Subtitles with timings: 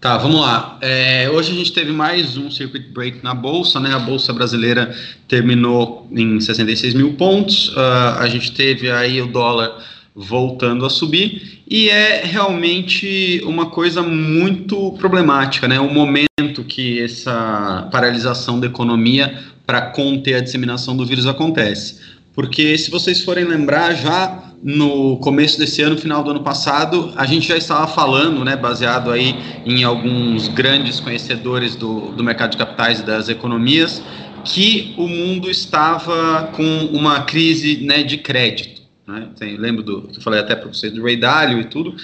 [0.00, 0.78] Tá, vamos lá.
[0.80, 3.92] É, hoje a gente teve mais um circuit break na bolsa, né?
[3.92, 4.96] A bolsa brasileira
[5.28, 7.68] terminou em 66 mil pontos.
[7.68, 9.76] Uh, a gente teve aí o dólar
[10.14, 15.78] voltando a subir e é realmente uma coisa muito problemática, né?
[15.78, 22.00] O momento que essa paralisação da economia para conter a disseminação do vírus acontece.
[22.32, 27.24] Porque se vocês forem lembrar, já no começo desse ano, final do ano passado, a
[27.24, 29.34] gente já estava falando, né, baseado aí
[29.64, 34.02] em alguns grandes conhecedores do, do mercado de capitais e das economias,
[34.44, 38.82] que o mundo estava com uma crise né, de crédito.
[39.06, 39.28] Né?
[39.38, 41.94] Tem, lembro do que eu falei até para vocês do Ray Dalio e tudo.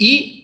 [0.00, 0.41] E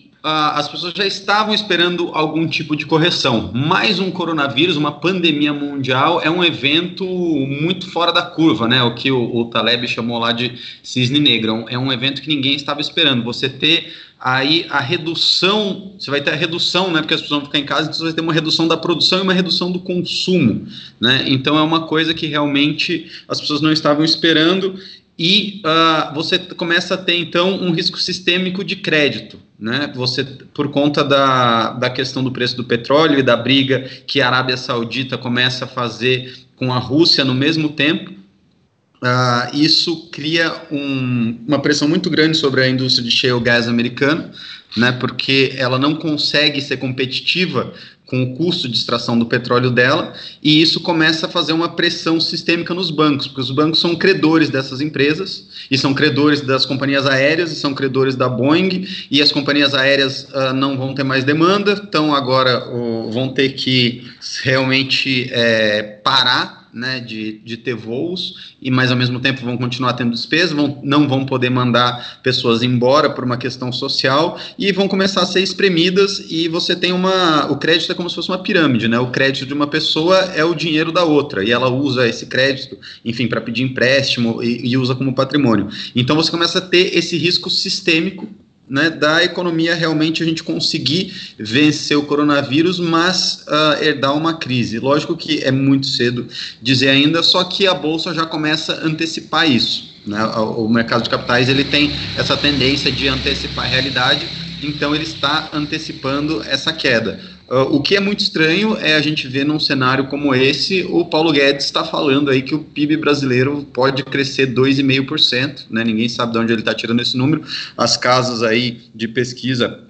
[0.55, 3.51] as pessoas já estavam esperando algum tipo de correção.
[3.53, 8.81] Mais um coronavírus, uma pandemia mundial, é um evento muito fora da curva, né?
[8.83, 11.65] O que o, o Taleb chamou lá de cisne negro.
[11.69, 13.23] É um evento que ninguém estava esperando.
[13.23, 16.99] Você ter aí a redução, você vai ter a redução, né?
[16.99, 19.19] Porque as pessoas vão ficar em casa, então você vai ter uma redução da produção
[19.19, 20.67] e uma redução do consumo,
[20.99, 21.23] né?
[21.27, 24.77] Então é uma coisa que realmente as pessoas não estavam esperando
[25.17, 29.91] e uh, você começa a ter então um risco sistêmico de crédito, né?
[29.93, 34.27] Você por conta da, da questão do preço do petróleo e da briga que a
[34.27, 41.37] Arábia Saudita começa a fazer com a Rússia no mesmo tempo, uh, isso cria um,
[41.47, 44.31] uma pressão muito grande sobre a indústria de shale gas americana,
[44.77, 44.91] né?
[44.93, 47.73] Porque ela não consegue ser competitiva
[48.09, 52.19] com o custo de extração do petróleo dela, e isso começa a fazer uma pressão
[52.19, 57.05] sistêmica nos bancos, porque os bancos são credores dessas empresas, e são credores das companhias
[57.05, 61.23] aéreas, e são credores da Boeing, e as companhias aéreas uh, não vão ter mais
[61.23, 64.07] demanda, então agora uh, vão ter que
[64.43, 69.93] realmente é, parar né, de, de ter voos, e mas ao mesmo tempo vão continuar
[69.93, 74.87] tendo despesas, vão, não vão poder mandar pessoas embora por uma questão social, e vão
[74.87, 77.51] começar a ser espremidas, e você tem uma.
[77.51, 78.99] O crédito é como se fosse uma pirâmide, né?
[78.99, 82.77] O crédito de uma pessoa é o dinheiro da outra, e ela usa esse crédito,
[83.03, 85.67] enfim, para pedir empréstimo e, e usa como patrimônio.
[85.95, 88.27] Então você começa a ter esse risco sistêmico
[88.69, 94.79] né, da economia realmente a gente conseguir vencer o coronavírus, mas uh, herdar uma crise.
[94.79, 96.27] Lógico que é muito cedo
[96.61, 99.89] dizer ainda, só que a bolsa já começa a antecipar isso.
[100.05, 100.23] Né?
[100.25, 104.27] O, mercado de capitais ele tem essa tendência de antecipar a realidade,
[104.61, 107.19] então ele está antecipando essa queda.
[107.49, 111.03] Uh, o que é muito estranho é a gente ver num cenário como esse, o
[111.03, 115.83] Paulo Guedes está falando aí que o PIB brasileiro pode crescer 2,5%, né?
[115.83, 117.43] Ninguém sabe de onde ele está tirando esse número.
[117.75, 119.88] As casas aí de pesquisa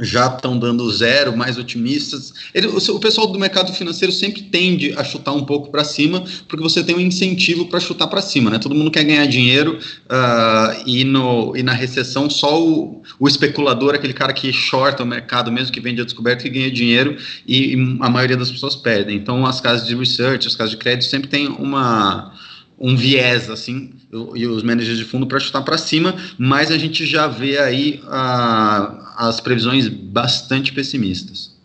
[0.00, 2.32] já estão dando zero, mais otimistas.
[2.54, 6.62] Ele, o, pessoal do mercado financeiro sempre tende a chutar um pouco para cima, porque
[6.62, 8.58] você tem um incentivo para chutar para cima, né?
[8.58, 13.94] Todo mundo quer ganhar dinheiro uh, e, no, e na recessão só o, o, especulador,
[13.94, 17.74] aquele cara que shorta o mercado, mesmo que vende a descoberta, que ganha dinheiro e,
[17.74, 19.16] e a maioria das pessoas perdem.
[19.16, 22.32] Então as casas de research, as casas de crédito sempre tem uma
[22.80, 23.92] um viés assim
[24.34, 28.00] e os managers de fundo para chutar para cima, mas a gente já vê aí
[28.04, 31.60] uh, as previsões bastante pessimistas.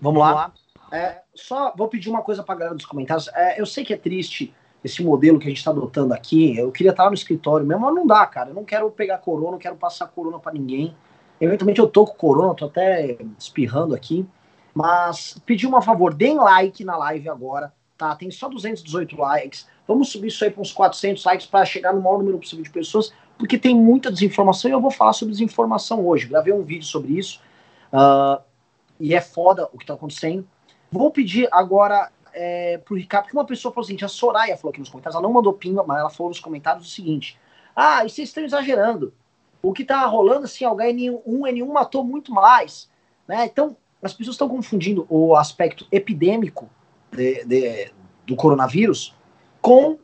[0.00, 0.52] Vamos lá.
[0.92, 3.28] É, só vou pedir uma coisa para a galera dos comentários.
[3.28, 4.52] É, eu sei que é triste
[4.82, 6.58] esse modelo que a gente está adotando aqui.
[6.58, 8.50] Eu queria estar no escritório mesmo, mas não dá, cara.
[8.50, 10.94] Eu não quero pegar corona, não quero passar corona para ninguém.
[11.40, 14.26] Eventualmente eu tô com corona, tô até espirrando aqui.
[14.74, 18.14] Mas pedir um favor, deem like na live agora tá?
[18.14, 19.66] Tem só 218 likes.
[19.86, 22.70] Vamos subir isso aí para uns 400 likes para chegar no maior número possível de
[22.70, 26.26] pessoas, porque tem muita desinformação e eu vou falar sobre desinformação hoje.
[26.26, 27.40] Gravei um vídeo sobre isso
[27.92, 28.42] uh,
[28.98, 30.46] e é foda o que está acontecendo.
[30.90, 34.80] Vou pedir agora é, pro Ricardo, porque uma pessoa falou assim, a Soraya falou aqui
[34.80, 37.38] nos comentários, ela não mandou pinga, mas ela falou nos comentários o seguinte:
[37.74, 39.12] Ah, vocês estão exagerando.
[39.62, 42.90] O que tá rolando assim, o H1N1 matou muito mais.
[43.26, 43.46] Né?
[43.46, 46.68] Então, as pessoas estão confundindo o aspecto epidêmico
[47.14, 47.92] de, de,
[48.26, 49.14] do coronavírus
[49.60, 49.98] com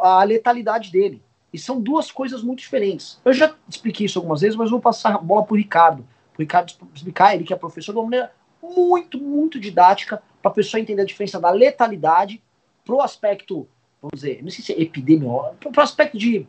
[0.00, 1.22] a letalidade dele.
[1.52, 3.20] E são duas coisas muito diferentes.
[3.24, 6.04] Eu já expliquei isso algumas vezes, mas vou passar a bola para o Ricardo.
[6.36, 10.54] O Ricardo explicar, ele que é professor, de uma maneira muito, muito didática, para a
[10.54, 12.42] pessoa entender a diferença da letalidade
[12.84, 13.68] para o aspecto,
[14.02, 16.46] vamos dizer, não sei se é epidemiológico, para o aspecto de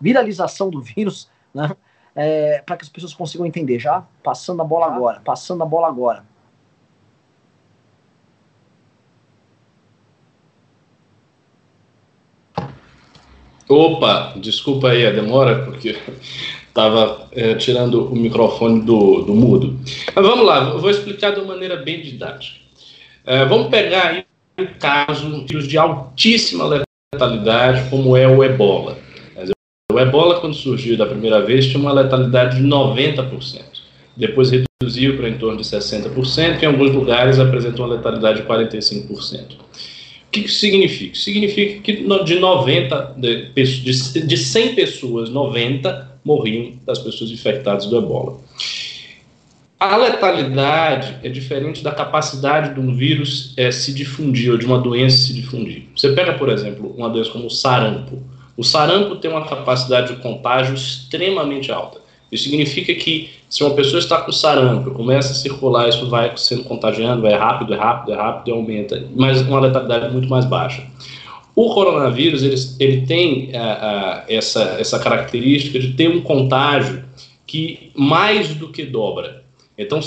[0.00, 1.70] viralização do vírus, né?
[2.14, 3.78] É, para que as pessoas consigam entender.
[3.78, 6.26] Já passando a bola agora, passando a bola agora.
[13.72, 15.96] Opa, desculpa aí a demora, porque
[16.68, 19.78] estava é, tirando o microfone do, do mudo.
[20.14, 22.60] Mas vamos lá, eu vou explicar de uma maneira bem didática.
[23.24, 24.24] É, vamos pegar aí
[24.58, 26.84] um caso, de altíssima
[27.14, 28.98] letalidade, como é o ebola.
[29.90, 33.62] O ebola, quando surgiu da primeira vez, tinha uma letalidade de 90%.
[34.16, 38.46] Depois reduziu para em torno de 60%, e em alguns lugares apresentou uma letalidade de
[38.46, 39.56] 45%.
[40.32, 41.14] Que isso significa?
[41.14, 41.92] Significa que
[42.24, 48.40] de 90, de, de 100 pessoas, 90 morriam das pessoas infectadas do ebola.
[49.78, 54.78] A letalidade é diferente da capacidade de um vírus é, se difundir, ou de uma
[54.78, 55.88] doença se difundir.
[55.96, 58.22] Você pega, por exemplo, uma doença como o sarampo.
[58.56, 62.01] O sarampo tem uma capacidade de contágio extremamente alta.
[62.32, 66.64] Isso significa que se uma pessoa está com sarampo, começa a circular, isso vai sendo
[66.64, 70.82] contagiando, vai rápido, é rápido, é rápido e aumenta, mas uma letalidade muito mais baixa.
[71.54, 77.04] O coronavírus ele, ele tem uh, uh, essa, essa característica de ter um contágio
[77.46, 79.44] que mais do que dobra.
[79.76, 80.00] Então,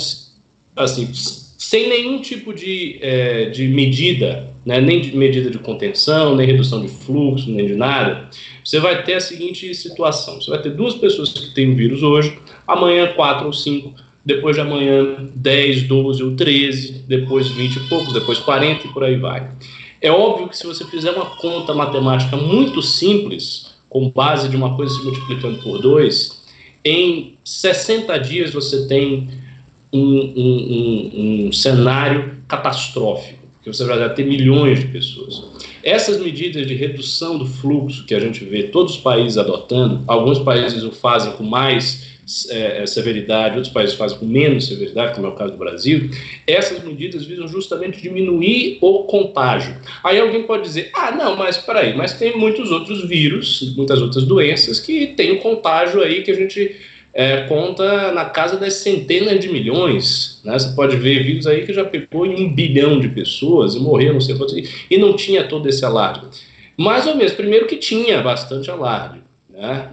[0.74, 6.46] assim, sem nenhum tipo de, é, de medida, né, nem de medida de contenção, nem
[6.46, 8.28] redução de fluxo, nem de nada,
[8.66, 12.02] você vai ter a seguinte situação: você vai ter duas pessoas que têm o vírus
[12.02, 12.36] hoje,
[12.66, 18.12] amanhã quatro ou cinco, depois de amanhã 10, 12 ou 13, depois 20 e poucos,
[18.12, 19.48] depois 40 e por aí vai.
[20.02, 24.74] É óbvio que se você fizer uma conta matemática muito simples, com base de uma
[24.74, 26.44] coisa se multiplicando por 2,
[26.84, 29.28] em 60 dias você tem
[29.92, 35.55] um, um, um, um cenário catastrófico, que você vai ter milhões de pessoas.
[35.86, 40.40] Essas medidas de redução do fluxo que a gente vê todos os países adotando, alguns
[40.40, 42.18] países o fazem com mais
[42.50, 46.10] é, é, severidade, outros países fazem com menos severidade, como é o caso do Brasil,
[46.44, 49.76] essas medidas visam justamente diminuir o contágio.
[50.02, 54.24] Aí alguém pode dizer, ah, não, mas peraí, mas tem muitos outros vírus, muitas outras
[54.24, 56.74] doenças que tem o contágio aí que a gente
[57.18, 60.38] é, conta na casa das centenas de milhões.
[60.44, 60.52] Né?
[60.52, 64.12] Você pode ver vírus aí que já pegou em um bilhão de pessoas e morreu,
[64.12, 66.26] não sei quanto, e não tinha todo esse alarde.
[66.76, 69.20] Mais ou menos, primeiro que tinha bastante alarde.
[69.48, 69.92] Né?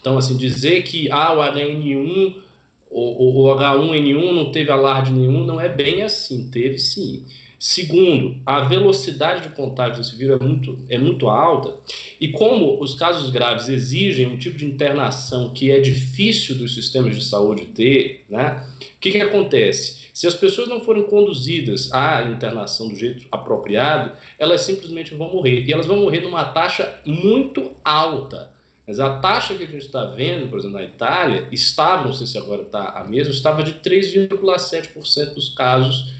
[0.00, 2.42] Então, assim, dizer que ah, o HN1
[2.90, 7.24] o, o H1N1 não teve alarde nenhum, não é bem assim, teve sim.
[7.58, 11.74] Segundo, a velocidade de contágio desse vírus é muito, é muito alta,
[12.20, 17.16] e como os casos graves exigem um tipo de internação que é difícil dos sistemas
[17.16, 20.06] de saúde ter, né, o que, que acontece?
[20.16, 25.66] Se as pessoas não forem conduzidas à internação do jeito apropriado, elas simplesmente vão morrer.
[25.66, 28.56] E elas vão morrer numa taxa muito alta.
[28.86, 32.26] Mas a taxa que a gente está vendo, por exemplo, na Itália, estava, não sei
[32.26, 36.14] se agora está a mesma, estava de 3,7% dos casos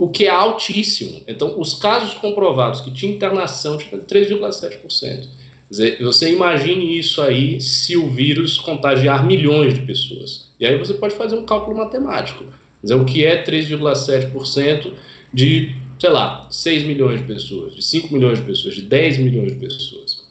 [0.00, 1.22] o que é altíssimo.
[1.28, 5.28] Então, os casos comprovados que tinha internação, tipo, 3,7%.
[6.00, 10.50] Você imagine isso aí se o vírus contagiar milhões de pessoas.
[10.58, 12.44] E aí você pode fazer um cálculo matemático.
[12.82, 14.94] Dizer, o que é 3,7%
[15.34, 19.52] de, sei lá, 6 milhões de pessoas, de 5 milhões de pessoas, de 10 milhões
[19.52, 20.24] de pessoas.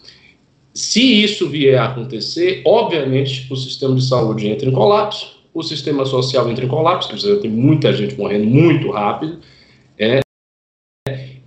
[0.74, 6.06] Se isso vier a acontecer, obviamente o sistema de saúde entra em colapso, o sistema
[6.06, 9.40] social entra em colapso, porque tem muita gente morrendo muito rápido,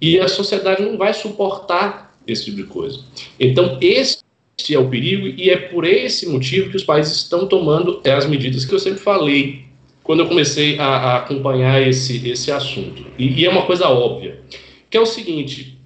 [0.02, 3.04] e a sociedade não vai suportar esse tipo de coisa.
[3.38, 4.18] Então, esse
[4.68, 8.64] é o perigo, e é por esse motivo que os países estão tomando as medidas
[8.64, 9.64] que eu sempre falei
[10.02, 13.06] quando eu comecei a, a acompanhar esse, esse assunto.
[13.16, 14.42] E, e é uma coisa óbvia,
[14.90, 15.78] que é o seguinte: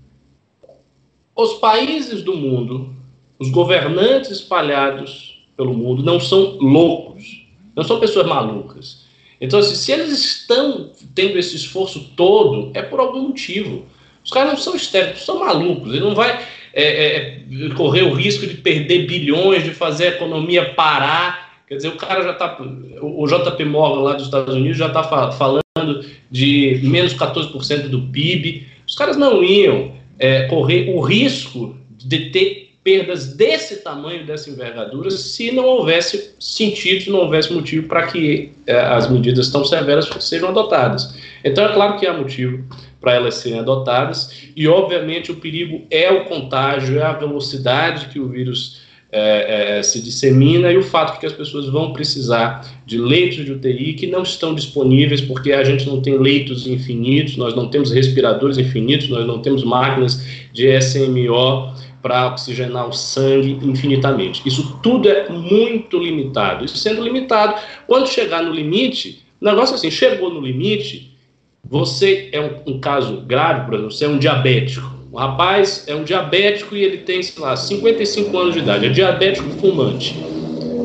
[1.35, 2.95] os países do mundo,
[3.39, 9.05] os governantes espalhados pelo mundo, não são loucos, não são pessoas malucas.
[9.39, 13.85] Então, assim, se eles estão tendo esse esforço todo, é por algum motivo.
[14.27, 15.93] Os caras não são estéticos, são malucos.
[15.93, 20.11] Ele não vai é, é, é, correr o risco de perder bilhões, de fazer a
[20.17, 21.63] economia parar.
[21.69, 22.59] Quer dizer, o cara já está.
[23.01, 25.63] O JP Morgan lá dos Estados Unidos já está falando
[26.29, 28.67] de menos 14% do PIB.
[28.85, 35.11] Os caras não iam é, correr o risco de ter perdas desse tamanho, dessa envergadura,
[35.11, 40.09] se não houvesse sentido, se não houvesse motivo para que eh, as medidas tão severas
[40.21, 41.13] sejam adotadas.
[41.43, 42.65] Então, é claro que há motivo
[43.07, 48.19] para elas serem adotadas, e obviamente o perigo é o contágio, é a velocidade que
[48.19, 48.81] o vírus
[49.13, 53.53] eh, eh, se dissemina e o fato que as pessoas vão precisar de leitos de
[53.53, 57.93] UTI que não estão disponíveis porque a gente não tem leitos infinitos, nós não temos
[57.93, 60.21] respiradores infinitos, nós não temos máquinas
[60.53, 61.73] de SMO
[62.03, 64.43] para oxigenar o sangue infinitamente.
[64.45, 66.65] Isso tudo é muito limitado.
[66.65, 67.55] Isso sendo limitado,
[67.87, 71.16] quando chegar no limite, o negócio é assim, chegou no limite,
[71.69, 74.95] você é um, um caso grave, por exemplo, você é um diabético.
[75.11, 78.89] O rapaz é um diabético e ele tem, sei lá, 55 anos de idade, é
[78.89, 80.15] diabético fumante,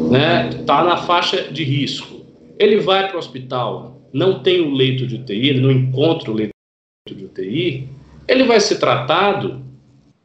[0.10, 0.50] né?
[0.66, 2.26] Tá na faixa de risco.
[2.58, 6.34] Ele vai para o hospital, não tem o leito de UTI, ele não encontra o
[6.34, 6.52] leito
[7.08, 7.90] de UTI,
[8.28, 9.62] ele vai ser tratado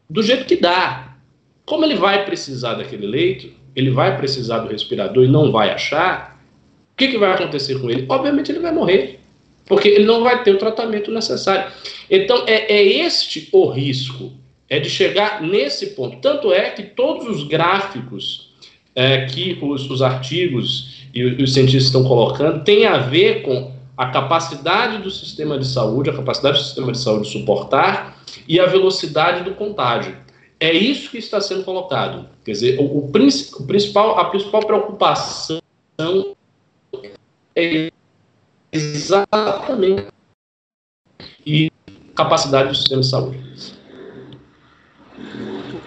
[0.09, 1.17] do jeito que dá.
[1.65, 6.41] Como ele vai precisar daquele leito, ele vai precisar do respirador e não vai achar,
[6.93, 8.07] o que, que vai acontecer com ele?
[8.09, 9.21] Obviamente ele vai morrer,
[9.67, 11.71] porque ele não vai ter o tratamento necessário.
[12.11, 14.33] Então é, é este o risco,
[14.69, 16.19] é de chegar nesse ponto.
[16.19, 18.55] Tanto é que todos os gráficos
[18.95, 24.07] é, que os, os artigos e os cientistas estão colocando têm a ver com a
[24.07, 29.45] capacidade do sistema de saúde, a capacidade do sistema de saúde suportar e a velocidade
[29.45, 30.17] do contágio.
[30.59, 32.29] É isso que está sendo colocado.
[32.45, 35.61] Quer dizer, o, o, principal, a principal preocupação
[37.55, 37.91] é
[38.73, 40.09] exatamente
[41.45, 41.71] e
[42.15, 43.47] capacidade do sistema de saúde.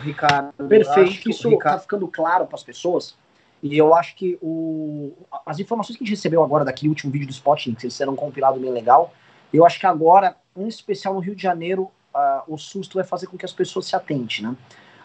[0.01, 0.53] Ricardo.
[0.67, 3.15] Perfeito, isso está ficando claro para as pessoas.
[3.61, 5.11] E eu acho que o,
[5.45, 8.15] as informações que a gente recebeu agora daquele último vídeo do Spotnik, eles serão um
[8.15, 9.13] compilado bem legal.
[9.53, 13.27] Eu acho que agora, em especial no Rio de Janeiro, uh, o susto vai fazer
[13.27, 14.55] com que as pessoas se atentem, né?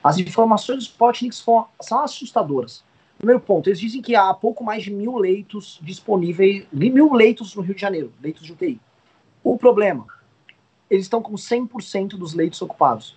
[0.02, 2.84] As informações do Spotnik são, são assustadoras.
[3.24, 7.62] Primeiro ponto, eles dizem que há pouco mais de mil leitos disponíveis, mil leitos no
[7.62, 8.78] Rio de Janeiro, leitos de UTI.
[9.42, 10.06] O problema,
[10.90, 13.16] eles estão com 100% dos leitos ocupados.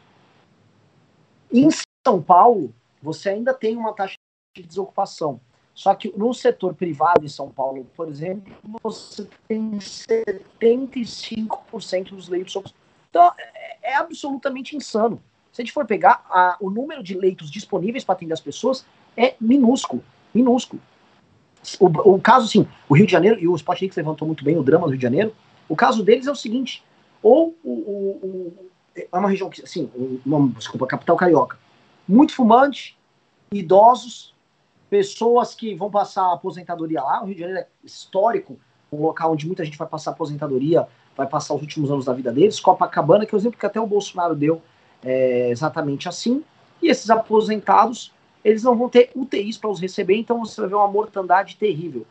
[1.51, 1.67] Em
[2.07, 2.73] São Paulo,
[3.03, 4.15] você ainda tem uma taxa
[4.55, 5.41] de desocupação.
[5.73, 12.55] Só que no setor privado em São Paulo, por exemplo, você tem 75% dos leitos
[12.55, 12.79] ocupados.
[13.09, 15.21] Então, é, é, absolutamente insano.
[15.51, 18.85] Se a gente for pegar, a, o número de leitos disponíveis para atender as pessoas
[19.17, 20.03] é minúsculo.
[20.33, 20.81] Minúsculo.
[21.79, 24.63] O, o caso, assim, o Rio de Janeiro, e o Spotnik levantou muito bem o
[24.63, 25.33] drama do Rio de Janeiro,
[25.67, 26.83] o caso deles é o seguinte,
[27.21, 29.89] ou o, o, é uma região que, assim,
[30.25, 31.57] uma, desculpa, capital carioca,
[32.07, 32.97] muito fumante,
[33.51, 34.33] idosos,
[34.89, 37.21] pessoas que vão passar aposentadoria lá.
[37.21, 38.57] O Rio de Janeiro é histórico,
[38.91, 42.31] um local onde muita gente vai passar aposentadoria, vai passar os últimos anos da vida
[42.31, 42.59] deles.
[42.59, 44.61] Copacabana, que é o exemplo que até o Bolsonaro deu,
[45.03, 46.43] é exatamente assim.
[46.81, 48.13] E esses aposentados,
[48.47, 52.07] eles não vão ter UTIs para os receber, então você vai ver uma mortandade terrível.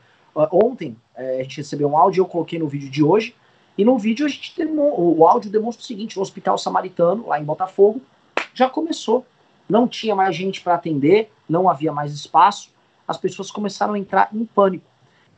[0.53, 3.35] Ontem, é, a gente recebeu um áudio, eu coloquei no vídeo de hoje,
[3.79, 7.45] e no vídeo a gente o áudio demonstra o seguinte: o Hospital Samaritano, lá em
[7.45, 8.03] Botafogo,
[8.53, 9.25] já começou.
[9.67, 12.71] Não tinha mais gente para atender, não havia mais espaço,
[13.09, 14.85] as pessoas começaram a entrar em pânico.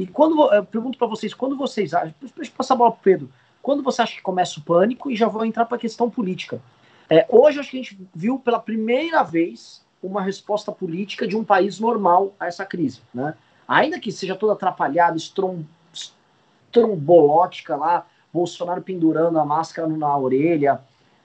[0.00, 3.00] E quando eu pergunto para vocês, quando vocês acham, deixa eu passar a bola para
[3.04, 3.30] Pedro,
[3.62, 6.60] quando você acha que começa o pânico e já vou entrar para a questão política?
[7.08, 11.44] É, hoje acho que a gente viu pela primeira vez uma resposta política de um
[11.44, 13.34] país normal a essa crise, né?
[13.66, 15.62] Ainda que seja toda atrapalhada, estrom,
[15.92, 20.80] estrombolótica lá, Bolsonaro pendurando a máscara na orelha,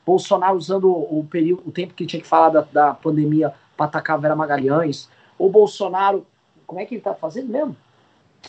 [0.06, 4.18] Bolsonaro usando o período, o tempo que tinha que falar da, da pandemia para atacar
[4.18, 6.26] a Vera Magalhães, o Bolsonaro,
[6.68, 7.76] como é que ele está fazendo mesmo?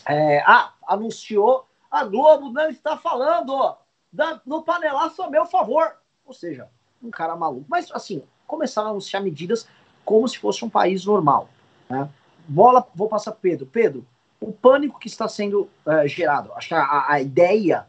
[0.05, 3.75] É, ah, anunciou, a Globo não está falando,
[4.11, 5.95] da, no panelaço a meu favor.
[6.25, 6.67] Ou seja,
[7.01, 7.65] um cara maluco.
[7.69, 9.67] Mas, assim, começaram a anunciar medidas
[10.05, 11.49] como se fosse um país normal.
[11.89, 12.07] Né?
[12.47, 13.65] Bola, vou passar para Pedro.
[13.65, 14.05] Pedro,
[14.39, 17.87] o pânico que está sendo uh, gerado, acho que a, a ideia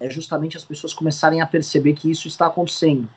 [0.00, 3.08] é justamente as pessoas começarem a perceber que isso está acontecendo.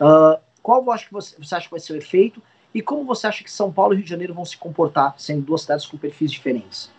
[0.00, 2.42] Uh, qual acho que você, você acha que vai ser o efeito
[2.74, 5.42] e como você acha que São Paulo e Rio de Janeiro vão se comportar, sendo
[5.42, 6.90] duas cidades com perfis diferentes?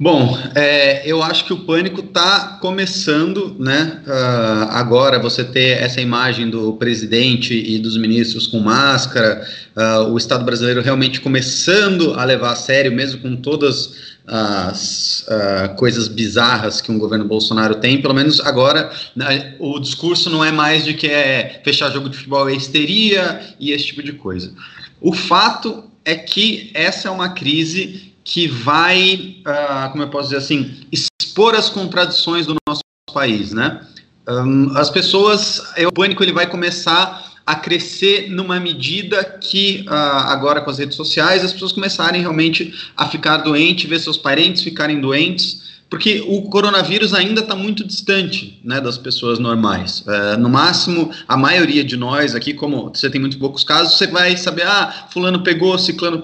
[0.00, 4.02] Bom, é, eu acho que o pânico está começando, né?
[4.04, 9.46] Uh, agora você ter essa imagem do presidente e dos ministros com máscara,
[9.76, 15.74] uh, o Estado brasileiro realmente começando a levar a sério, mesmo com todas as uh,
[15.76, 20.50] coisas bizarras que um governo Bolsonaro tem, pelo menos agora né, o discurso não é
[20.50, 24.52] mais de que é fechar jogo de futebol é histeria e esse tipo de coisa.
[25.00, 30.38] O fato é que essa é uma crise que vai, uh, como eu posso dizer
[30.38, 33.80] assim, expor as contradições do nosso país, né?
[34.28, 40.60] Um, as pessoas, o pânico ele vai começar a crescer numa medida que uh, agora
[40.60, 45.00] com as redes sociais as pessoas começarem realmente a ficar doentes, ver seus parentes ficarem
[45.00, 50.02] doentes, porque o coronavírus ainda está muito distante né, das pessoas normais.
[50.06, 54.06] Uh, no máximo, a maioria de nós aqui, como você tem muito poucos casos, você
[54.06, 56.22] vai saber, ah, fulano pegou, ciclano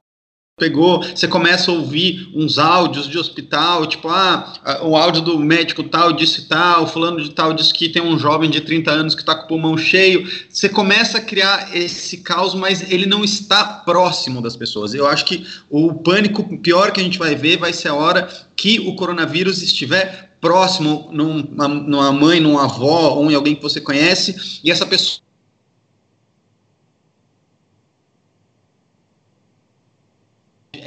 [0.58, 5.82] pegou, você começa a ouvir uns áudios de hospital, tipo, ah, o áudio do médico
[5.84, 9.22] tal disse tal, fulano de tal disse que tem um jovem de 30 anos que
[9.22, 10.28] está com o pulmão cheio.
[10.48, 14.92] Você começa a criar esse caos, mas ele não está próximo das pessoas.
[14.92, 18.28] Eu acho que o pânico pior que a gente vai ver vai ser a hora
[18.56, 23.80] que o coronavírus estiver próximo numa, numa mãe, numa avó, ou em alguém que você
[23.80, 25.27] conhece, e essa pessoa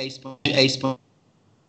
[0.02, 1.00] é, é exponencial.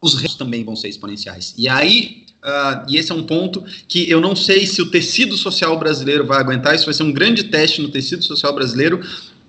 [0.00, 1.54] Os restos também vão ser exponenciais.
[1.56, 5.36] E aí, uh, e esse é um ponto que eu não sei se o tecido
[5.36, 9.00] social brasileiro vai aguentar, isso vai ser um grande teste no tecido social brasileiro,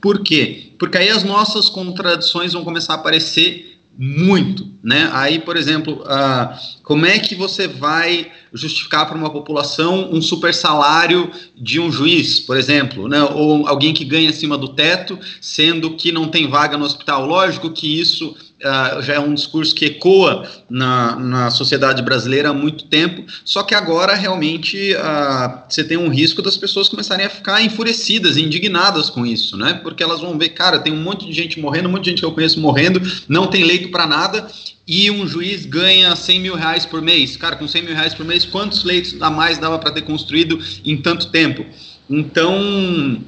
[0.04, 0.74] Por quê?
[0.78, 5.10] Porque aí as nossas contradições vão começar a aparecer muito, né?
[5.14, 10.54] Aí, por exemplo, uh, como é que você vai justificar para uma população um super
[10.54, 13.24] salário de um juiz, por exemplo, né?
[13.24, 17.26] Ou alguém que ganha acima do teto, sendo que não tem vaga no hospital?
[17.26, 22.54] Lógico que isso uh, já é um discurso que ecoa na, na sociedade brasileira há
[22.54, 27.30] muito tempo, só que agora realmente uh, você tem um risco das pessoas começarem a
[27.30, 29.80] ficar enfurecidas, indignadas com isso, né?
[29.84, 32.20] Porque elas vão ver, cara, tem um monte de gente morrendo, um monte de gente
[32.20, 34.48] que eu conheço morrendo, não tem leito para nada,
[34.88, 37.38] e um juiz ganha 100 mil reais por mês.
[37.38, 40.60] Cara, com 100 mil reais por mês, quantos leitos a mais dava para ter construído
[40.84, 41.66] em tanto tempo?
[42.10, 43.22] Então,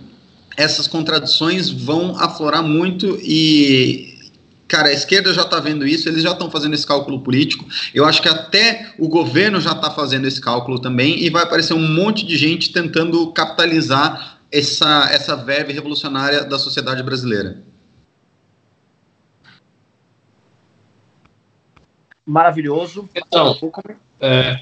[0.57, 4.14] essas contradições vão aflorar muito e
[4.67, 7.65] Cara, a esquerda já está vendo isso, eles já estão fazendo esse cálculo político.
[7.93, 11.73] Eu acho que até o governo já está fazendo esse cálculo também, e vai aparecer
[11.73, 17.63] um monte de gente tentando capitalizar essa, essa verve revolucionária da sociedade brasileira.
[22.25, 23.07] Maravilhoso.
[23.13, 23.55] Então,
[24.19, 24.57] é,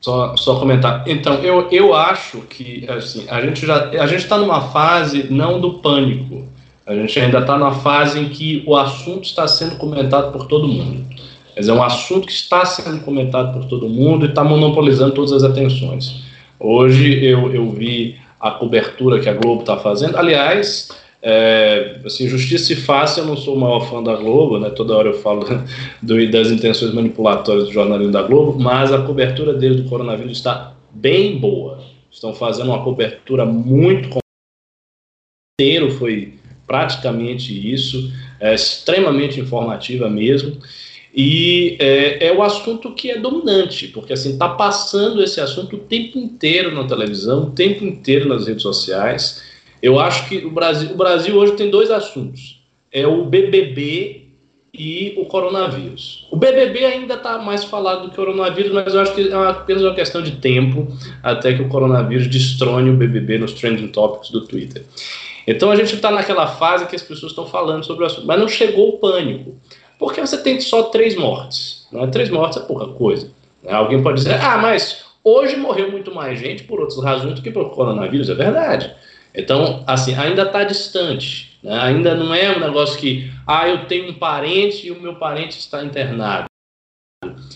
[0.00, 1.06] só, só comentar.
[1.06, 5.60] Então, eu, eu acho que assim, a gente já a gente está numa fase não
[5.60, 6.48] do pânico
[6.86, 10.68] a gente ainda está na fase em que o assunto está sendo comentado por todo
[10.68, 11.04] mundo.
[11.52, 15.12] Quer dizer, é um assunto que está sendo comentado por todo mundo e está monopolizando
[15.12, 16.22] todas as atenções.
[16.60, 20.16] Hoje eu, eu vi a cobertura que a Globo está fazendo.
[20.16, 20.90] Aliás,
[21.20, 24.70] é, assim, justiça se faça, eu não sou o maior fã da Globo, né?
[24.70, 25.44] Toda hora eu falo
[26.00, 30.74] do, das intenções manipulatórias do jornalismo da Globo, mas a cobertura deles do coronavírus está
[30.92, 31.80] bem boa.
[32.12, 34.18] Estão fazendo uma cobertura muito
[35.58, 36.34] inteiro foi
[36.66, 40.58] praticamente isso, é extremamente informativa mesmo.
[41.14, 45.78] E é, é, o assunto que é dominante, porque assim está passando esse assunto o
[45.78, 49.42] tempo inteiro na televisão, o tempo inteiro nas redes sociais.
[49.82, 54.26] Eu acho que o Brasil, o Brasil hoje tem dois assuntos: é o BBB
[54.78, 56.26] e o coronavírus.
[56.30, 59.34] O BBB ainda está mais falado do que o coronavírus, mas eu acho que é
[59.34, 60.86] apenas uma questão de tempo
[61.22, 64.84] até que o coronavírus destrone o BBB nos trending topics do Twitter.
[65.46, 68.40] Então a gente está naquela fase que as pessoas estão falando sobre o assunto, mas
[68.40, 69.56] não chegou o pânico,
[69.98, 71.86] porque você tem só três mortes.
[71.92, 72.06] Né?
[72.08, 73.30] Três mortes é pouca coisa.
[73.62, 73.72] Né?
[73.72, 77.50] Alguém pode dizer, ah, mas hoje morreu muito mais gente por outras razões do que
[77.50, 78.92] por coronavírus, é verdade.
[79.34, 81.58] Então, assim, ainda está distante.
[81.62, 81.78] Né?
[81.78, 85.58] Ainda não é um negócio que, ah, eu tenho um parente e o meu parente
[85.58, 86.46] está internado.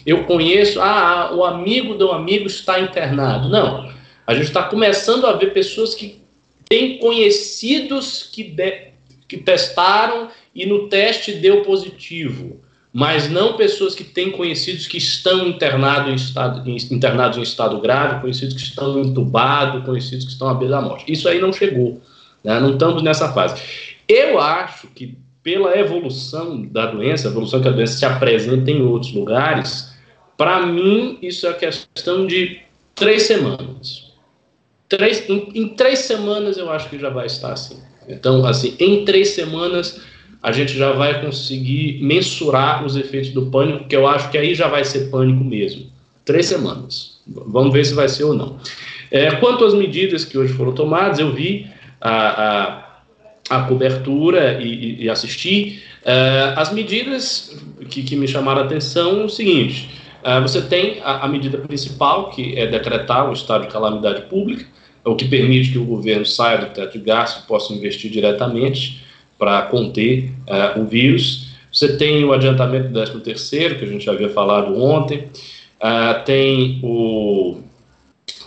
[0.05, 3.48] Eu conheço, ah, o amigo do amigo está internado.
[3.48, 3.90] Não.
[4.26, 6.19] A gente está começando a ver pessoas que
[6.70, 8.92] tem conhecidos que, de,
[9.26, 12.61] que testaram e no teste deu positivo,
[12.92, 18.20] mas não pessoas que têm conhecidos que estão internado em estado, internados em estado grave,
[18.20, 21.11] conhecidos que estão entubados, conhecidos que estão à beira da morte.
[21.11, 22.00] Isso aí não chegou,
[22.44, 22.61] né?
[22.61, 23.61] não estamos nessa fase.
[24.09, 28.83] Eu acho que pela evolução da doença, a evolução que a doença se apresenta em
[28.83, 29.92] outros lugares,
[30.37, 32.61] para mim isso é questão de
[32.94, 34.09] três semanas.
[34.90, 37.79] Três, em, em, três semanas eu acho que já vai estar assim.
[38.09, 40.00] Então, assim, em três semanas
[40.42, 44.53] a gente já vai conseguir mensurar os efeitos do pânico, que eu acho que aí
[44.53, 45.87] já vai ser pânico mesmo.
[46.24, 47.20] Três semanas.
[47.24, 48.59] Vamos ver se vai ser ou não.
[49.12, 52.88] É, quanto às medidas que hoje foram tomadas, eu vi a,
[53.48, 55.81] a, a cobertura e, e assisti.
[56.05, 57.57] É, as medidas
[57.88, 59.88] que, que, me chamaram a atenção é o seguinte:
[60.24, 64.66] é, você tem a, a medida principal, que é decretar o estado de calamidade pública
[65.04, 69.02] o que permite que o governo saia do teto de gastos e possa investir diretamente
[69.38, 71.48] para conter uh, o vírus.
[71.72, 75.28] Você tem o adiantamento do 13 terceiro, que a gente já havia falado ontem,
[75.80, 77.60] uh, tem o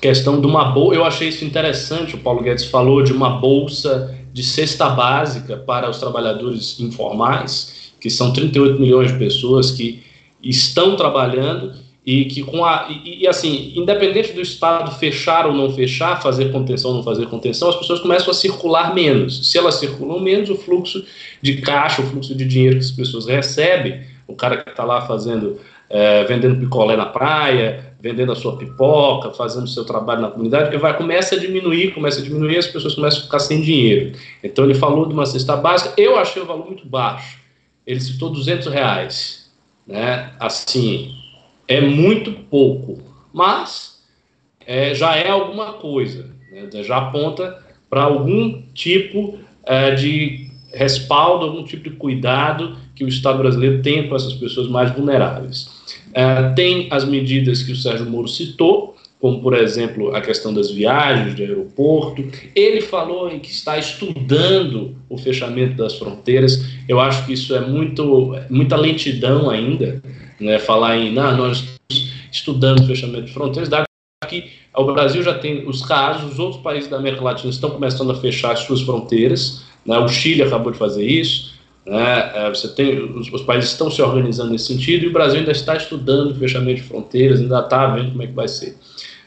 [0.02, 4.14] questão de uma bolsa, eu achei isso interessante, o Paulo Guedes falou de uma bolsa
[4.34, 10.04] de cesta básica para os trabalhadores informais, que são 38 milhões de pessoas que
[10.44, 11.74] estão trabalhando
[12.06, 16.52] e que com a e, e, assim independente do estado fechar ou não fechar fazer
[16.52, 19.50] contenção ou não fazer contenção as pessoas começam a circular menos.
[19.50, 21.06] Se elas circulam menos o fluxo
[21.42, 25.02] de caixa o fluxo de dinheiro que as pessoas recebem o cara que está lá
[25.02, 30.76] fazendo é, vendendo picolé na praia vendendo a sua pipoca fazendo seu trabalho na comunidade
[30.76, 34.12] vai começa a diminuir começa a diminuir as pessoas começam a ficar sem dinheiro.
[34.44, 37.42] Então ele falou de uma cesta básica eu achei o valor muito baixo.
[37.88, 39.44] Ele citou 200 reais
[39.88, 40.34] né?
[40.40, 41.23] Assim
[41.68, 44.02] é muito pouco, mas
[44.66, 46.84] é, já é alguma coisa, né?
[46.84, 47.58] já aponta
[47.90, 54.08] para algum tipo é, de respaldo, algum tipo de cuidado que o Estado brasileiro tem
[54.08, 55.70] com essas pessoas mais vulneráveis.
[56.14, 60.70] É, tem as medidas que o Sérgio Moro citou, como, por exemplo, a questão das
[60.70, 62.26] viagens de aeroporto.
[62.54, 66.62] Ele falou em que está estudando o fechamento das fronteiras.
[66.90, 70.04] Eu acho que isso é muito, muita lentidão ainda,
[70.40, 70.60] né?
[70.60, 71.64] falar em, não, nós
[72.32, 73.86] estudando fechamento de fronteiras, dado
[74.28, 78.12] que o Brasil já tem os casos, os outros países da América Latina estão começando
[78.12, 79.98] a fechar as suas fronteiras, né?
[80.00, 81.54] o Chile acabou de fazer isso,
[81.86, 82.32] né?
[82.34, 85.52] É, você tem, os, os, países estão se organizando nesse sentido e o Brasil ainda
[85.52, 88.78] está estudando o fechamento de fronteiras, ainda está vendo como é que vai ser.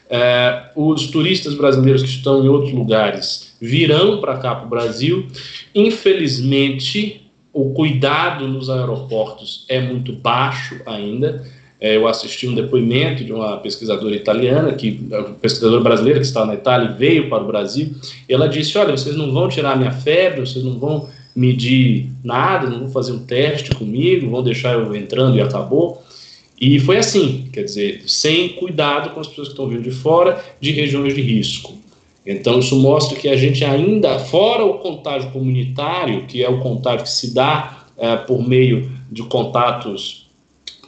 [0.09, 5.27] É, os turistas brasileiros que estão em outros lugares virão para cá para o Brasil.
[5.75, 7.26] Infelizmente,
[7.57, 11.43] o cuidado nos aeroportos é muito baixo ainda.
[11.81, 15.09] É, eu assisti um depoimento de uma pesquisadora italiana, que
[15.41, 17.95] pesquisadora brasileira que está na Itália e veio para o Brasil.
[18.29, 22.69] E ela disse: Olha, vocês não vão tirar minha febre, vocês não vão medir nada,
[22.69, 26.03] não vão fazer um teste comigo, vão deixar eu entrando e acabou.
[26.61, 30.43] E foi assim, quer dizer, sem cuidado com as pessoas que estão vindo de fora,
[30.59, 31.75] de regiões de risco.
[32.27, 37.03] Então, isso mostra que a gente ainda, fora o contágio comunitário, que é o contágio
[37.03, 40.27] que se dá é, por meio de contatos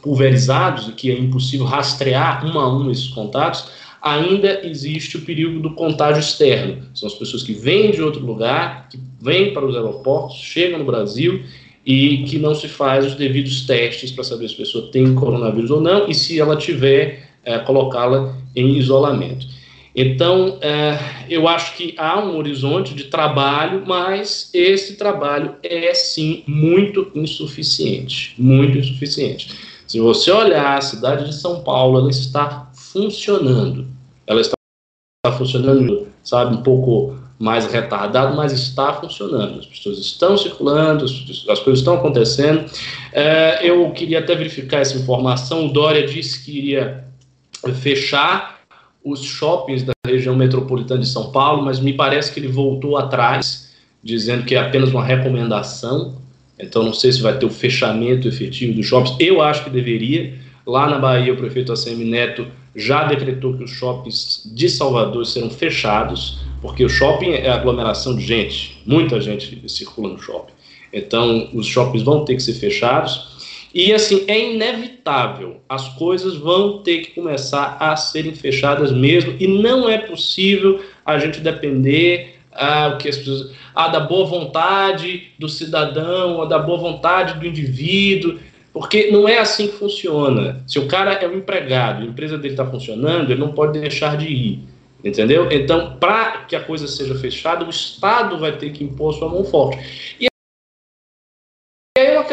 [0.01, 3.69] pulverizados e que é impossível rastrear um a um esses contatos,
[4.01, 6.83] ainda existe o perigo do contágio externo.
[6.93, 10.85] São as pessoas que vêm de outro lugar, que vêm para os aeroportos, chegam no
[10.85, 11.41] Brasil
[11.85, 15.71] e que não se faz os devidos testes para saber se a pessoa tem coronavírus
[15.71, 19.58] ou não e se ela tiver, é, colocá-la em isolamento.
[20.01, 20.97] Então, é,
[21.29, 28.33] eu acho que há um horizonte de trabalho, mas esse trabalho é sim muito insuficiente,
[28.37, 29.53] muito insuficiente.
[29.85, 33.87] Se você olhar a cidade de São Paulo, ela está funcionando.
[34.25, 34.55] Ela está
[35.37, 39.59] funcionando, sabe, um pouco mais retardado, mas está funcionando.
[39.59, 42.71] As pessoas estão circulando, as coisas estão acontecendo.
[43.11, 45.65] É, eu queria até verificar essa informação.
[45.65, 47.03] O Dória disse que iria
[47.81, 48.58] fechar
[49.03, 53.73] os shoppings da região metropolitana de São Paulo, mas me parece que ele voltou atrás,
[54.03, 56.15] dizendo que é apenas uma recomendação.
[56.59, 59.15] Então, não sei se vai ter o fechamento efetivo dos shoppings.
[59.19, 60.37] Eu acho que deveria.
[60.65, 65.49] Lá na Bahia, o prefeito ACM Neto já decretou que os shoppings de Salvador serão
[65.49, 70.53] fechados, porque o shopping é aglomeração de gente, muita gente circula no shopping.
[70.91, 73.38] Então, os shoppings vão ter que ser fechados.
[73.73, 79.47] E assim, é inevitável, as coisas vão ter que começar a serem fechadas mesmo, e
[79.47, 85.31] não é possível a gente depender ah, o que as pessoas, ah, da boa vontade
[85.37, 88.39] do cidadão, ou da boa vontade do indivíduo,
[88.73, 90.63] porque não é assim que funciona.
[90.67, 94.17] Se o cara é um empregado, a empresa dele está funcionando, ele não pode deixar
[94.17, 94.59] de ir.
[95.03, 95.49] Entendeu?
[95.49, 99.45] Então, para que a coisa seja fechada, o Estado vai ter que impor sua mão
[99.45, 100.15] forte.
[100.19, 100.28] E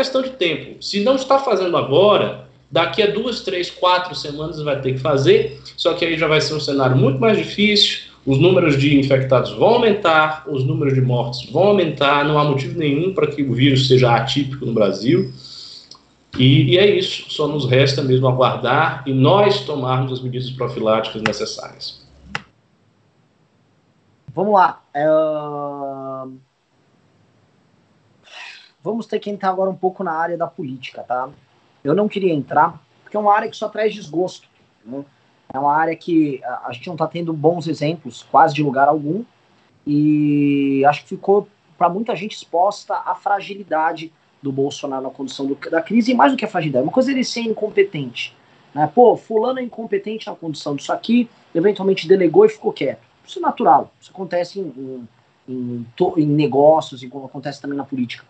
[0.06, 0.82] questão de tempo.
[0.82, 5.60] Se não está fazendo agora, daqui a duas, três, quatro semanas vai ter que fazer,
[5.76, 9.52] só que aí já vai ser um cenário muito mais difícil, os números de infectados
[9.52, 13.52] vão aumentar, os números de mortes vão aumentar, não há motivo nenhum para que o
[13.52, 15.32] vírus seja atípico no Brasil.
[16.36, 21.22] E, e, é isso, só nos resta mesmo aguardar e nós tomarmos as medidas profiláticas
[21.22, 22.04] necessárias.
[24.34, 24.82] Vamos lá.
[24.94, 25.85] Uh...
[28.86, 31.28] Vamos ter que entrar agora um pouco na área da política, tá?
[31.82, 34.46] Eu não queria entrar, porque é uma área que só traz desgosto.
[34.84, 35.04] Né?
[35.52, 39.24] É uma área que a gente não está tendo bons exemplos, quase de lugar algum,
[39.84, 45.56] e acho que ficou para muita gente exposta à fragilidade do Bolsonaro na condução do,
[45.68, 48.36] da crise, e mais do que a fragilidade, uma coisa é ele ser incompetente.
[48.72, 48.88] Né?
[48.94, 53.02] Pô, fulano é incompetente na condução disso aqui, eventualmente delegou e ficou quieto.
[53.26, 55.08] Isso é natural, isso acontece em,
[55.48, 58.24] em, em, em negócios, e acontece também na política.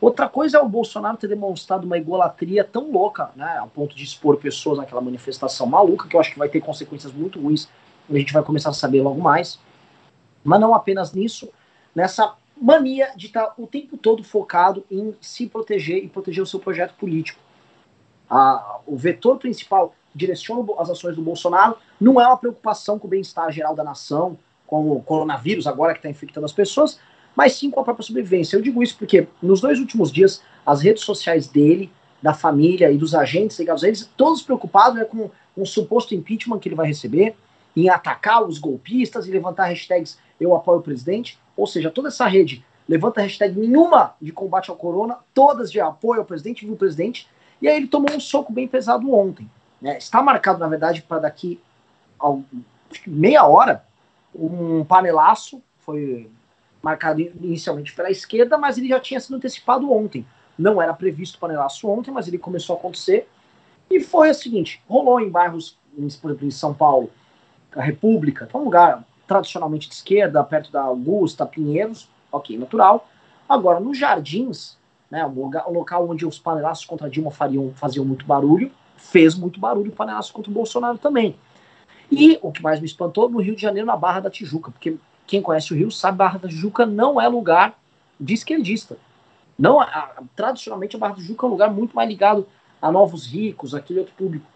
[0.00, 4.04] Outra coisa é o Bolsonaro ter demonstrado uma egolatria tão louca, né, ao ponto de
[4.04, 7.68] expor pessoas naquela manifestação maluca, que eu acho que vai ter consequências muito ruins,
[8.08, 9.58] a gente vai começar a saber logo mais.
[10.44, 11.50] Mas não apenas nisso,
[11.94, 16.60] nessa mania de estar o tempo todo focado em se proteger e proteger o seu
[16.60, 17.40] projeto político.
[18.86, 23.50] O vetor principal direciona as ações do Bolsonaro não é uma preocupação com o bem-estar
[23.50, 27.00] geral da nação, com o coronavírus agora que está infectando as pessoas,
[27.38, 28.56] mas sim com a própria sobrevivência.
[28.56, 31.88] Eu digo isso porque nos dois últimos dias, as redes sociais dele,
[32.20, 36.58] da família e dos agentes ligados a eles, todos preocupados né, com um suposto impeachment
[36.58, 37.36] que ele vai receber,
[37.76, 41.38] em atacar os golpistas e levantar hashtags eu apoio o presidente.
[41.56, 46.22] Ou seja, toda essa rede levanta hashtag nenhuma de combate ao corona, todas de apoio
[46.22, 47.28] ao presidente, viu o presidente,
[47.62, 49.48] e aí ele tomou um soco bem pesado ontem.
[49.80, 49.96] Né?
[49.96, 51.60] Está marcado, na verdade, para daqui
[52.20, 52.36] a
[53.06, 53.84] meia hora,
[54.34, 56.28] um panelaço, foi
[56.82, 60.26] marcado inicialmente pela esquerda, mas ele já tinha sido antecipado ontem.
[60.58, 63.28] Não era previsto o panelaço ontem, mas ele começou a acontecer.
[63.90, 65.78] E foi o seguinte: rolou em bairros,
[66.20, 67.10] por exemplo, em São Paulo,
[67.74, 73.08] a República, que é um lugar tradicionalmente de esquerda, perto da Augusta, Pinheiros, ok, natural.
[73.48, 74.76] Agora, nos Jardins,
[75.10, 79.34] né, o, lugar, o local onde os panelaços contra Dilma fariam, faziam muito barulho, fez
[79.34, 81.36] muito barulho o panelaço contra o Bolsonaro também.
[82.10, 84.96] E o que mais me espantou, no Rio de Janeiro, na Barra da Tijuca, porque
[85.28, 87.78] quem conhece o Rio sabe Barra da Tijuca não é lugar
[88.18, 88.96] de esquerdista.
[89.58, 92.48] Não, a, tradicionalmente a Barra da Tijuca é um lugar muito mais ligado
[92.80, 94.46] a novos ricos, aquele outro público.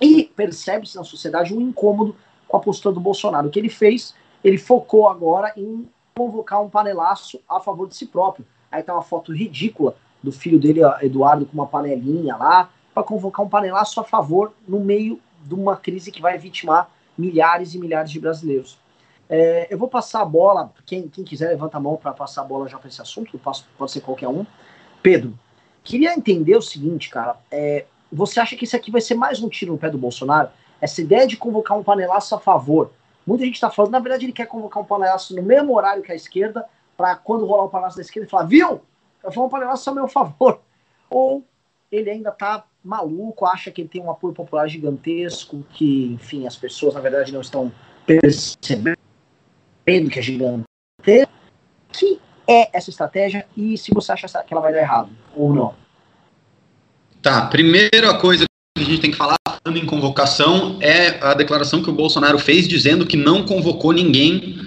[0.00, 2.14] E percebe-se na sociedade um incômodo
[2.46, 3.48] com a postura do Bolsonaro.
[3.48, 8.06] O que ele fez, ele focou agora em convocar um panelaço a favor de si
[8.06, 8.44] próprio.
[8.70, 13.44] Aí tá uma foto ridícula do filho dele, Eduardo, com uma panelinha lá, para convocar
[13.44, 18.10] um panelaço a favor no meio de uma crise que vai vitimar milhares e milhares
[18.10, 18.78] de brasileiros.
[19.34, 22.44] É, eu vou passar a bola, quem, quem quiser levanta a mão para passar a
[22.44, 24.44] bola já para esse assunto, passo, pode ser qualquer um.
[25.02, 25.32] Pedro,
[25.82, 29.48] queria entender o seguinte, cara, é, você acha que isso aqui vai ser mais um
[29.48, 30.50] tiro no pé do Bolsonaro?
[30.82, 32.90] Essa ideia de convocar um panelaço a favor.
[33.26, 36.12] Muita gente está falando, na verdade, ele quer convocar um panelaço no mesmo horário que
[36.12, 38.82] a esquerda, para quando rolar o panelaço da esquerda, ele falar, viu?
[39.24, 40.60] Eu vou um panelaço a meu favor.
[41.08, 41.42] Ou
[41.90, 46.54] ele ainda está maluco, acha que ele tem um apoio popular gigantesco, que, enfim, as
[46.56, 47.72] pessoas, na verdade, não estão
[48.04, 49.01] percebendo
[49.84, 51.32] que é gigantesco.
[51.92, 52.18] Que
[52.48, 55.74] é essa estratégia e se você acha que ela vai dar errado ou não?
[57.20, 58.44] Tá, primeira coisa
[58.76, 62.66] que a gente tem que falar em convocação é a declaração que o Bolsonaro fez
[62.66, 64.58] dizendo que não convocou ninguém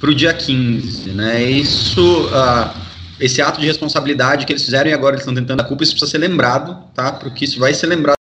[0.00, 1.10] para o dia 15.
[1.10, 1.42] Né?
[1.42, 2.74] Isso, uh,
[3.20, 5.92] esse ato de responsabilidade que eles fizeram e agora eles estão tentando a culpa, isso
[5.92, 7.12] precisa ser lembrado, tá?
[7.12, 8.16] porque isso vai ser lembrado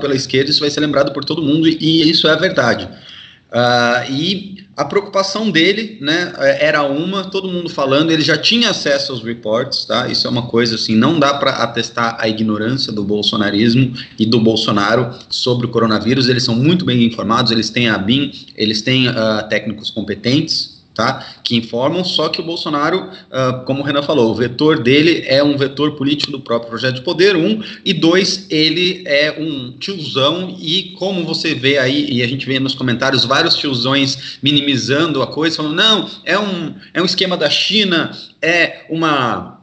[0.00, 2.84] pela esquerda, isso vai ser lembrado por todo mundo e, isso é a verdade.
[2.84, 9.12] Uh, e a preocupação dele, né, era uma, todo mundo falando, ele já tinha acesso
[9.12, 10.08] aos reports, tá?
[10.08, 14.40] Isso é uma coisa assim, não dá para atestar a ignorância do bolsonarismo e do
[14.40, 16.28] Bolsonaro sobre o coronavírus.
[16.28, 21.34] Eles são muito bem informados, eles têm a BIM, eles têm uh, técnicos competentes, tá?
[21.42, 25.42] que informam, só que o Bolsonaro, uh, como o Renan falou, o vetor dele é
[25.42, 30.56] um vetor político do próprio projeto de poder, um, e dois, ele é um tiozão,
[30.58, 35.26] e como você vê aí, e a gente vê nos comentários vários tiozões minimizando a
[35.26, 39.53] coisa, falando, não, é um, é um esquema da China, é uma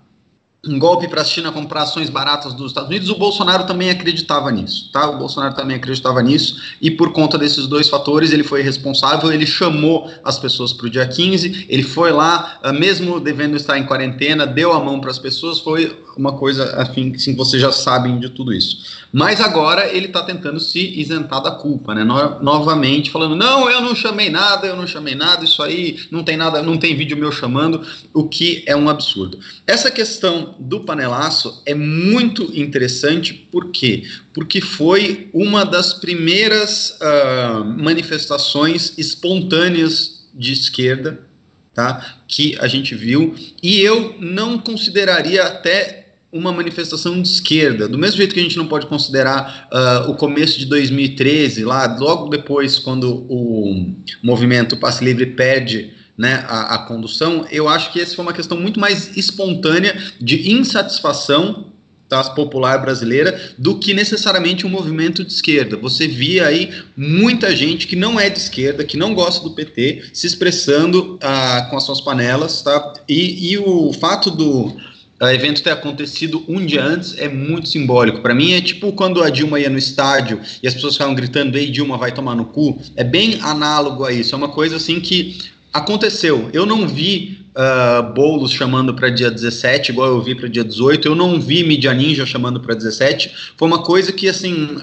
[0.67, 4.51] um golpe para a China comprar ações baratas dos Estados Unidos, o Bolsonaro também acreditava
[4.51, 5.09] nisso, tá?
[5.09, 9.47] O Bolsonaro também acreditava nisso, e por conta desses dois fatores, ele foi responsável, ele
[9.47, 13.85] chamou as pessoas para o dia 15, ele foi lá, ah, mesmo devendo estar em
[13.87, 18.29] quarentena, deu a mão para as pessoas, foi uma coisa, assim, vocês já sabem de
[18.29, 19.05] tudo isso.
[19.11, 22.03] Mas agora ele está tentando se isentar da culpa, né?
[22.03, 26.23] No, novamente falando, não, eu não chamei nada, eu não chamei nada, isso aí não
[26.23, 29.39] tem nada, não tem vídeo meu chamando, o que é um absurdo.
[29.65, 34.03] Essa questão do panelaço é muito interessante, por quê?
[34.33, 41.31] Porque foi uma das primeiras uh, manifestações espontâneas de esquerda
[41.73, 46.00] tá, que a gente viu, e eu não consideraria até
[46.31, 50.15] uma manifestação de esquerda, do mesmo jeito que a gente não pode considerar uh, o
[50.15, 53.91] começo de 2013, lá logo depois, quando o
[54.23, 58.57] movimento Passe Livre perde né, a, a condução, eu acho que essa foi uma questão
[58.57, 61.71] muito mais espontânea de insatisfação
[62.07, 65.77] tá, popular brasileira do que necessariamente um movimento de esquerda.
[65.77, 70.11] Você via aí muita gente que não é de esquerda, que não gosta do PT,
[70.13, 72.93] se expressando ah, com as suas panelas, tá?
[73.07, 74.75] E, e o fato do
[75.21, 78.21] uh, evento ter acontecido um dia antes é muito simbólico.
[78.21, 81.57] Para mim é tipo quando a Dilma ia no estádio e as pessoas ficavam gritando:
[81.57, 82.79] "Ei, Dilma, vai tomar no cu".
[82.95, 84.33] É bem análogo a isso.
[84.33, 86.49] É uma coisa assim que Aconteceu.
[86.51, 91.07] Eu não vi uh, Boulos chamando para dia 17, igual eu vi para dia 18.
[91.07, 93.53] Eu não vi Mídia Ninja chamando para 17.
[93.55, 94.79] Foi uma coisa que, assim,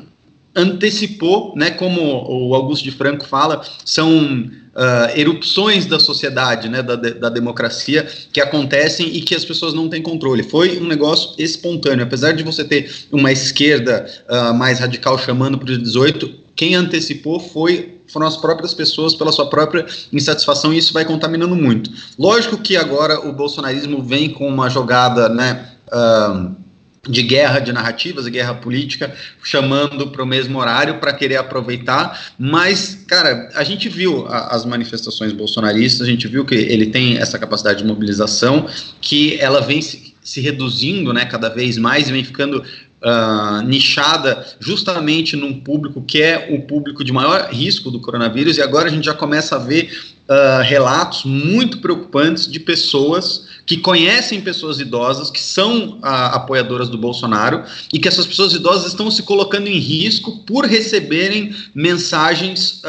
[0.57, 6.95] antecipou, né, como o Augusto de Franco fala, são uh, erupções da sociedade, né, da,
[6.95, 10.45] da democracia, que acontecem e que as pessoas não têm controle.
[10.45, 12.05] Foi um negócio espontâneo.
[12.05, 17.41] Apesar de você ter uma esquerda uh, mais radical chamando para o 18, quem antecipou
[17.41, 21.91] foi foram as próprias pessoas pela sua própria insatisfação e isso vai contaminando muito.
[22.19, 25.69] Lógico que agora o bolsonarismo vem com uma jogada, né?
[25.89, 26.57] Uh,
[27.09, 32.33] de guerra de narrativas, de guerra política, chamando para o mesmo horário para querer aproveitar.
[32.39, 37.17] Mas, cara, a gente viu a, as manifestações bolsonaristas, a gente viu que ele tem
[37.17, 38.69] essa capacidade de mobilização,
[39.01, 44.45] que ela vem se, se reduzindo, né, cada vez mais, e vem ficando uh, nichada
[44.61, 48.93] justamente num público que é o público de maior risco do coronavírus, e agora a
[48.93, 49.91] gente já começa a ver
[50.29, 56.97] uh, relatos muito preocupantes de pessoas que conhecem pessoas idosas, que são uh, apoiadoras do
[56.97, 62.83] Bolsonaro, e que essas pessoas idosas estão se colocando em risco por receberem mensagens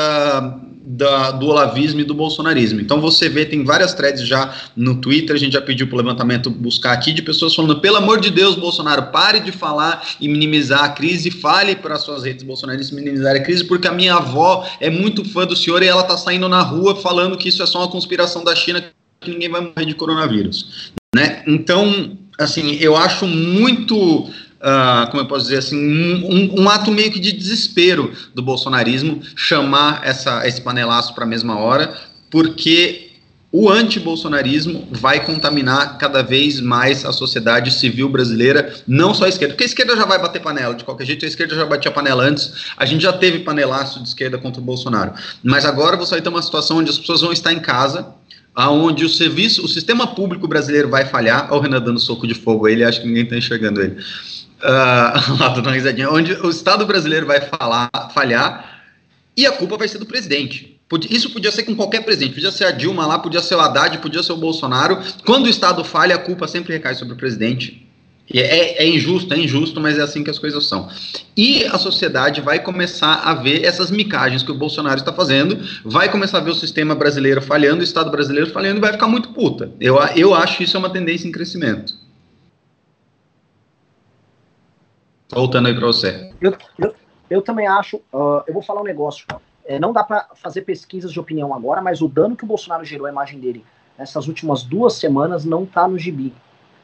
[0.92, 2.82] da, do olavismo e do bolsonarismo.
[2.82, 5.98] Então você vê, tem várias threads já no Twitter, a gente já pediu para o
[6.00, 10.28] levantamento buscar aqui, de pessoas falando, pelo amor de Deus, Bolsonaro, pare de falar e
[10.28, 14.68] minimizar a crise, fale para suas redes bolsonaristas minimizar a crise, porque a minha avó
[14.82, 17.68] é muito fã do senhor e ela está saindo na rua falando que isso é
[17.68, 18.84] só uma conspiração da China,
[19.22, 20.92] que ninguém vai morrer de coronavírus.
[21.16, 21.44] Né?
[21.46, 24.28] Então, assim, eu acho muito
[24.62, 29.22] uh, como eu posso dizer assim, um, um, ato meio que de desespero do bolsonarismo
[29.36, 31.98] chamar essa, esse panelaço para a mesma hora,
[32.30, 33.10] porque
[33.52, 39.56] o anti-bolsonarismo vai contaminar cada vez mais a sociedade civil brasileira, não só a esquerda,
[39.56, 42.24] porque a esquerda já vai bater panela, de qualquer jeito a esquerda já batia panela
[42.24, 46.22] antes, a gente já teve panelaço de esquerda contra o Bolsonaro, mas agora você vai
[46.22, 48.14] ter uma situação onde as pessoas vão estar em casa,
[48.54, 52.36] aonde o serviço, o sistema público brasileiro vai falhar, olha o Renan dando soco de
[52.36, 53.98] fogo ele acha que ninguém está enxergando ele,
[55.66, 58.82] uh, risadinha, onde o Estado brasileiro vai falar, falhar
[59.36, 60.80] e a culpa vai ser do presidente.
[61.10, 64.00] Isso podia ser com qualquer presidente, podia ser a Dilma lá, podia ser o Haddad,
[64.00, 65.00] podia ser o Bolsonaro.
[65.24, 67.86] Quando o Estado falha, a culpa sempre recai sobre o presidente.
[68.32, 70.88] É, é, injusto, é injusto, mas é assim que as coisas são.
[71.36, 76.12] E a sociedade vai começar a ver essas micagens que o Bolsonaro está fazendo, vai
[76.12, 79.30] começar a ver o sistema brasileiro falhando, o Estado brasileiro falhando e vai ficar muito
[79.30, 79.72] puta.
[79.80, 81.94] Eu, eu acho que isso é uma tendência em crescimento.
[85.32, 86.34] Voltando aí para você.
[86.42, 86.96] Eu, eu,
[87.30, 89.26] eu, também acho, uh, eu vou falar um negócio.
[89.66, 92.84] É, não dá para fazer pesquisas de opinião agora, mas o dano que o Bolsonaro
[92.84, 93.64] gerou à imagem dele
[93.98, 96.34] nessas últimas duas semanas não está no gibi.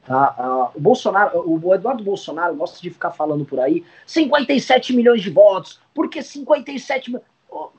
[0.05, 0.35] Tá?
[0.37, 5.31] Uh, o Bolsonaro, o Eduardo Bolsonaro gosta de ficar falando por aí 57 milhões de
[5.31, 7.25] votos, porque 57 milhões.
[7.49, 7.69] Oh,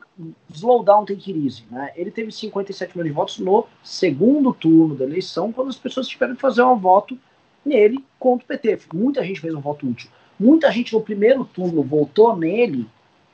[0.52, 1.92] slow down, tem que ir né?
[1.94, 6.34] Ele teve 57 milhões de votos no segundo turno da eleição, quando as pessoas tiveram
[6.34, 7.16] que fazer um voto
[7.64, 8.80] nele contra o PT.
[8.94, 10.10] Muita gente fez um voto útil.
[10.38, 12.86] Muita gente no primeiro turno votou nele,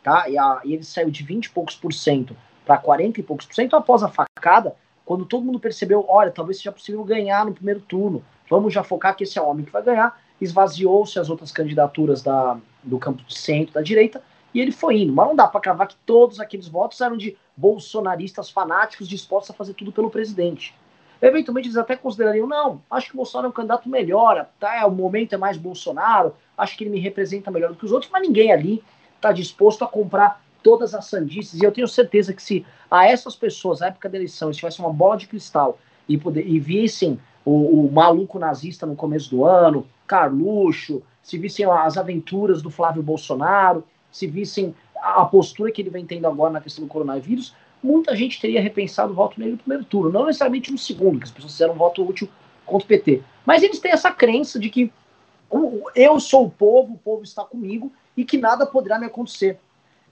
[0.03, 0.29] tá?
[0.29, 3.47] E, a, e ele saiu de 20 e poucos por cento para 40 e poucos
[3.47, 7.53] por cento após a facada, quando todo mundo percebeu, olha, talvez seja possível ganhar no
[7.53, 11.29] primeiro turno, vamos já focar que esse é o homem que vai ganhar, esvaziou-se as
[11.29, 14.23] outras candidaturas da, do campo de centro, da direita,
[14.55, 15.13] e ele foi indo.
[15.13, 19.55] Mas não dá para cravar que todos aqueles votos eram de bolsonaristas fanáticos dispostos a
[19.55, 20.75] fazer tudo pelo presidente.
[21.23, 24.85] Eventualmente eles até considerariam, não, acho que o Bolsonaro é um candidato melhor, tá?
[24.87, 28.11] o momento é mais Bolsonaro, acho que ele me representa melhor do que os outros,
[28.13, 28.83] mas ninguém ali
[29.15, 31.61] está disposto a comprar todas as sandices.
[31.61, 34.81] E eu tenho certeza que se a essas pessoas, na época da eleição, se tivesse
[34.81, 39.45] uma bola de cristal e, poder, e vissem o, o maluco nazista no começo do
[39.45, 45.91] ano, Carluxo, se vissem as aventuras do Flávio Bolsonaro, se vissem a postura que ele
[45.91, 49.59] vem tendo agora na questão do coronavírus, muita gente teria repensado o voto nele no
[49.59, 52.29] primeiro turno, não necessariamente no segundo, que as pessoas fizeram um voto útil
[52.65, 53.23] contra o PT.
[53.45, 54.93] Mas eles têm essa crença de que
[55.95, 59.59] eu sou o povo, o povo está comigo e que nada poderá me acontecer.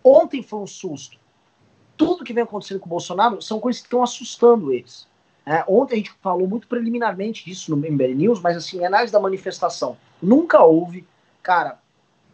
[0.03, 1.19] Ontem foi um susto.
[1.97, 5.07] Tudo que vem acontecendo com o Bolsonaro são coisas que estão assustando eles.
[5.47, 9.21] É, ontem a gente falou muito preliminarmente disso no MBL News, mas assim, análise da
[9.21, 9.97] manifestação.
[10.23, 11.07] Nunca houve,
[11.43, 11.79] cara,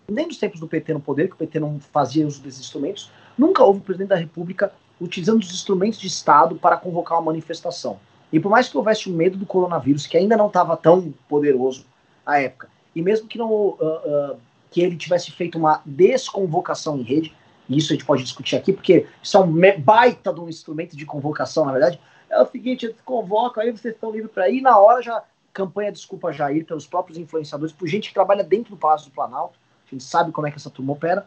[0.09, 3.11] nem nos tempos do PT no poder, que o PT não fazia uso desses instrumentos,
[3.37, 7.99] nunca houve o presidente da República utilizando os instrumentos de Estado para convocar uma manifestação.
[8.33, 11.87] E por mais que houvesse o medo do coronavírus, que ainda não estava tão poderoso
[12.25, 14.37] à época, e mesmo que não uh, uh,
[14.71, 17.35] que ele tivesse feito uma desconvocação em rede,
[17.69, 20.97] e isso a gente pode discutir aqui, porque isso é um baita de um instrumento
[20.97, 22.01] de convocação, na verdade.
[22.29, 25.91] É o seguinte, eles convocam, aí vocês estão livres para ir, na hora já campanha
[25.91, 29.91] Desculpa Jair pelos próprios influenciadores, por gente que trabalha dentro do Palácio do Planalto, a
[29.91, 31.27] gente sabe como é que essa turma opera.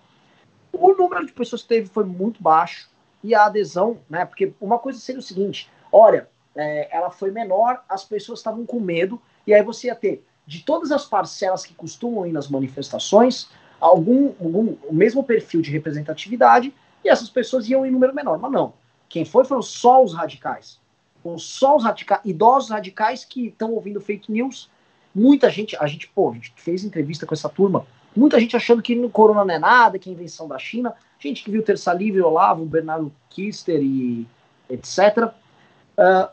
[0.71, 2.89] O número de pessoas que teve foi muito baixo,
[3.23, 4.25] e a adesão, né?
[4.25, 8.79] Porque uma coisa seria o seguinte: olha, é, ela foi menor, as pessoas estavam com
[8.79, 13.49] medo, e aí você ia ter, de todas as parcelas que costumam ir nas manifestações,
[13.79, 18.37] algum, algum o mesmo perfil de representatividade, e essas pessoas iam em número menor.
[18.39, 18.73] Mas não.
[19.07, 20.79] Quem foi foram só os radicais.
[21.23, 24.69] Foram só os radicais, idosos radicais que estão ouvindo fake news.
[25.13, 28.81] Muita gente, a gente, pô, a gente fez entrevista com essa turma, muita gente achando
[28.81, 31.93] que no corona não é nada, que é invenção da China gente que viu Terça
[31.93, 34.25] Livre, Olavo, Bernardo Kister e
[34.69, 35.17] etc.
[35.17, 35.31] Uh,
[35.97, 36.31] ah,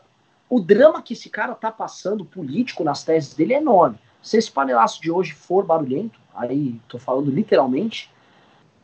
[0.49, 3.97] o drama que esse cara tá passando político nas teses dele é enorme.
[4.21, 8.09] Se esse panelaço de hoje for barulhento, aí tô falando literalmente,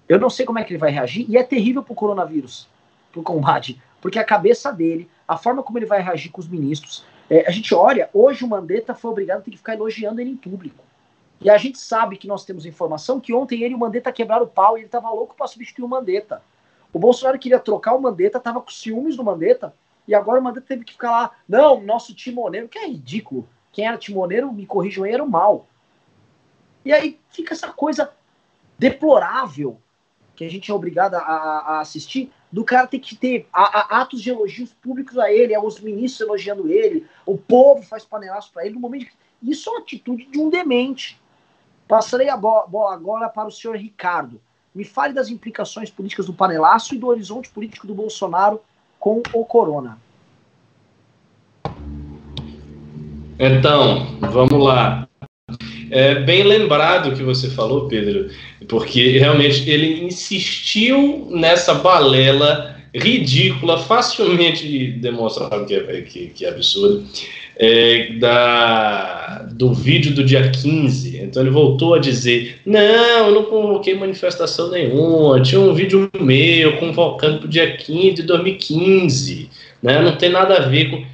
[0.09, 2.67] eu não sei como é que ele vai reagir, e é terrível pro coronavírus,
[3.11, 7.05] pro combate, porque a cabeça dele, a forma como ele vai reagir com os ministros,
[7.29, 10.31] é, a gente olha, hoje o Mandetta foi obrigado a ter que ficar elogiando ele
[10.31, 10.83] em público.
[11.43, 14.45] E a gente sabe que nós temos informação que ontem ele e o Mandetta quebraram
[14.45, 16.41] o pau e ele estava louco para substituir o Mandetta.
[16.93, 19.73] O Bolsonaro queria trocar o Mandetta, estava com ciúmes do Mandetta,
[20.07, 21.31] e agora o Mandetta teve que ficar lá.
[21.47, 23.47] Não, nosso timoneiro, que é ridículo.
[23.71, 25.67] Quem era timoneiro, me corrijam era o mal.
[26.85, 28.11] E aí fica essa coisa
[28.77, 29.79] deplorável
[30.35, 34.01] que a gente é obrigado a, a assistir, do cara ter que ter a, a,
[34.01, 38.65] atos de elogios públicos a ele, os ministros elogiando ele, o povo faz panelaço para
[38.65, 39.13] ele, no momento que...
[39.41, 41.21] Isso é uma atitude de um demente.
[41.87, 44.39] Passarei a bola agora para o senhor Ricardo.
[44.73, 48.61] Me fale das implicações políticas do panelaço e do horizonte político do Bolsonaro
[48.99, 49.97] com o corona.
[53.37, 55.07] Então, vamos lá.
[55.91, 58.31] É bem lembrado o que você falou, Pedro,
[58.67, 67.05] porque realmente ele insistiu nessa balela ridícula, facilmente demonstrável que é, que, que é absurdo,
[67.55, 71.17] é, da, do vídeo do dia 15.
[71.17, 72.79] Então ele voltou a dizer: Não,
[73.27, 78.23] eu não convoquei manifestação nenhuma, tinha um vídeo meu convocando para o dia 15 de
[78.23, 79.49] 2015,
[79.81, 80.01] né?
[80.01, 81.12] não tem nada a ver com.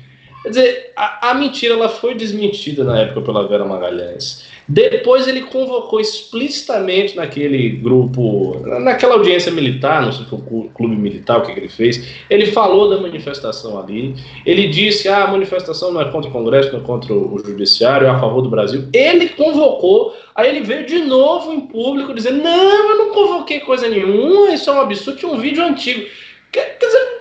[0.49, 4.47] Quer dizer, a, a mentira ela foi desmentida na época pela Vera Magalhães.
[4.67, 10.95] Depois ele convocou explicitamente naquele grupo, naquela audiência militar, não sei se foi o clube
[10.95, 12.03] militar, o que, que, ele fez.
[12.29, 14.15] Ele falou da manifestação ali.
[14.43, 18.07] Ele disse ah, a manifestação não é contra o Congresso, não é contra o Judiciário,
[18.07, 18.87] é a favor do Brasil.
[18.91, 23.87] Ele convocou, aí ele veio de novo em público dizendo: não, eu não convoquei coisa
[23.87, 26.07] nenhuma, isso é um absurdo, tinha um vídeo antigo.
[26.51, 27.19] Quer, quer dizer,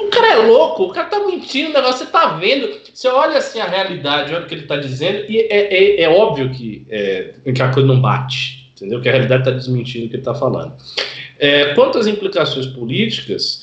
[0.00, 3.38] o cara é louco, o cara tá mentindo, o negócio, você tá vendo, você olha
[3.38, 6.86] assim a realidade, olha o que ele tá dizendo, e é, é, é óbvio que,
[6.88, 9.00] é, que a coisa não bate, entendeu?
[9.00, 10.74] Que a realidade tá desmentindo o que ele tá falando.
[11.38, 13.62] É, quanto às implicações políticas,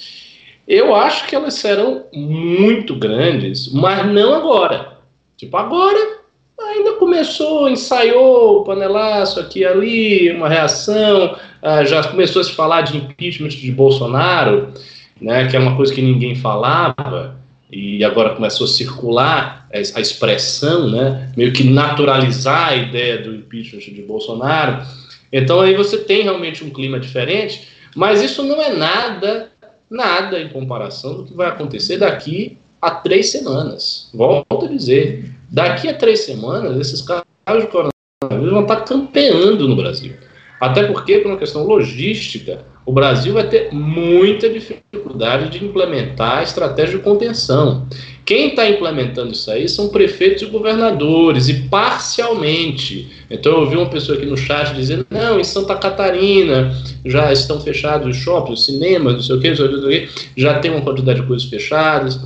[0.67, 4.97] eu acho que elas serão muito grandes, mas não agora.
[5.37, 6.19] Tipo, agora
[6.57, 12.51] ainda começou, ensaiou o panelaço aqui e ali, uma reação, ah, já começou a se
[12.53, 14.73] falar de impeachment de Bolsonaro
[15.19, 17.39] né, que é uma coisa que ninguém falava,
[17.71, 23.81] e agora começou a circular a expressão, né, meio que naturalizar a ideia do impeachment
[23.81, 24.85] de Bolsonaro.
[25.31, 29.51] Então aí você tem realmente um clima diferente, mas isso não é nada,
[29.89, 34.09] nada em comparação do que vai acontecer daqui a três semanas.
[34.13, 37.25] Volto a dizer, daqui a três semanas, esses casos
[37.61, 40.13] de coronavírus vão estar campeando no Brasil.
[40.61, 46.43] Até porque, por uma questão logística, o Brasil vai ter muita dificuldade de implementar a
[46.43, 47.87] estratégia de contenção.
[48.23, 53.07] Quem está implementando isso aí são prefeitos e governadores, e parcialmente.
[53.29, 57.59] Então eu ouvi uma pessoa aqui no chat dizendo: não, em Santa Catarina já estão
[57.59, 61.47] fechados os shoppings, os cinemas, não sei o que, já tem uma quantidade de coisas
[61.47, 62.19] fechadas.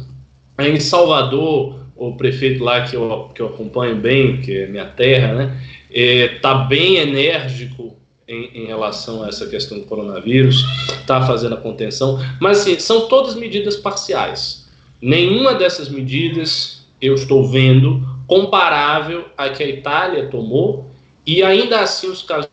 [0.58, 4.86] Aí em Salvador, o prefeito lá que eu, que eu acompanho bem, que é minha
[4.86, 5.58] terra, né,
[5.90, 7.89] está é, bem enérgico
[8.30, 10.64] em, em, relação a essa questão do coronavírus,
[11.02, 14.68] está fazendo a contenção, mas assim, são todas medidas parciais.
[15.02, 20.92] Nenhuma dessas medidas eu estou vendo comparável à que a Itália tomou,
[21.26, 22.50] e ainda assim os casos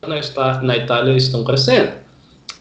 [0.62, 1.92] na, Itália estão crescendo.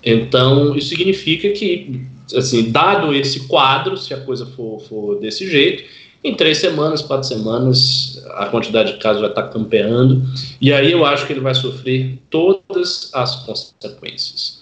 [0.03, 2.01] Então, isso significa que,
[2.35, 5.83] assim, dado esse quadro, se a coisa for, for desse jeito,
[6.25, 10.23] em três semanas, quatro semanas, a quantidade de casos vai estar campeando,
[10.59, 14.59] e aí eu acho que ele vai sofrer todas as consequências.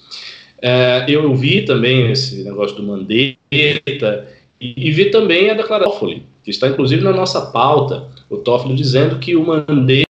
[0.62, 4.28] É, eu vi também esse negócio do Mandetta,
[4.60, 8.38] e, e vi também a declaração do Toffoli, que está inclusive na nossa pauta, o
[8.38, 10.06] Toffoli dizendo que o Mandetta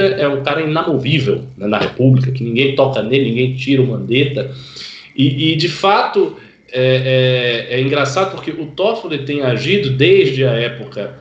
[0.00, 4.54] é um cara inamovível né, na República, que ninguém toca nele, ninguém tira o Mandetta,
[5.16, 6.36] e, e de fato
[6.70, 11.18] é, é, é, engraçado porque o Toffoli tem agido desde a época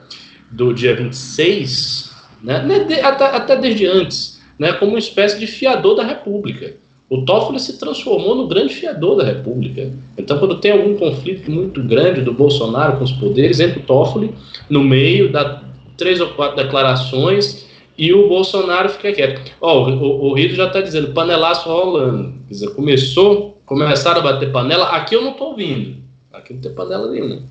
[0.51, 2.11] do dia 26,
[2.43, 6.75] né, né até, até desde antes, né, como uma espécie de fiador da República.
[7.09, 9.89] O Toffoli se transformou no grande fiador da República.
[10.17, 14.33] Então, quando tem algum conflito muito grande do Bolsonaro com os poderes, entra o Toffoli
[14.69, 15.63] no meio, dá
[15.95, 17.65] três ou quatro declarações
[17.97, 19.41] e o Bolsonaro fica quieto.
[19.61, 22.33] Oh, o, o Rito já está dizendo, panelaço rolando.
[22.47, 24.85] Quer dizer, começou começaram a bater panela.
[24.85, 25.97] Aqui eu não estou ouvindo.
[26.33, 27.43] Aqui não tem panela nenhuma.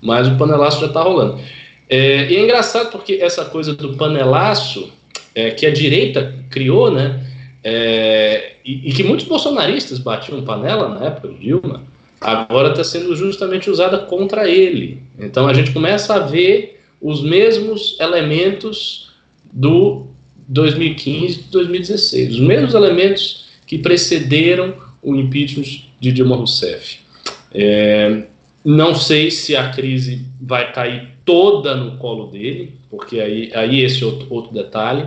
[0.00, 1.38] Mas o panelaço já está rolando.
[1.88, 4.92] É, e é engraçado porque essa coisa do panelaço,
[5.34, 7.26] é, que a direita criou, né?
[7.62, 11.82] É, e, e, que muitos bolsonaristas batiam panela na época de Dilma,
[12.18, 15.02] agora está sendo justamente usada contra ele.
[15.18, 19.10] Então a gente começa a ver os mesmos elementos
[19.52, 20.06] do
[20.48, 27.00] 2015 2016, os mesmos elementos que precederam o impeachment de Dilma Rousseff.
[27.52, 28.24] É,
[28.64, 34.04] não sei se a crise vai cair toda no colo dele, porque aí, aí esse
[34.04, 35.06] outro, outro detalhe.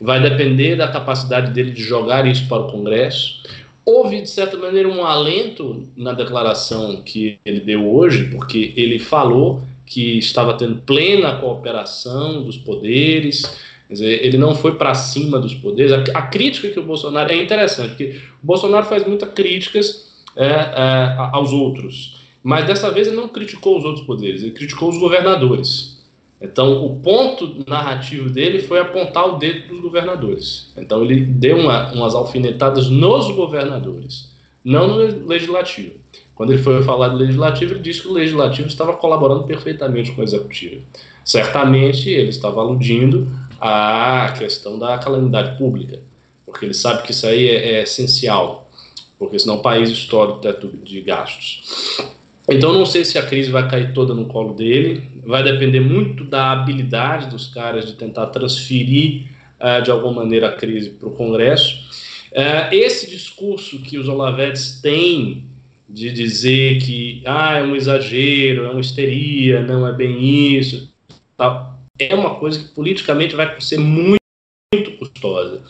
[0.00, 3.42] Vai depender da capacidade dele de jogar isso para o Congresso.
[3.84, 9.62] Houve, de certa maneira, um alento na declaração que ele deu hoje, porque ele falou
[9.86, 13.42] que estava tendo plena cooperação dos poderes,
[13.88, 15.92] Quer dizer, ele não foi para cima dos poderes.
[15.92, 17.32] A, a, crítica que o Bolsonaro.
[17.32, 22.20] É interessante, porque o Bolsonaro faz muitas críticas é, é, aos outros.
[22.42, 25.98] Mas dessa vez ele não criticou os outros poderes, ele criticou os governadores.
[26.40, 30.72] Então, o ponto narrativo dele foi apontar o dedo dos governadores.
[30.76, 34.32] Então, ele deu uma, umas alfinetadas nos governadores,
[34.62, 35.94] não no legislativo.
[36.36, 40.20] Quando ele foi falar do legislativo, ele disse que o legislativo estava colaborando perfeitamente com
[40.20, 40.84] o executivo.
[41.24, 43.26] Certamente, ele estava aludindo
[43.60, 46.00] à questão da calamidade pública,
[46.44, 48.70] porque ele sabe que isso aí é, é essencial,
[49.18, 51.98] porque senão o país estoura o teto de gastos.
[52.48, 56.24] Então, não sei se a crise vai cair toda no colo dele, vai depender muito
[56.24, 59.26] da habilidade dos caras de tentar transferir
[59.60, 61.76] uh, de alguma maneira a crise para o Congresso.
[62.32, 65.44] Uh, esse discurso que os Olavetes têm
[65.86, 70.92] de dizer que ah, é um exagero, é uma histeria, não é bem isso,
[71.36, 71.67] tal,
[71.98, 74.18] é uma coisa que politicamente vai ser muito,
[74.74, 75.62] muito custosa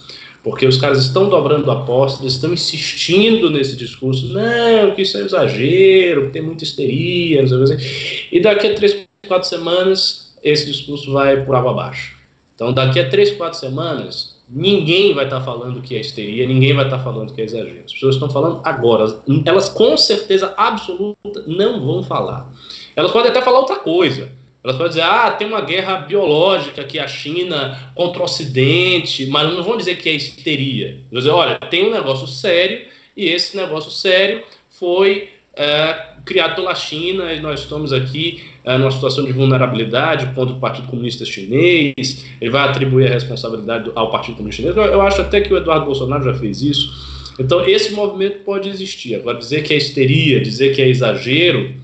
[0.43, 6.31] porque os caras estão dobrando apostas, estão insistindo nesse discurso, não, que isso é exagero,
[6.31, 8.29] tem muita histeria, não sei o que.
[8.33, 12.17] E daqui a três, quatro semanas, esse discurso vai por água abaixo.
[12.55, 16.73] Então, daqui a três, quatro semanas, ninguém vai estar tá falando que é histeria, ninguém
[16.73, 17.83] vai estar tá falando que é exagero.
[17.85, 19.21] As pessoas estão falando agora.
[19.45, 22.53] Elas, com certeza absoluta, não vão falar.
[22.97, 24.33] Elas podem até falar outra coisa.
[24.69, 29.51] Elas podem dizer, ah, tem uma guerra biológica que a China contra o Ocidente, mas
[29.51, 31.01] não vão dizer que é histeria.
[31.11, 36.75] Vão dizer, olha, tem um negócio sério e esse negócio sério foi é, criado pela
[36.75, 42.27] China e nós estamos aqui é, numa situação de vulnerabilidade contra o Partido Comunista Chinês.
[42.39, 44.77] Ele vai atribuir a responsabilidade ao Partido Comunista Chinês.
[44.77, 46.93] Eu, eu acho até que o Eduardo Bolsonaro já fez isso.
[47.41, 49.15] Então, esse movimento pode existir.
[49.15, 51.75] Agora, dizer que é histeria, dizer que é exagero,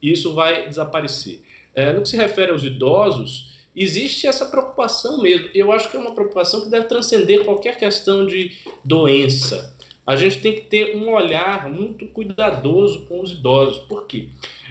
[0.00, 1.42] isso vai desaparecer.
[1.76, 5.50] É, no que se refere aos idosos, existe essa preocupação mesmo.
[5.54, 9.76] Eu acho que é uma preocupação que deve transcender qualquer questão de doença.
[10.06, 13.78] A gente tem que ter um olhar muito cuidadoso com os idosos.
[13.86, 14.30] Por quê?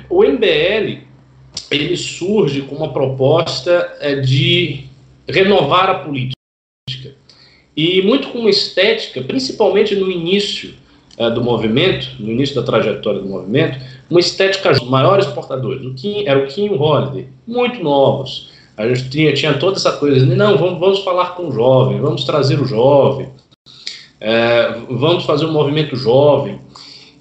[0.09, 1.03] O MBL
[1.69, 4.85] ele surge com uma proposta é, de
[5.27, 6.35] renovar a política.
[7.75, 10.73] E muito com uma estética, principalmente no início
[11.17, 13.77] é, do movimento, no início da trajetória do movimento,
[14.09, 15.85] uma estética dos maiores portadores.
[15.85, 18.51] O Kim, era o Kim e o Holiday, muito novos.
[18.77, 22.25] A gente tinha, tinha toda essa coisa, não, vamos, vamos falar com o jovem, vamos
[22.25, 23.29] trazer o jovem,
[24.19, 26.59] é, vamos fazer um movimento jovem.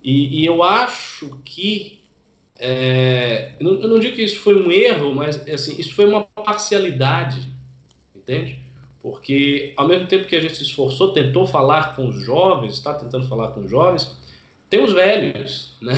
[0.03, 2.03] E, e eu acho que,
[2.59, 6.25] é, não, eu não digo que isso foi um erro, mas assim, isso foi uma
[6.25, 7.49] parcialidade,
[8.15, 8.61] entende?
[8.99, 12.95] Porque ao mesmo tempo que a gente se esforçou, tentou falar com os jovens, está
[12.95, 14.17] tentando falar com os jovens,
[14.69, 15.95] tem os velhos, né?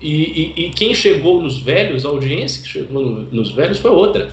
[0.00, 3.90] E, e, e, quem chegou nos velhos, a audiência que chegou no, nos velhos foi
[3.90, 4.32] outra.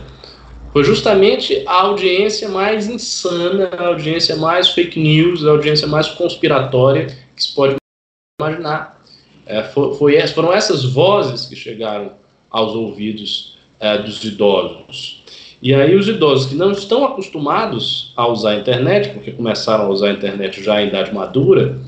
[0.72, 7.08] Foi justamente a audiência mais insana, a audiência mais fake news, a audiência mais conspiratória
[7.36, 7.76] que se pode
[8.40, 9.02] imaginar.
[9.46, 12.14] É, foi, foi, foram essas vozes que chegaram
[12.50, 15.24] aos ouvidos é, dos idosos.
[15.62, 19.90] E aí os idosos que não estão acostumados a usar a internet, porque começaram a
[19.90, 21.80] usar a internet já em idade madura,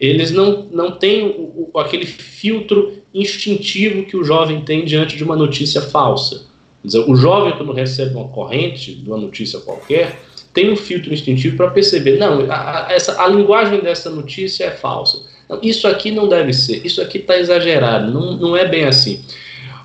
[0.00, 5.24] eles não, não têm o, o, aquele filtro instintivo que o jovem tem diante de
[5.24, 6.46] uma notícia falsa.
[6.84, 10.20] Dizer, o jovem, quando recebe uma corrente de uma notícia qualquer,
[10.52, 14.70] tem um filtro instintivo para perceber, não, a, a, essa, a linguagem dessa notícia é
[14.70, 15.22] falsa.
[15.48, 19.22] Não, isso aqui não deve ser, isso aqui está exagerado, não, não é bem assim.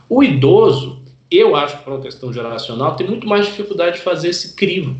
[0.09, 4.29] O idoso, eu acho que por uma questão geracional, tem muito mais dificuldade de fazer
[4.29, 4.95] esse crivo.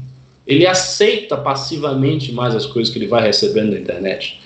[0.47, 4.39] Ele aceita passivamente mais as coisas que ele vai recebendo na internet.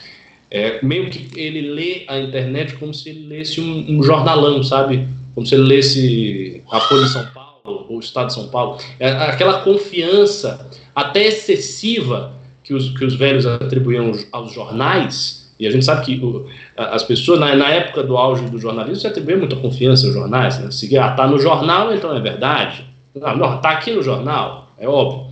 [0.56, 5.06] É, meio que ele lê a internet como se ele lesse um, um jornalão, sabe?
[5.34, 8.78] Como se ele lesse a Folha de São Paulo ou o Estado de São Paulo.
[8.98, 12.34] É aquela confiança até excessiva
[12.64, 16.48] que os, que os velhos atribuíam aos jornais, e a gente sabe que o,
[16.78, 20.58] as pessoas, na, na, época do auge do jornalismo, se atribuíam muita confiança aos jornais.
[20.58, 20.72] Né?
[20.72, 22.86] Se ah, tá no jornal, então é verdade.
[23.22, 25.28] Ah, não, tá aqui no jornal, é óbvio.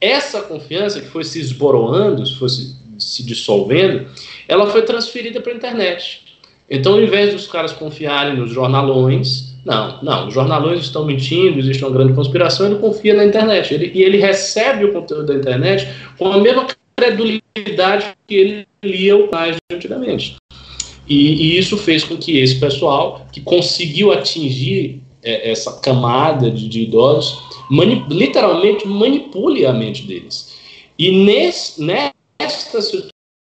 [0.00, 4.06] Essa confiança que foi se esboroando, foi se, se dissolvendo,
[4.48, 6.22] ela foi transferida para a internet.
[6.68, 11.84] Então, ao invés dos caras confiarem nos jornalões, não, não, os jornalões estão mentindo, existe
[11.84, 13.72] uma grande conspiração, ele confia na internet.
[13.72, 15.88] Ele, e ele recebe o conteúdo da internet
[16.18, 16.66] com a mesma
[16.96, 20.36] credulidade que ele lia o mais antigamente.
[21.06, 26.68] E, e, isso fez com que esse pessoal, que conseguiu atingir é, essa camada de,
[26.68, 27.38] de idosos,
[27.70, 30.54] mani literalmente manipule a mente deles.
[30.98, 33.02] E nesse, nesta situação,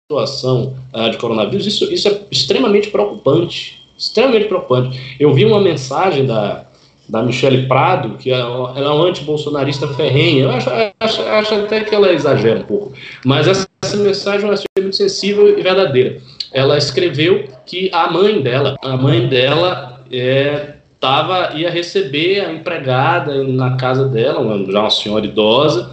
[0.10, 3.86] situação uh, de coronavírus, isso, isso é extremamente preocupante.
[3.98, 5.18] Extremamente preocupante.
[5.20, 6.64] Eu vi uma mensagem da,
[7.10, 10.46] da Michele Prado, que ela é uma anti-bolsonarista ferrenha.
[10.46, 12.94] Eu acho, acho, acho, até que ela exagera um pouco.
[13.26, 16.22] Mas essa, essa mensagem achei muito sensível e verdadeira.
[16.54, 23.44] Ela escreveu que a mãe dela, a mãe dela é, tava, ia receber a empregada
[23.44, 24.42] na casa dela,
[24.72, 25.92] já uma senhora idosa,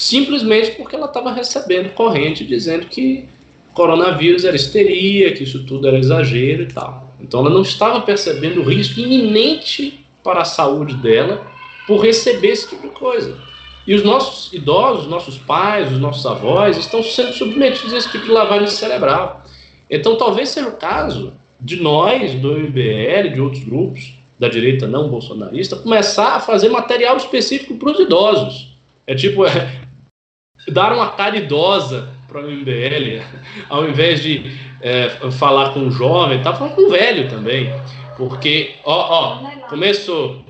[0.00, 3.28] simplesmente porque ela estava recebendo corrente dizendo que
[3.74, 7.14] coronavírus era histeria, que isso tudo era exagero e tal.
[7.20, 11.46] Então ela não estava percebendo o risco iminente para a saúde dela
[11.86, 13.38] por receber esse tipo de coisa.
[13.86, 18.10] E os nossos idosos, os nossos pais, os nossos avós estão sendo submetidos a esse
[18.10, 19.44] tipo de lavagem cerebral.
[19.90, 25.10] Então talvez seja o caso de nós, do MBL, de outros grupos da direita não
[25.10, 28.70] bolsonarista, começar a fazer material específico para os idosos.
[29.06, 29.79] É tipo, é,
[30.68, 33.22] dar uma cara idosa para o MBL,
[33.68, 37.72] ao invés de é, falar com o jovem, tá falando com o velho também.
[38.16, 40.44] Porque, ó, ó, começou.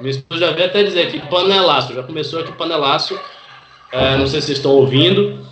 [0.00, 3.18] Minha esposa já veio até dizer que panelaço, já começou aqui panelaço.
[3.92, 5.46] É, não sei se vocês estão ouvindo,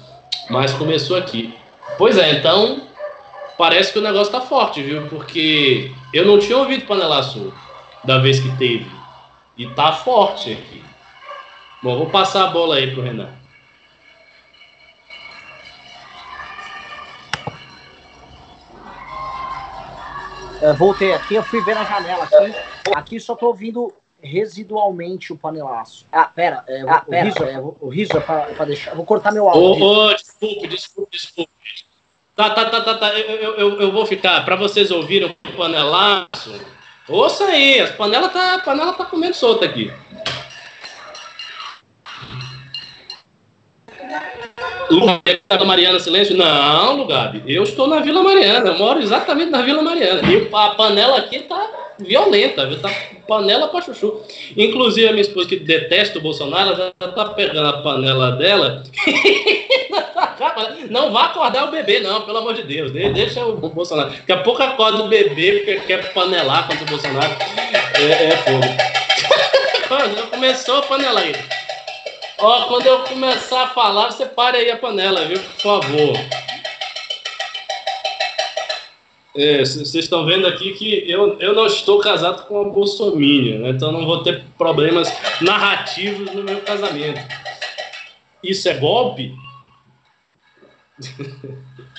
[0.49, 1.55] mas começou aqui.
[1.99, 2.89] Pois é, então
[3.59, 5.03] parece que o negócio tá forte, viu?
[5.09, 7.53] Porque eu não tinha ouvido panelaço
[8.03, 8.91] da vez que teve.
[9.57, 10.83] E tá forte aqui.
[11.83, 13.40] Bom, vou passar a bola aí pro Renan.
[20.63, 22.55] É, voltei aqui, eu fui ver na janela aqui.
[22.95, 23.93] Aqui só tô ouvindo
[24.23, 26.07] residualmente o panelaço.
[26.13, 28.95] Ah, pera, é, ah, o, pera, riso, é, o riso é pra, pra, deixar.
[28.95, 29.85] Vou cortar meu áudio.
[29.85, 31.51] Ô, oh, desculpe, desculpe, desculpe.
[32.37, 33.19] Tá, tá, tá, tá, tá.
[33.19, 34.45] Eu, eu, eu vou ficar.
[34.45, 36.61] Pra vocês ouvirem o panelaço.
[37.09, 39.93] Ouça aí, as panelas tá, a panela tá comendo solta aqui.
[44.91, 46.37] Lugabe, Mariana, silêncio?
[46.37, 50.21] Não, Lugabe, eu estou na Vila Mariana, eu moro exatamente na Vila Mariana.
[50.31, 52.69] E a panela aqui tá violenta?
[52.77, 52.91] Tá
[53.29, 54.21] panela pra chuchu.
[54.57, 58.83] Inclusive, a minha esposa, que detesta o Bolsonaro, já tá pegando a panela dela.
[60.91, 62.91] não vá acordar o bebê, não, pelo amor de Deus.
[62.91, 64.11] Deixa o Bolsonaro.
[64.11, 67.37] Daqui a pouco acorda o bebê porque quer panelar contra o Bolsonaro.
[67.95, 68.61] É, é fogo.
[70.31, 71.60] Começou a panela aí.
[72.43, 75.39] Ó, quando eu começar a falar, você para aí a panela, viu?
[75.39, 76.17] Por favor.
[79.35, 83.71] Vocês é, estão vendo aqui que eu, eu não estou casado com uma bolsominion, né?
[83.71, 85.09] então não vou ter problemas
[85.41, 87.21] narrativos no meu casamento.
[88.43, 89.35] Isso é golpe?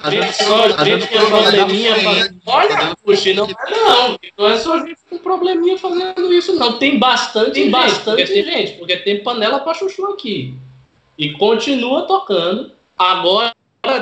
[0.00, 0.44] A gente
[0.84, 2.40] gente tem probleminha fazendo.
[2.46, 4.18] Olha, puxa, não é não.
[4.38, 6.78] Não é só gente com probleminha fazendo isso, não.
[6.78, 10.54] Tem bastante, tem bastante gente, gente, porque tem panela para chuchu aqui.
[11.18, 12.72] E continua tocando.
[12.96, 13.52] Agora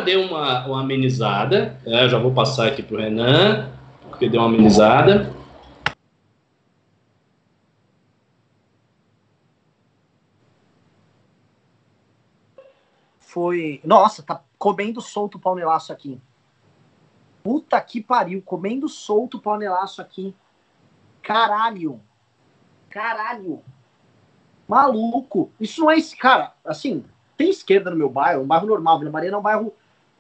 [0.05, 1.81] deu uma, uma amenizada.
[1.87, 3.71] É, já vou passar aqui pro Renan,
[4.09, 5.35] porque deu uma amenizada.
[13.19, 13.81] Foi.
[13.85, 16.21] Nossa, tá comendo solto o paunelaço aqui.
[17.43, 20.37] Puta que pariu, comendo solto o paunelaço aqui.
[21.23, 21.99] Caralho.
[22.91, 23.63] Caralho.
[24.69, 25.51] Maluco.
[25.59, 26.15] Isso não é esse.
[26.15, 27.03] Cara, assim,
[27.39, 28.99] tem esquerda no meu bairro, um bairro normal.
[28.99, 29.73] Vila Mariana é um bairro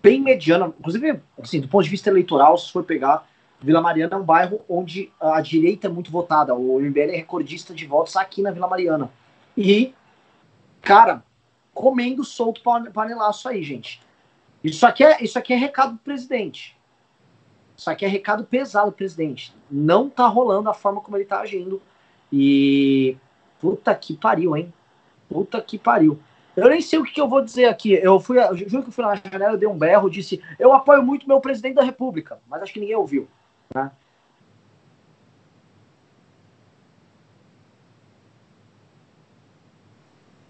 [0.03, 0.75] bem mediano.
[0.79, 3.29] Inclusive, assim, do ponto de vista eleitoral, se for pegar,
[3.61, 6.55] Vila Mariana é um bairro onde a direita é muito votada.
[6.55, 9.11] O MBL é recordista de votos aqui na Vila Mariana.
[9.55, 9.95] E,
[10.81, 11.23] cara,
[11.75, 14.01] comendo solto panelaço aí, gente.
[14.63, 16.77] Isso aqui é, isso aqui é recado do presidente.
[17.77, 19.55] Isso aqui é recado pesado do presidente.
[19.71, 21.81] Não tá rolando a forma como ele tá agindo.
[22.33, 23.17] E.
[23.61, 24.73] Puta que pariu, hein?
[25.29, 26.19] Puta que pariu.
[26.57, 27.93] Eu nem sei o que, que eu vou dizer aqui.
[27.93, 30.73] Eu fui, eu juro que eu fui na janela, eu dei um berro, disse: Eu
[30.73, 32.39] apoio muito meu presidente da República.
[32.47, 33.29] Mas acho que ninguém ouviu.
[33.75, 33.91] Né?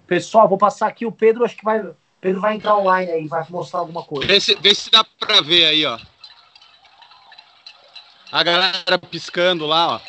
[0.06, 1.94] Pessoal, vou passar aqui o Pedro, acho que vai.
[2.20, 4.26] Pedro vai entrar online aí, vai mostrar alguma coisa.
[4.26, 5.98] Vê se, vê se dá pra ver aí, ó.
[8.30, 10.00] A galera piscando lá, ó.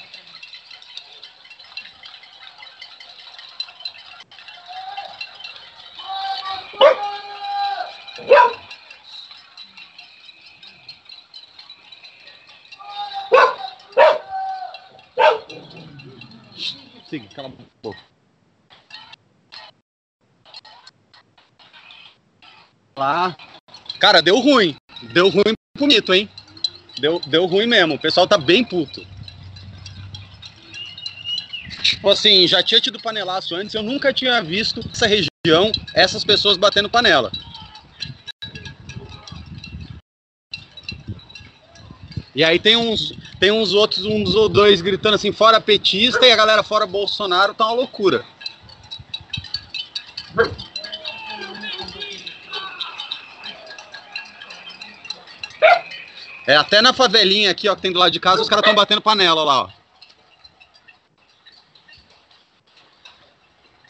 [17.09, 17.51] Siga, cala a
[17.84, 18.00] boca.
[23.01, 23.35] Lá.
[23.99, 24.75] Cara, deu ruim.
[25.11, 26.29] Deu ruim bonito, hein?
[26.99, 27.95] Deu, deu ruim mesmo.
[27.95, 29.03] O pessoal tá bem puto.
[31.81, 36.57] Tipo assim, já tinha tido panelaço antes, eu nunca tinha visto essa região, essas pessoas
[36.57, 37.31] batendo panela.
[42.35, 46.31] E aí tem uns, tem uns outros, uns ou dois gritando assim, fora petista, e
[46.31, 48.23] a galera fora Bolsonaro, tá uma loucura.
[56.51, 58.75] É, até na favelinha aqui, ó, que tem do lado de casa, os caras estão
[58.75, 59.69] batendo panela, lá, ó.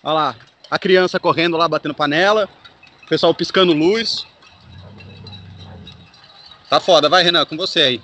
[0.03, 0.35] Olha lá,
[0.69, 2.47] a criança correndo lá, batendo panela,
[3.03, 4.27] o pessoal piscando luz.
[6.69, 8.01] Tá foda, vai Renan, com você aí.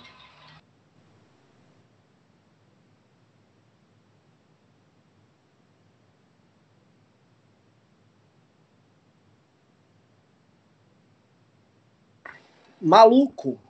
[12.81, 13.66] Maluco,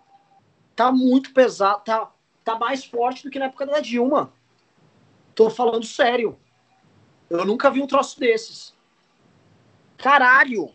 [0.77, 2.11] tá muito pesado, tá,
[2.45, 4.31] tá mais forte do que na época da Dilma.
[5.33, 6.39] Tô falando sério.
[7.31, 8.75] Eu nunca vi um troço desses.
[9.97, 10.71] Caralho!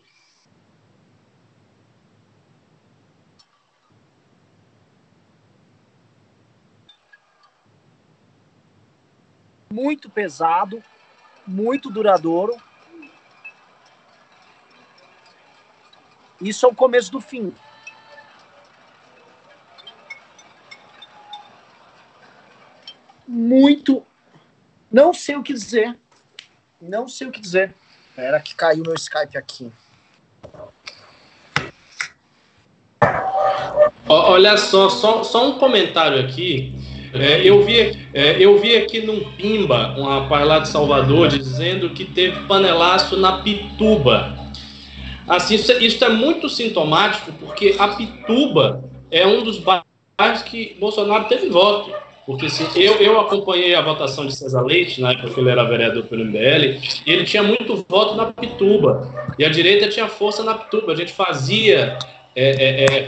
[9.71, 10.83] Muito pesado,
[11.47, 12.57] muito duradouro.
[16.41, 17.55] Isso é o começo do fim.
[23.33, 24.05] Muito.
[24.91, 25.97] Não sei o que dizer.
[26.79, 27.73] Não sei o que dizer.
[28.15, 29.71] Era que caiu meu Skype aqui.
[34.07, 36.75] Olha só, só, só um comentário aqui.
[37.13, 41.91] É, eu, vi, é, eu vi aqui num Pimba, um rapaz lá de Salvador, dizendo
[41.91, 44.37] que teve panelaço na Pituba.
[45.27, 50.75] Assim, isso, é, isso é muito sintomático, porque a Pituba é um dos bairros que
[50.79, 51.93] Bolsonaro teve voto.
[52.25, 55.63] Porque se eu, eu acompanhei a votação de César Leite, na época que ele era
[55.63, 59.13] vereador pelo MBL, e ele tinha muito voto na Pituba.
[59.37, 60.93] E a direita tinha força na Pituba.
[60.93, 61.97] A gente fazia
[62.35, 63.07] é, é, é,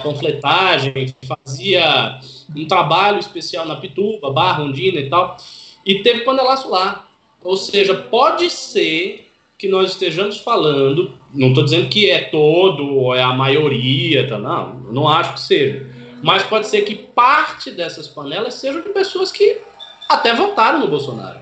[1.25, 2.19] fazia
[2.55, 5.37] um trabalho especial na Pituba, Barra, Undina e tal.
[5.85, 7.07] E teve panelaço lá.
[7.41, 13.15] Ou seja, pode ser que nós estejamos falando, não estou dizendo que é todo ou
[13.15, 14.37] é a maioria, tá?
[14.37, 15.94] não, não acho que seja
[16.25, 19.61] mas pode ser que parte dessas panelas sejam de pessoas que
[20.09, 21.39] até votaram no Bolsonaro.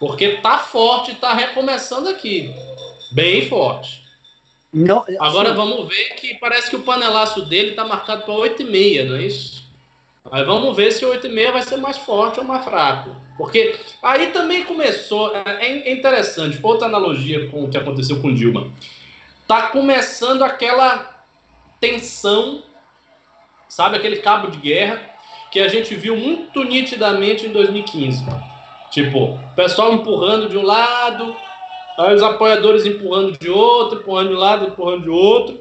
[0.00, 2.52] Porque tá forte, tá recomeçando aqui.
[3.12, 4.02] Bem forte.
[4.72, 9.04] Não, assim, Agora vamos ver que parece que o panelaço dele tá marcado para 8,5,
[9.04, 9.62] não é isso?
[10.28, 13.14] Aí vamos ver se o 8,5 vai ser mais forte ou mais fraco.
[13.38, 15.36] Porque aí também começou.
[15.36, 18.72] É, é interessante, outra analogia com o que aconteceu com Dilma.
[19.46, 21.24] Tá começando aquela
[21.80, 22.64] tensão
[23.70, 25.00] Sabe aquele cabo de guerra
[25.52, 28.26] que a gente viu muito nitidamente em 2015?
[28.90, 31.36] Tipo, o pessoal empurrando de um lado,
[31.96, 35.60] aí os apoiadores empurrando de outro, empurrando de um lado, empurrando de outro,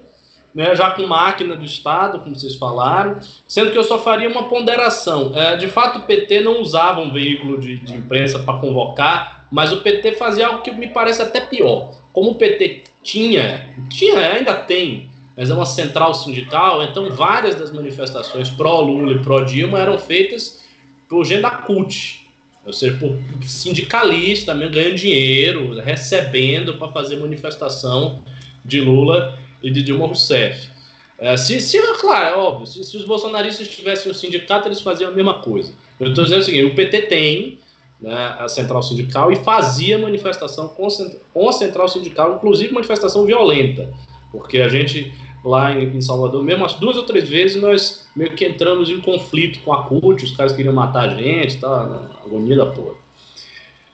[0.56, 4.50] né, já com máquina do Estado, como vocês falaram, sendo que eu só faria uma
[4.50, 5.32] ponderação.
[5.36, 9.72] É, de fato, o PT não usava um veículo de, de imprensa para convocar, mas
[9.72, 11.94] o PT fazia algo que me parece até pior.
[12.12, 15.09] Como o PT tinha, tinha ainda tem
[15.40, 20.66] mas é uma central sindical, então várias das manifestações pró-Lula e pró-Dilma eram feitas
[21.08, 22.30] por gente da CUT,
[22.66, 23.18] ou seja, por
[23.48, 28.22] sindicalista mesmo, ganhando dinheiro, recebendo para fazer manifestação
[28.66, 30.70] de Lula e de Dilma Rousseff.
[31.18, 35.10] É, se, se, claro, é óbvio, se, se, os bolsonaristas tivessem um sindicato, eles faziam
[35.10, 35.74] a mesma coisa.
[36.02, 37.60] Eu estou dizendo o seguinte: o PT tem
[38.02, 40.86] né, a central sindical e fazia manifestação com,
[41.34, 43.90] com a central sindical, inclusive manifestação violenta,
[44.34, 45.14] porque a gente
[45.44, 49.02] lá em, em, Salvador, mesmo as duas ou três vezes nós meio que entramos em
[49.02, 52.10] conflito com a CUT, os caras queriam matar a gente, tá?
[52.24, 52.96] Agonia da porra.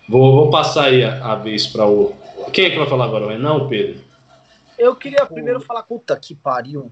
[0.08, 2.16] Vou, vou passar aí a, a vez para o.
[2.54, 3.26] Quem é que vai falar agora?
[3.26, 4.04] O Renan ou o Pedro?
[4.78, 6.92] Eu queria primeiro falar, puta que pariu.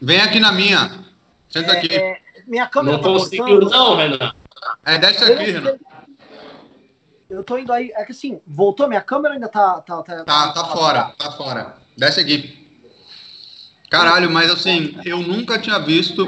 [0.00, 1.04] Vem aqui na minha.
[1.48, 1.94] Senta é, aqui.
[1.94, 4.34] É, minha câmera não tá conseguiu, não, Renan.
[4.84, 5.78] É, desce aqui, Renan.
[7.28, 7.92] Eu tô indo aí.
[7.94, 9.80] É que assim, voltou minha câmera ainda tá.
[9.80, 11.76] Tá, tá, tá, tá fora, tá fora.
[11.96, 12.66] Desce aqui.
[13.90, 16.26] Caralho, mas assim, eu nunca tinha visto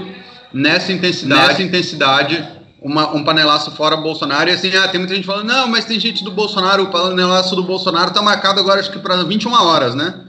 [0.53, 4.49] nessa intensidade, nessa intensidade uma, um panelaço fora Bolsonaro.
[4.49, 7.55] E assim, ah, tem muita gente falando, não, mas tem gente do Bolsonaro, o panelaço
[7.57, 10.25] do Bolsonaro tá marcado agora, acho que para 21 horas, né?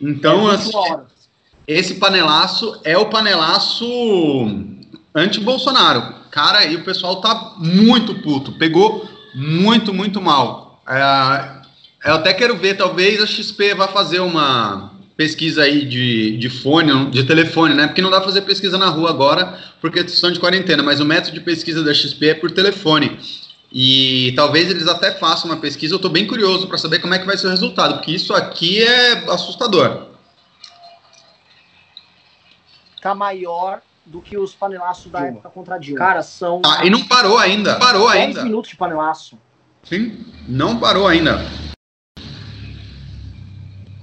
[0.00, 0.70] Então, é assim,
[1.66, 3.86] esse panelaço é o panelaço
[5.14, 6.14] anti-Bolsonaro.
[6.30, 8.52] Cara, e o pessoal tá muito puto.
[8.58, 10.82] Pegou muito, muito mal.
[10.88, 16.48] É, eu até quero ver, talvez a XP vá fazer uma pesquisa aí de, de
[16.48, 17.86] fone, de telefone, né?
[17.86, 21.04] Porque não dá pra fazer pesquisa na rua agora, porque questão de quarentena, mas o
[21.04, 23.18] método de pesquisa da XP é por telefone.
[23.70, 25.92] E talvez eles até façam uma pesquisa.
[25.92, 28.32] Eu estou bem curioso para saber como é que vai ser o resultado, porque isso
[28.32, 30.06] aqui é assustador.
[33.02, 35.98] tá maior do que os panelaços da época contra Dilma.
[35.98, 36.62] Cara, são.
[36.64, 37.78] Ah, e não parou ainda.
[37.78, 38.34] Parou 10 ainda.
[38.34, 39.38] 10 minutos de panelaço.
[39.82, 41.38] Sim, não parou ainda.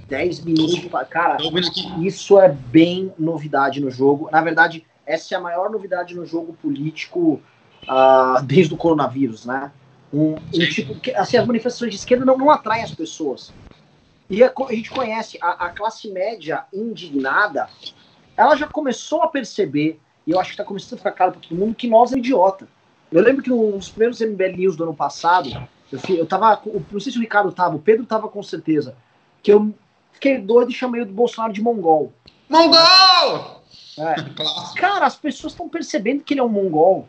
[0.08, 1.38] 10 minutos de Cara,
[2.02, 4.30] isso é bem novidade no jogo.
[4.32, 7.42] Na verdade, essa é a maior novidade no jogo político
[7.84, 9.72] uh, desde o coronavírus, né?
[10.14, 13.52] Um, um tipo, assim, as manifestações de esquerda não, não atraem as pessoas.
[14.30, 17.68] E a, a gente conhece a, a, classe média indignada,
[18.36, 21.42] ela já começou a perceber, e eu acho que está começando a ficar claro para
[21.42, 22.68] todo mundo, que nós é idiota.
[23.12, 25.50] Eu lembro que nos primeiros MBL News do ano passado,
[25.92, 26.62] eu, eu tava,
[26.92, 28.96] não sei se o Ricardo tava, o Pedro tava com certeza,
[29.42, 29.74] que eu
[30.12, 32.12] fiquei doido e chamei o Bolsonaro de mongol.
[32.50, 33.64] Mongol!
[33.98, 34.16] É.
[34.80, 37.08] Cara, as pessoas estão percebendo que ele é um mongol.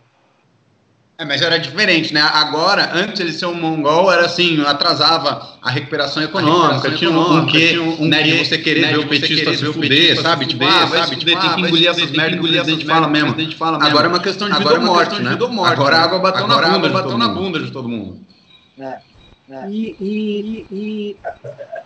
[1.16, 2.20] É, mas era diferente, né?
[2.20, 7.78] Agora, antes ele ser um mongol, era assim, atrasava a recuperação econômica, tinha um, quê,
[7.78, 10.46] um né, de você querer né, ver o petista se fuder, sabe?
[10.46, 11.16] Tipo, ah, vai sabe?
[11.16, 13.32] Tipo, tem que engolir essas merdas que o presidente fala mesmo.
[13.80, 15.38] Agora é uma questão de vida ou morte, né?
[15.64, 18.20] Agora a água bateu na bunda de todo mundo.
[18.78, 18.98] É.
[19.48, 19.68] É.
[19.68, 21.16] E, e, e,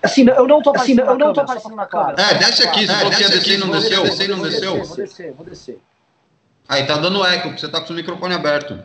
[0.01, 1.43] assim, eu não tô aparecendo, assim, eu não tô
[1.74, 2.22] na câmera.
[2.22, 4.85] É, desce aqui, se você ia descer e não desceu, descer não desceu.
[4.85, 5.81] Vou descer, vou descer.
[6.68, 8.79] Aí tá dando eco, porque você tá com o microfone aberto.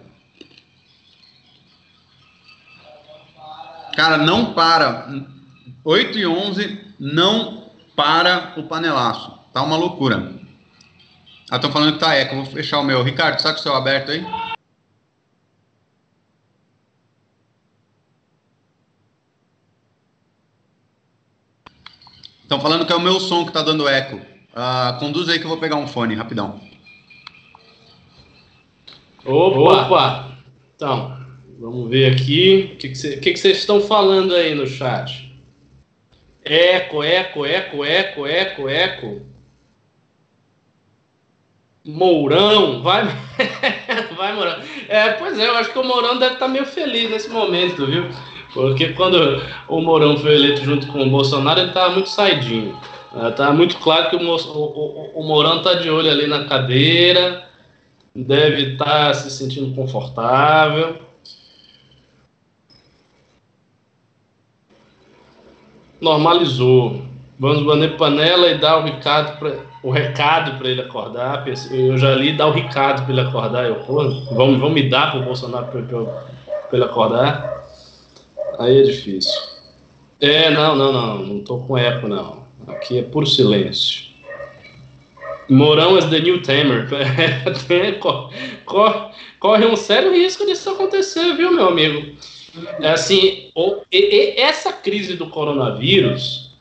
[3.96, 5.08] Cara, não para.
[5.84, 9.38] 8 e 11 não para o panelaço.
[9.54, 10.34] Tá uma loucura.
[11.52, 12.36] Ah, estão falando que tá eco.
[12.36, 13.04] Vou fechar o meu.
[13.04, 14.26] Ricardo, sabe o seu aberto aí?
[22.42, 24.18] Estão falando que é o meu som que está dando eco.
[24.18, 26.62] Uh, conduz aí que eu vou pegar um fone, rapidão.
[29.26, 29.88] Opa!
[29.88, 30.38] Opa.
[30.76, 31.23] Então,
[31.60, 32.72] vamos ver aqui.
[32.74, 35.32] O que, que, que, que vocês estão falando aí no chat?
[36.44, 39.22] Eco, eco, eco, eco, eco, eco.
[41.86, 43.06] Mourão, vai.
[44.16, 44.58] vai, Mourão.
[44.88, 47.86] É, pois é, eu acho que o Mourão deve estar tá meio feliz nesse momento,
[47.86, 48.10] viu?
[48.54, 52.78] Porque quando o Mourão foi eleito junto com o Bolsonaro, ele estava muito saidinho.
[53.28, 57.48] Estava é, muito claro que o, o, o Mourão está de olho ali na cadeira,
[58.16, 60.98] deve estar tá se sentindo confortável.
[66.04, 67.02] Normalizou.
[67.40, 71.46] Vamos bater panela e dar o recado para o recado para ele acordar.
[71.72, 73.66] Eu já li dar o recado para ele acordar.
[73.66, 75.80] Eu, vão, vão me dar para o Bolsonaro para
[76.74, 77.66] ele acordar.
[78.60, 79.42] Aí é difícil.
[80.22, 82.44] É, não, não, não, não tô com eco, não.
[82.68, 84.14] Aqui é puro silêncio.
[85.50, 86.88] Morão as the new tamer.
[88.66, 92.16] corre, corre um sério risco disso acontecer, viu, meu amigo?
[92.82, 96.52] É assim, e, e, essa crise do coronavírus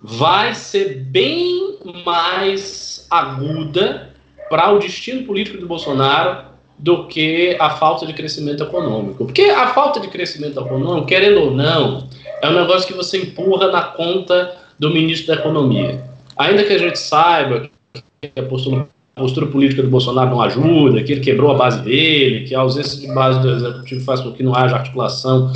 [0.00, 4.14] vai ser bem mais aguda
[4.48, 6.46] para o destino político de Bolsonaro
[6.78, 9.24] do que a falta de crescimento econômico.
[9.24, 12.08] Porque a falta de crescimento econômico, querendo ou não,
[12.42, 16.04] é um negócio que você empurra na conta do ministro da Economia.
[16.36, 18.86] Ainda que a gente saiba que a postura,
[19.16, 23.00] postura política do Bolsonaro não ajuda, que ele quebrou a base dele, que a ausência
[23.00, 25.52] de base do executivo faz com que não haja articulação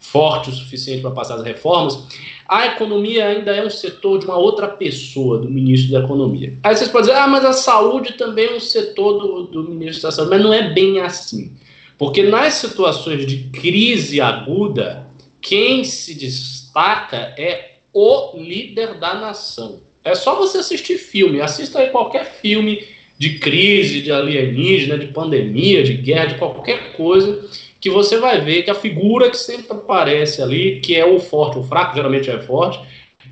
[0.00, 2.06] forte o suficiente para passar as reformas,
[2.48, 6.56] a economia ainda é um setor de uma outra pessoa, do ministro da Economia.
[6.62, 10.04] Aí vocês podem dizer, ah, mas a saúde também é um setor do, do ministro
[10.04, 10.30] da Saúde.
[10.30, 11.54] Mas não é bem assim.
[11.98, 15.06] Porque nas situações de crise aguda,
[15.40, 19.80] quem se destaca é o líder da nação.
[20.06, 22.86] É só você assistir filme, assista aí qualquer filme
[23.18, 27.44] de crise, de alienígena, de pandemia, de guerra, de qualquer coisa
[27.80, 31.58] que você vai ver que a figura que sempre aparece ali, que é o forte,
[31.58, 32.80] o fraco geralmente é forte,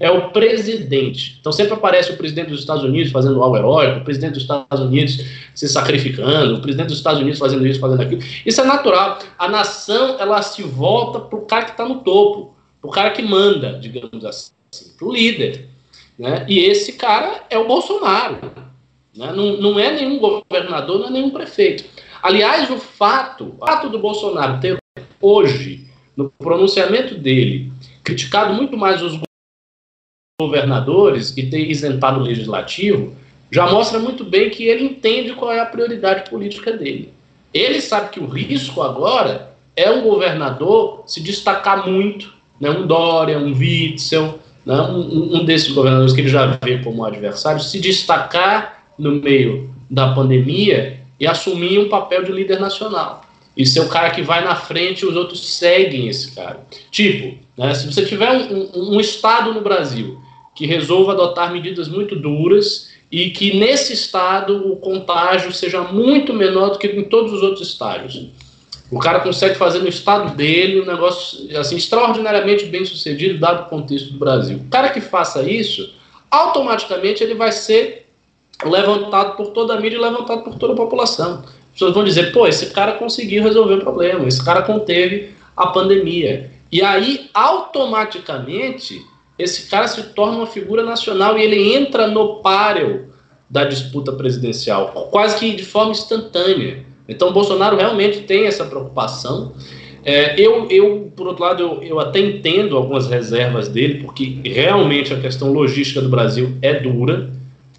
[0.00, 1.36] é o presidente.
[1.38, 4.80] Então sempre aparece o presidente dos Estados Unidos fazendo algo heróico, o presidente dos Estados
[4.80, 8.20] Unidos se sacrificando, o presidente dos Estados Unidos fazendo isso, fazendo aquilo.
[8.44, 9.20] Isso é natural.
[9.38, 13.10] A nação ela se volta para o cara que está no topo, para o cara
[13.10, 14.50] que manda, digamos assim,
[14.98, 15.73] para o líder.
[16.18, 16.46] Né?
[16.48, 18.38] E esse cara é o Bolsonaro.
[19.14, 19.32] Né?
[19.32, 21.84] Não, não é nenhum governador, não é nenhum prefeito.
[22.22, 24.78] Aliás, o fato, o fato do Bolsonaro ter
[25.20, 25.86] hoje,
[26.16, 29.18] no pronunciamento dele, criticado muito mais os
[30.40, 33.14] governadores e ter isentado o legislativo,
[33.50, 37.12] já mostra muito bem que ele entende qual é a prioridade política dele.
[37.52, 43.38] Ele sabe que o risco agora é um governador se destacar muito, né, um Dória,
[43.38, 48.84] um Witzel, né, um, um desses governadores que ele já vê como adversário, se destacar
[48.98, 53.22] no meio da pandemia e assumir um papel de líder nacional.
[53.56, 56.66] E ser o cara que vai na frente e os outros seguem esse cara.
[56.90, 60.18] Tipo, né, se você tiver um, um, um Estado no Brasil
[60.54, 66.70] que resolva adotar medidas muito duras e que nesse estado o contágio seja muito menor
[66.70, 68.28] do que em todos os outros estágios.
[68.94, 73.68] O cara consegue fazer no estado dele um negócio assim extraordinariamente bem sucedido dado o
[73.68, 74.58] contexto do Brasil.
[74.58, 75.92] O cara que faça isso,
[76.30, 78.06] automaticamente ele vai ser
[78.64, 81.42] levantado por toda a mídia e levantado por toda a população.
[81.42, 85.66] As pessoas vão dizer, pô, esse cara conseguiu resolver o problema, esse cara conteve a
[85.66, 86.52] pandemia.
[86.70, 89.04] E aí, automaticamente,
[89.36, 93.12] esse cara se torna uma figura nacional e ele entra no páreo
[93.50, 96.93] da disputa presidencial, quase que de forma instantânea.
[97.08, 99.52] Então, Bolsonaro realmente tem essa preocupação.
[100.04, 105.12] É, eu, eu, por outro lado, eu, eu até entendo algumas reservas dele, porque realmente
[105.12, 107.30] a questão logística do Brasil é dura.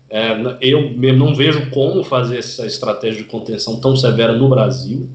[0.09, 5.09] É, eu não vejo como fazer essa estratégia de contenção tão severa no Brasil.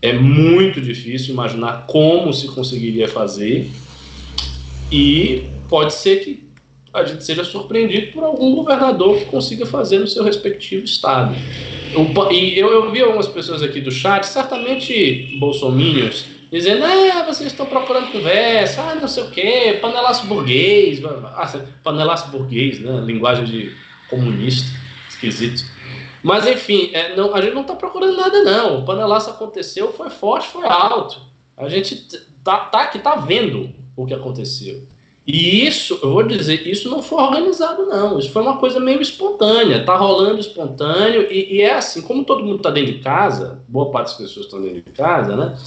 [0.00, 3.68] É muito difícil imaginar como se conseguiria fazer.
[4.90, 6.47] E pode ser que
[6.92, 11.34] a gente seja surpreendido por algum governador que consiga fazer no seu respectivo estado.
[12.30, 17.66] e eu, eu vi algumas pessoas aqui do chat, certamente bolsominions, dizendo, ah, vocês estão
[17.66, 23.76] procurando conversa, ah, não sei o quê, panelaço burguês, ah, panelaço burguês, né, linguagem de
[24.08, 24.68] comunista,
[25.08, 25.64] esquisito.
[26.22, 28.80] Mas, enfim, é, não, a gente não está procurando nada, não.
[28.80, 31.20] O panelaço aconteceu, foi forte, foi alto.
[31.56, 32.06] A gente
[32.42, 34.82] tá, tá, que tá vendo o que aconteceu.
[35.30, 38.18] E isso, eu vou dizer, isso não foi organizado, não.
[38.18, 39.84] Isso foi uma coisa meio espontânea.
[39.84, 41.30] Tá rolando espontâneo.
[41.30, 44.46] E, e é assim, como todo mundo está dentro de casa, boa parte das pessoas
[44.46, 45.58] estão dentro de casa, né?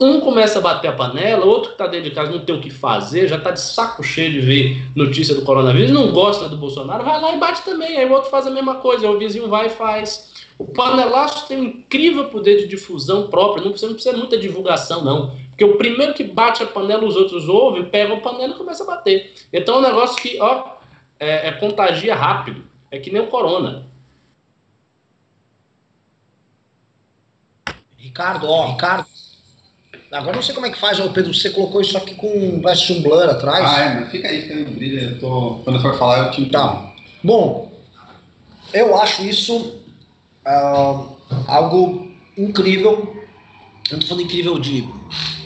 [0.00, 2.60] Um começa a bater a panela, outro que está dentro de casa não tem o
[2.60, 6.56] que fazer, já está de saco cheio de ver notícia do coronavírus, não gosta do
[6.56, 7.96] Bolsonaro, vai lá e bate também.
[7.96, 10.32] Aí o outro faz a mesma coisa, o vizinho vai e faz.
[10.56, 15.04] O panelaço tem um incrível poder de difusão próprio, não precisa, não precisa muita divulgação,
[15.04, 15.36] não.
[15.54, 18.90] Porque o primeiro que bate a panela, os outros ouvem, pegam a panela e começam
[18.90, 19.32] a bater.
[19.52, 20.78] Então é um negócio que, ó,
[21.18, 22.64] é, é contagia rápido.
[22.90, 23.86] É que nem o corona.
[27.96, 29.06] Ricardo, ó, Ricardo.
[30.10, 31.32] Agora não sei como é que faz, ó, Pedro.
[31.32, 33.64] Você colocou isso aqui com parece um blur atrás.
[33.64, 35.00] Ah, é, mas fica aí, fica aí, brilha.
[35.02, 36.92] Eu tô, quando eu for falar, eu te Tá.
[37.22, 37.72] Bom,
[38.72, 39.80] eu acho isso
[40.44, 43.24] uh, algo incrível.
[43.88, 44.86] Eu não tô falando incrível de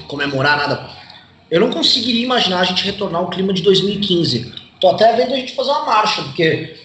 [0.08, 0.90] comemorar nada.
[1.50, 4.52] Eu não conseguiria imaginar a gente retornar ao clima de 2015.
[4.80, 6.76] Tô até vendo a gente fazer uma marcha, porque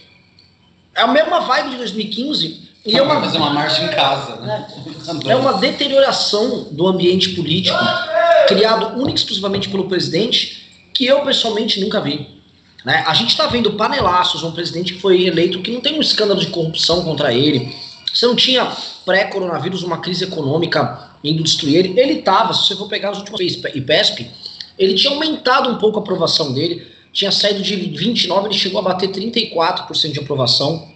[0.96, 4.68] é a mesma vibe de 2015 e é uma, fazer uma marcha em casa, né?
[5.26, 7.78] É, é uma deterioração do ambiente político
[8.48, 10.64] criado única e exclusivamente pelo presidente
[10.94, 12.28] que eu pessoalmente nunca vi.
[12.86, 13.04] Né?
[13.08, 16.40] A gente está vendo panelaços, um presidente que foi eleito que não tem um escândalo
[16.40, 17.74] de corrupção contra ele.
[18.14, 18.72] Você não tinha
[19.06, 22.00] pré-coronavírus uma crise econômica indo destruir ele.
[22.00, 24.30] Ele estava, se você for pegar as últimas IPESP,
[24.78, 28.84] ele tinha aumentado um pouco a aprovação dele, tinha saído de 29, ele chegou a
[28.84, 30.92] bater 34% de aprovação.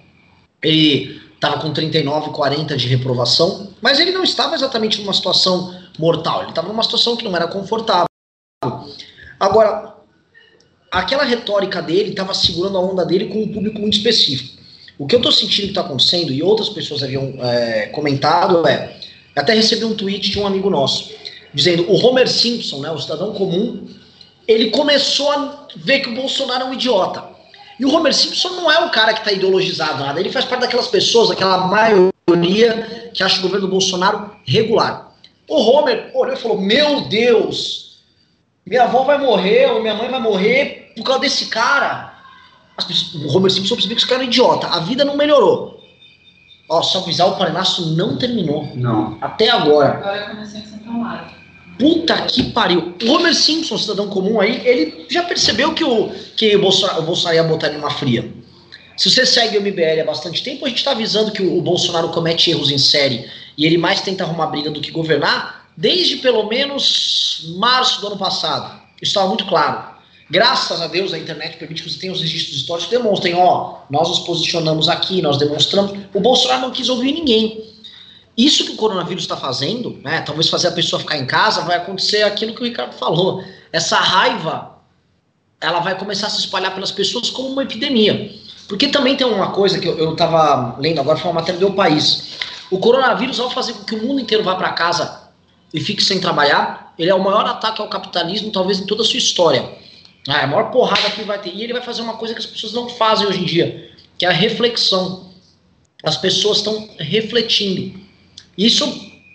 [0.62, 6.42] Ele estava com 39, 40 de reprovação, mas ele não estava exatamente numa situação mortal,
[6.42, 8.08] ele estava numa situação que não era confortável.
[9.40, 9.96] Agora,
[10.92, 14.57] aquela retórica dele estava segurando a onda dele com um público muito específico.
[14.98, 18.96] O que eu estou sentindo que está acontecendo, e outras pessoas haviam é, comentado, é
[19.36, 21.12] até recebi um tweet de um amigo nosso,
[21.54, 23.88] dizendo o Homer Simpson, né, o cidadão comum,
[24.48, 27.24] ele começou a ver que o Bolsonaro é um idiota.
[27.80, 30.62] E o Homer Simpson não é o cara que está ideologizado nada, ele faz parte
[30.62, 35.12] daquelas pessoas, daquela maioria que acha o governo do Bolsonaro regular.
[35.48, 38.00] O Homer olhou e falou: Meu Deus,
[38.66, 42.17] minha avó vai morrer, ou minha mãe vai morrer por causa desse cara.
[43.26, 45.84] O Homer Simpson percebeu que esse cara é um idiota, a vida não melhorou.
[46.70, 48.70] Ó, só avisar, o Paranaço não terminou.
[48.76, 49.18] Não.
[49.22, 49.96] Até agora.
[49.96, 51.38] Agora começou em Santa Maria.
[51.80, 52.96] Puta que pariu.
[53.04, 57.06] O Homer Simpson, cidadão comum aí, ele já percebeu que o, que o, Bolsonaro, o
[57.06, 58.34] Bolsonaro ia botar ele numa fria.
[58.98, 61.62] Se você segue o MBL há bastante tempo, a gente está avisando que o, o
[61.62, 66.18] Bolsonaro comete erros em série e ele mais tenta arrumar briga do que governar desde
[66.18, 68.82] pelo menos março do ano passado.
[69.00, 69.97] Isso estava muito claro.
[70.30, 73.78] Graças a Deus a internet permite que você tenha os registros históricos que demonstrem, ó,
[73.90, 75.98] nós nos posicionamos aqui, nós demonstramos.
[76.14, 77.64] O Bolsonaro não quis ouvir ninguém.
[78.38, 81.78] Isso que o coronavírus está fazendo, né, talvez fazer a pessoa ficar em casa, vai
[81.78, 83.44] acontecer aquilo que o Ricardo falou.
[83.72, 84.78] Essa raiva,
[85.60, 88.36] ela vai começar a se espalhar pelas pessoas como uma epidemia.
[88.68, 92.38] Porque também tem uma coisa que eu estava lendo agora, foi uma matéria do País.
[92.70, 95.32] O coronavírus, ao fazer com que o mundo inteiro vá para casa
[95.74, 99.06] e fique sem trabalhar, ele é o maior ataque ao capitalismo, talvez, em toda a
[99.06, 99.87] sua história.
[100.28, 101.54] Ah, é a maior porrada que vai ter.
[101.54, 104.26] E ele vai fazer uma coisa que as pessoas não fazem hoje em dia, que
[104.26, 105.32] é a reflexão.
[106.04, 108.00] As pessoas estão refletindo.
[108.58, 108.86] Isso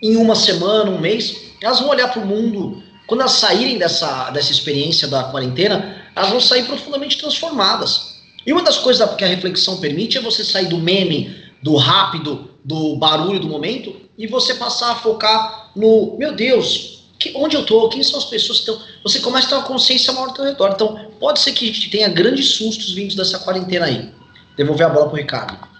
[0.01, 2.83] em uma semana, um mês, elas vão olhar para o mundo.
[3.07, 8.21] Quando elas saírem dessa, dessa experiência da quarentena, elas vão sair profundamente transformadas.
[8.45, 12.51] E uma das coisas que a reflexão permite é você sair do meme, do rápido,
[12.63, 17.61] do barulho do momento e você passar a focar no, meu Deus, que, onde eu
[17.61, 18.85] estou, quem são as pessoas que estão.
[19.03, 20.71] Você começa a ter uma consciência maior ao teu redor.
[20.73, 24.09] Então, pode ser que a gente tenha grandes sustos vindos dessa quarentena aí.
[24.57, 25.73] Devolver a bola para o Ricardo.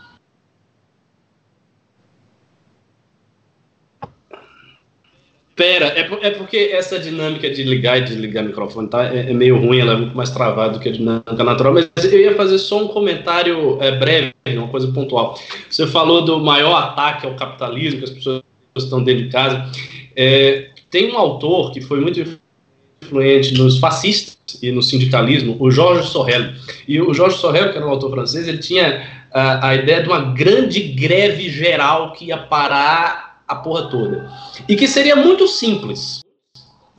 [5.55, 9.33] Pera, é, é, porque essa dinâmica de ligar e desligar o microfone tá, é, é,
[9.33, 12.35] meio ruim, ela é muito mais travada do que a dinâmica natural, mas eu ia
[12.35, 15.37] fazer só um comentário é, breve, uma coisa pontual.
[15.69, 18.41] Você falou do maior ataque ao capitalismo, que as pessoas
[18.75, 19.69] estão dentro de casa.
[20.15, 22.23] É, tem um autor que foi muito
[23.01, 26.53] influente nos fascistas e no sindicalismo, o Jorge Sorel.
[26.87, 30.07] E o Jorge Sorel, que era um autor francês, ele tinha a, a ideia de
[30.07, 34.31] uma grande greve geral que ia parar a porra toda.
[34.69, 36.21] E que seria muito simples.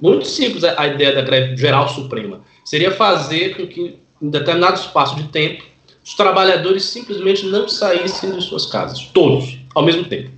[0.03, 2.41] Muito simples a ideia da greve geral suprema.
[2.65, 5.63] Seria fazer com que, em determinado espaço de tempo,
[6.05, 9.09] os trabalhadores simplesmente não saíssem de suas casas.
[9.15, 10.31] Todos, ao mesmo tempo.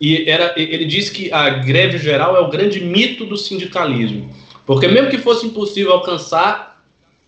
[0.00, 4.34] E era, ele diz que a greve geral é o grande mito do sindicalismo.
[4.66, 6.74] Porque mesmo que fosse impossível alcançar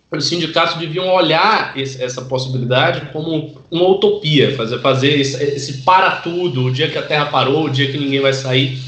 [0.09, 6.11] os sindicatos deviam olhar esse, essa possibilidade como uma utopia, fazer, fazer esse, esse, para
[6.17, 8.79] tudo, o dia que a Terra parou, o dia que ninguém vai sair.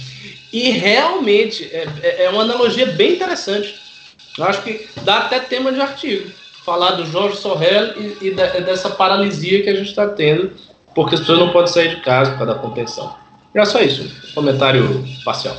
[0.52, 3.76] E realmente é, é, é uma analogia bem interessante.
[4.38, 6.32] Eu acho que dá até tema de artigo.
[6.64, 10.52] Falar do Jorge Sorrell e, e dessa paralisia que a gente está tendo,
[10.96, 13.14] porque as pessoas não podem sair de casa por causa da contenção.
[13.54, 14.10] É só isso.
[14.34, 15.58] Comentário parcial.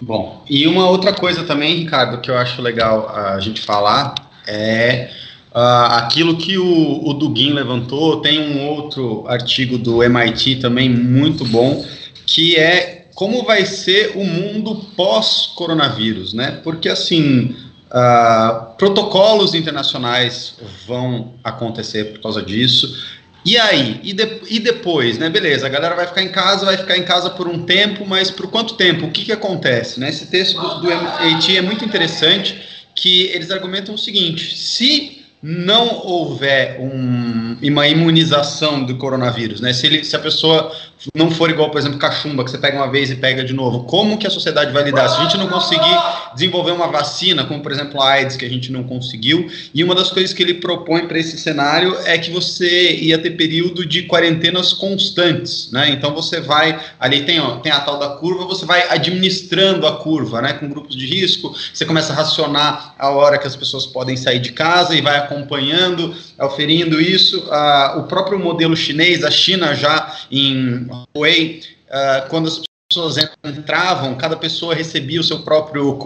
[0.00, 4.14] Bom, e uma outra coisa também, Ricardo, que eu acho legal a gente falar
[4.46, 5.10] é
[5.54, 8.20] uh, aquilo que o, o Dugin levantou.
[8.22, 11.84] Tem um outro artigo do MIT também muito bom,
[12.26, 16.60] que é como vai ser o mundo pós-coronavírus, né?
[16.62, 17.56] Porque assim.
[17.92, 20.54] Uh, protocolos internacionais
[20.86, 23.19] vão acontecer por causa disso.
[23.44, 24.00] E aí?
[24.02, 25.30] E, de, e depois, né?
[25.30, 28.30] Beleza, a galera vai ficar em casa, vai ficar em casa por um tempo, mas
[28.30, 29.06] por quanto tempo?
[29.06, 29.98] O que, que acontece?
[29.98, 30.10] Né?
[30.10, 32.60] Esse texto do, do MIT é muito interessante,
[32.94, 39.72] que eles argumentam o seguinte: se não houver um, uma imunização do coronavírus, né?
[39.72, 40.70] Se, ele, se a pessoa
[41.14, 43.84] não for igual, por exemplo, cachumba, que você pega uma vez e pega de novo,
[43.84, 45.08] como que a sociedade vai lidar?
[45.08, 45.96] Se a gente não conseguir
[46.34, 49.94] desenvolver uma vacina, como por exemplo a AIDS, que a gente não conseguiu, e uma
[49.94, 54.02] das coisas que ele propõe para esse cenário é que você ia ter período de
[54.02, 55.90] quarentenas constantes, né?
[55.90, 59.96] Então você vai, ali tem, ó, tem a tal da curva, você vai administrando a
[59.96, 60.52] curva, né?
[60.52, 64.38] Com grupos de risco, você começa a racionar a hora que as pessoas podem sair
[64.38, 67.48] de casa e vai acompanhando, oferindo isso.
[67.50, 72.60] Ah, o próprio modelo chinês, a China já em Huawei, uh, quando as
[72.92, 75.96] pessoas entravam, cada pessoa recebia o seu próprio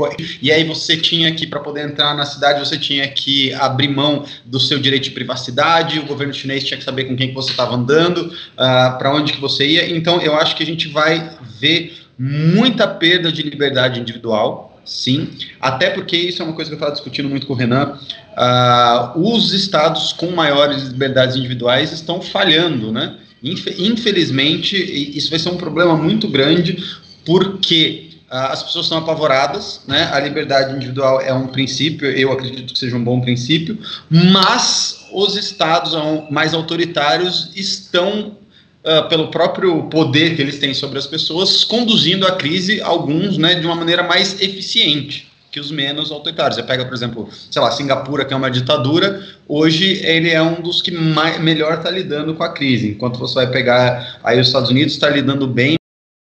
[0.43, 4.26] e aí você tinha que para poder entrar na cidade você tinha que abrir mão
[4.45, 7.53] do seu direito de privacidade, o governo chinês tinha que saber com quem que você
[7.53, 9.97] estava andando, uh, ah, para onde que você ia.
[9.97, 15.89] Então eu acho que a gente vai ver muita perda de liberdade individual, sim, até
[15.89, 17.99] porque isso é uma coisa que eu estava discutindo muito com o Renan.
[18.37, 23.16] Uh, os estados com maiores liberdades individuais estão falhando, né?
[23.45, 24.76] Infelizmente,
[25.16, 26.82] isso vai ser um problema muito grande,
[27.26, 30.09] porque uh, as pessoas estão apavoradas, né?
[30.12, 33.78] A liberdade individual é um princípio, eu acredito que seja um bom princípio,
[34.09, 35.92] mas os estados
[36.30, 38.38] mais autoritários estão
[38.86, 43.55] Uh, pelo próprio poder que eles têm sobre as pessoas, conduzindo a crise, alguns, né,
[43.55, 46.57] de uma maneira mais eficiente que os menos autoritários.
[46.57, 50.61] Você pega, por exemplo, sei lá, Singapura, que é uma ditadura, hoje ele é um
[50.61, 54.49] dos que mais, melhor está lidando com a crise, enquanto você vai pegar aí os
[54.49, 55.76] Estados Unidos está lidando bem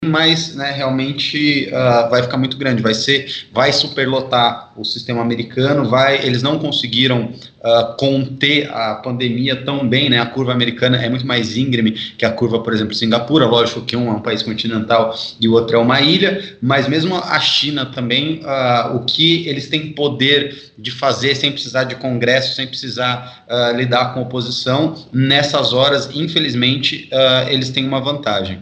[0.08, 5.88] mas né, realmente uh, vai ficar muito grande, vai ser, vai superlotar o sistema americano,
[5.88, 11.08] vai, eles não conseguiram uh, conter a pandemia tão bem, né, a curva americana é
[11.08, 14.42] muito mais íngreme que a curva, por exemplo, Singapura, lógico que um é um país
[14.42, 19.46] continental e o outro é uma ilha, mas mesmo a China também, uh, o que
[19.48, 23.44] eles têm poder de fazer sem precisar de congresso, sem precisar
[23.74, 27.08] lidar com oposição, nessas horas, infelizmente,
[27.48, 28.60] eles têm uma vantagem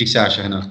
[0.00, 0.70] que, que você acha, Renan?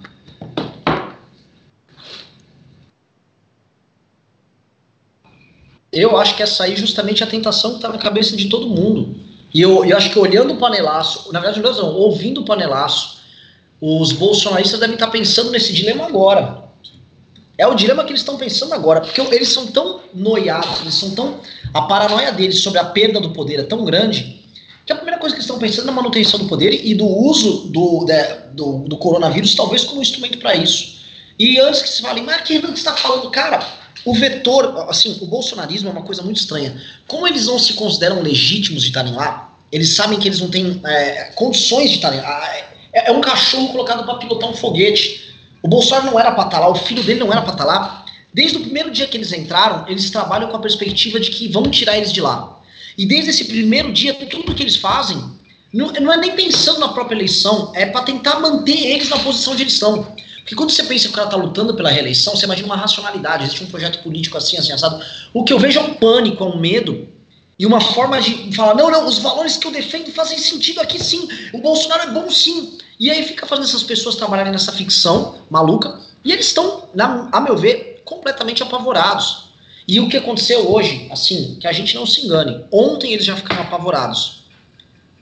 [5.91, 9.15] Eu acho que essa aí justamente a tentação que está na cabeça de todo mundo.
[9.53, 13.19] E eu, eu acho que olhando o panelaço, na verdade, não, ouvindo o panelaço,
[13.81, 16.64] os bolsonaristas devem estar pensando nesse dilema agora.
[17.57, 21.14] É o dilema que eles estão pensando agora, porque eles são tão noiados, eles são
[21.14, 21.41] tão.
[21.73, 24.38] A paranoia deles sobre a perda do poder é tão grande
[24.89, 27.67] que a primeira coisa que estão pensando é na manutenção do poder e do uso
[27.67, 28.07] do,
[28.53, 30.97] do, do, coronavírus, talvez como instrumento para isso.
[31.37, 33.59] E antes que se fale, mas que você está falando, cara,
[34.03, 36.75] o vetor, assim, o bolsonarismo é uma coisa muito estranha.
[37.07, 40.81] Como eles não se consideram legítimos de estarem lá, eles sabem que eles não têm
[40.83, 42.57] é, condições de estarem lá.
[42.91, 45.35] É, é um cachorro colocado para pilotar um foguete.
[45.61, 48.05] O Bolsonaro não era para estar lá, o filho dele não era para estar lá.
[48.33, 51.61] Desde o primeiro dia que eles entraram, eles trabalham com a perspectiva de que vão
[51.69, 52.59] tirar eles de lá.
[52.99, 55.17] E desde esse primeiro dia, tudo que eles fazem
[55.71, 59.53] não, não é nem pensando na própria eleição, é para tentar manter eles na posição
[59.53, 60.03] onde eles estão.
[60.39, 63.45] Porque quando você pensa que o cara está lutando pela reeleição, você imagina uma racionalidade,
[63.45, 65.01] existe um projeto político assim, assim, assado.
[65.34, 67.07] O que eu vejo é um pânico, é um medo
[67.57, 71.01] e uma forma de falar: não, não, os valores que eu defendo fazem sentido aqui
[71.01, 72.77] sim, o Bolsonaro é bom sim.
[72.99, 76.89] E aí fica fazendo essas pessoas trabalharem nessa ficção maluca e eles estão,
[77.31, 79.48] a meu ver, completamente apavorados.
[79.89, 83.35] E o que aconteceu hoje, assim, que a gente não se engane, ontem eles já
[83.35, 84.43] ficaram apavorados.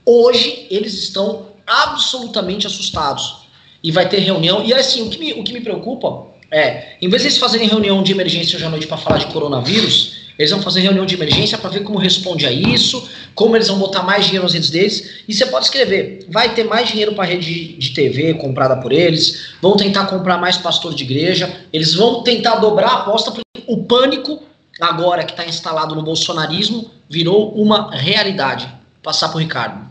[0.06, 3.48] Hoje eles estão absolutamente assustados
[3.82, 4.66] e vai ter reunião.
[4.66, 7.70] E assim, o que me, o que me preocupa é, em vez de eles fazerem
[7.70, 11.16] reunião de emergência hoje à noite para falar de coronavírus, eles vão fazer reunião de
[11.16, 14.70] emergência para ver como responde a isso, como eles vão botar mais dinheiro nas redes
[14.70, 15.22] deles.
[15.26, 18.92] E você pode escrever: vai ter mais dinheiro para a rede de TV comprada por
[18.92, 23.48] eles, vão tentar comprar mais pastor de igreja, eles vão tentar dobrar a aposta, porque
[23.66, 24.42] o pânico,
[24.80, 28.72] agora que está instalado no bolsonarismo, virou uma realidade.
[29.02, 29.88] Passar para o Ricardo.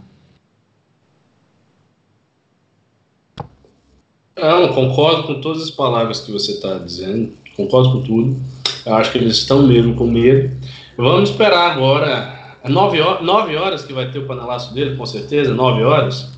[4.39, 8.43] Não, concordo com todas as palavras que você está dizendo, concordo com tudo.
[8.85, 10.55] Eu acho que eles estão mesmo com medo.
[10.97, 12.59] Vamos esperar agora.
[12.63, 16.37] É nove horas, nove horas que vai ter o panelaço dele, com certeza, nove horas.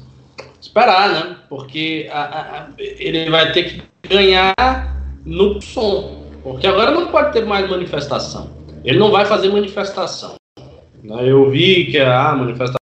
[0.61, 1.37] Esperar, né?
[1.49, 4.55] Porque a, a, ele vai ter que ganhar
[5.25, 6.18] no som.
[6.53, 8.51] Porque agora não pode ter mais manifestação.
[8.85, 10.35] Ele não vai fazer manifestação.
[11.03, 11.31] Né?
[11.31, 12.79] Eu vi que a manifestação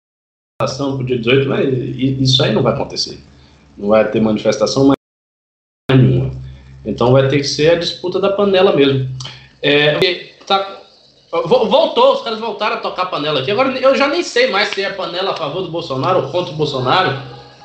[0.60, 1.74] para o dia 18, mas
[2.20, 3.20] isso aí não vai acontecer.
[3.78, 4.98] Não vai ter manifestação mais
[5.92, 6.32] nenhuma.
[6.86, 9.10] Então vai ter que ser a disputa da panela mesmo.
[9.62, 10.82] É, tá,
[11.32, 13.52] voltou, os caras voltaram a tocar panela aqui.
[13.52, 16.54] Agora eu já nem sei mais se é panela a favor do Bolsonaro ou contra
[16.54, 17.18] o Bolsonaro.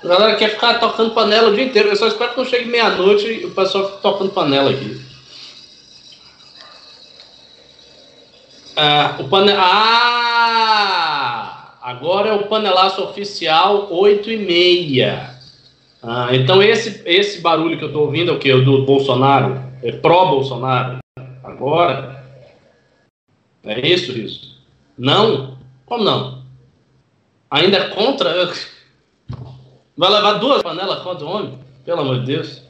[0.03, 1.89] A galera quer ficar tocando panela o dia inteiro.
[1.89, 5.08] Eu só espero que não chegue meia-noite e o pessoal fique tocando panela aqui.
[8.81, 9.51] Ah, o pane...
[9.51, 10.69] ah,
[11.83, 15.35] agora é o panelaço oficial 8 e meia.
[16.01, 18.55] Ah, então esse, esse barulho que eu estou ouvindo é o que?
[18.61, 19.61] Do Bolsonaro?
[19.83, 20.99] É pró-Bolsonaro?
[21.43, 22.25] Agora?
[23.65, 24.57] É isso, isso?
[24.97, 25.59] Não?
[25.85, 26.45] Como não?
[27.51, 28.31] Ainda é contra?
[29.99, 31.59] Vai levar duas panelas contra o homem?
[31.85, 32.63] Pelo amor de Deus.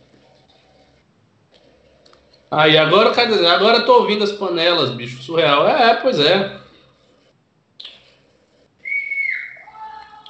[2.50, 3.12] Aí agora,
[3.54, 5.68] agora tô ouvindo as panelas, bicho, surreal.
[5.68, 6.58] É, é pois é.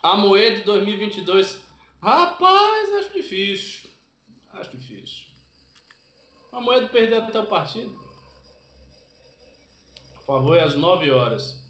[0.03, 1.69] A moeda de 2022
[2.01, 3.90] Rapaz, acho difícil.
[4.53, 5.28] Acho difícil.
[6.53, 7.99] A moeda perdeu até o partido.
[10.15, 11.65] Por favor, é às 9 horas.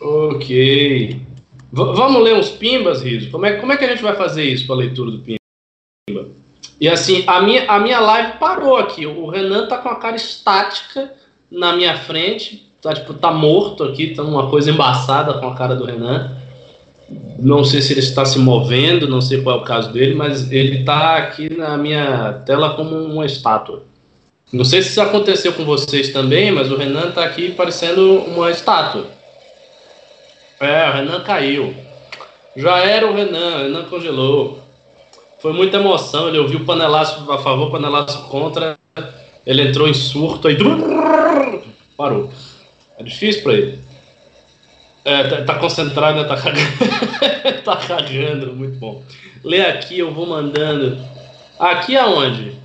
[0.00, 1.26] Ok.
[1.72, 3.30] V vamos ler uns pimbas, Riso?
[3.30, 5.41] Como é, como é que a gente vai fazer isso para a leitura do pimba?
[6.82, 9.06] E assim, a minha, a minha live parou aqui.
[9.06, 11.12] O Renan tá com a cara estática
[11.48, 12.68] na minha frente.
[12.82, 16.36] Tá, tipo, tá morto aqui, tá uma coisa embaçada com a cara do Renan.
[17.38, 20.50] Não sei se ele está se movendo, não sei qual é o caso dele, mas
[20.50, 23.84] ele está aqui na minha tela como uma estátua.
[24.52, 28.50] Não sei se isso aconteceu com vocês também, mas o Renan está aqui parecendo uma
[28.50, 29.06] estátua.
[30.58, 31.76] É, o Renan caiu.
[32.56, 34.61] Já era o Renan, o Renan congelou.
[35.42, 38.78] Foi muita emoção, ele ouviu o panelaço a favor, panelaço contra.
[39.44, 40.56] Ele entrou em surto aí.
[41.96, 42.30] Parou.
[42.96, 43.80] É difícil para ele.
[45.04, 46.28] É, tá, tá, concentrado, né?
[46.28, 46.68] Tá cagando.
[47.64, 49.02] tá cagando, muito bom.
[49.42, 51.04] Lê aqui, eu vou mandando.
[51.58, 52.56] Aqui aonde?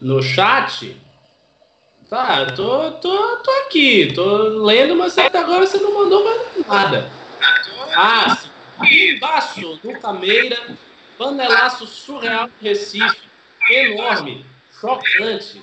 [0.00, 0.96] No chat?
[2.08, 7.10] Tá, tô, tô, tô aqui, tô lendo, mas até agora você não mandou mais nada.
[7.92, 8.38] Ah,
[8.88, 10.76] embaixo, no Cameira,
[11.18, 13.22] panelaço surreal de Recife,
[13.70, 14.44] enorme,
[14.80, 15.62] chocante.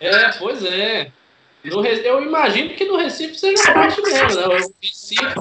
[0.00, 1.12] É, pois é.
[1.64, 4.46] No, eu imagino que no Recife seja forte mesmo, né?
[4.46, 5.34] O Recife,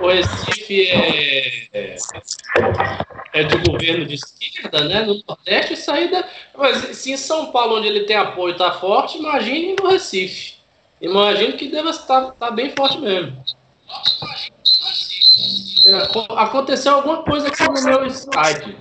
[0.00, 1.96] o Recife é, é,
[3.32, 5.02] é de governo de esquerda, né?
[5.02, 6.24] No Nordeste, saída.
[6.56, 10.54] Mas se em São Paulo, onde ele tem apoio, tá forte, imagine no Recife.
[11.00, 13.44] Imagino que deva estar tá bem forte mesmo.
[15.84, 15.94] É,
[16.36, 18.76] aconteceu alguma coisa aqui no meu Skype.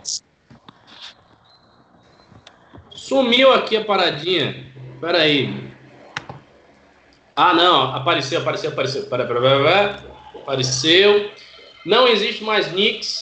[2.91, 4.71] Sumiu aqui a paradinha.
[4.99, 5.71] Pera aí.
[7.35, 9.03] Ah, não, apareceu, apareceu, apareceu.
[9.07, 10.03] Pera, pera, pera, pera.
[10.35, 11.31] Apareceu.
[11.85, 13.19] Não existe mais Nix.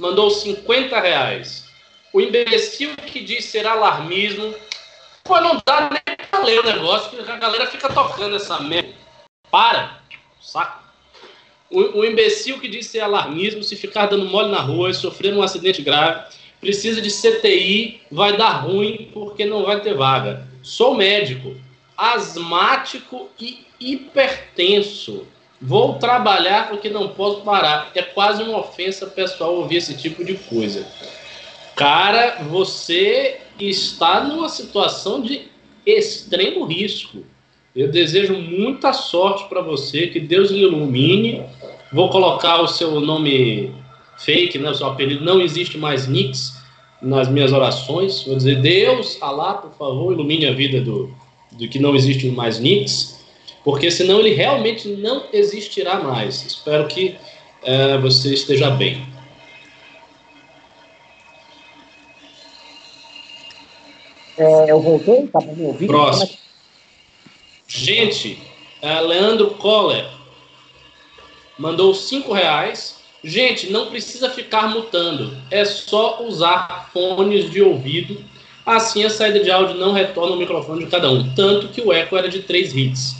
[0.00, 1.66] Mandou 50 reais.
[2.12, 4.54] O imbecil que diz ser alarmismo
[5.28, 8.94] Pô, não dá nem pra ler o negócio, que a galera fica tocando essa merda.
[9.50, 10.00] Para!
[10.40, 10.87] Saco.
[11.70, 15.34] O, o imbecil que diz ser alarmismo, se ficar dando mole na rua e sofrer
[15.34, 16.22] um acidente grave,
[16.60, 20.46] precisa de CTI, vai dar ruim porque não vai ter vaga.
[20.62, 21.54] Sou médico,
[21.96, 25.26] asmático e hipertenso.
[25.60, 27.90] Vou trabalhar porque não posso parar.
[27.94, 30.86] É quase uma ofensa pessoal ouvir esse tipo de coisa.
[31.74, 35.42] Cara, você está numa situação de
[35.84, 37.24] extremo risco.
[37.74, 41.44] Eu desejo muita sorte para você, que Deus lhe ilumine.
[41.92, 43.74] Vou colocar o seu nome
[44.18, 45.24] fake, né, o seu apelido.
[45.24, 46.56] Não existe mais Nix
[47.00, 48.24] nas minhas orações.
[48.24, 51.10] Vou dizer, Deus, Alá, por favor, ilumine a vida do,
[51.52, 53.18] do que não existe mais Nix
[53.68, 56.42] porque senão ele realmente não existirá mais.
[56.42, 57.16] Espero que
[57.62, 59.06] é, você esteja bem.
[64.38, 65.88] É, eu voltei, tá me ouvindo?
[65.88, 66.30] Próximo.
[67.66, 68.40] Gente,
[68.82, 70.08] uh, Leandro Coller
[71.58, 72.96] mandou cinco reais.
[73.22, 78.24] Gente, não precisa ficar mutando, é só usar fones de ouvido.
[78.64, 81.34] Assim a saída de áudio não retorna o microfone de cada um.
[81.34, 83.16] Tanto que o eco era de três hits.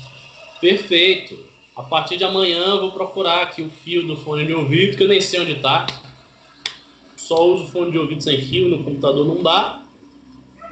[0.60, 1.46] Perfeito.
[1.74, 5.02] A partir de amanhã eu vou procurar aqui o fio do fone de ouvido, que
[5.02, 5.86] eu nem sei onde está.
[7.16, 9.82] Só uso fone de ouvido sem fio, no computador não dá.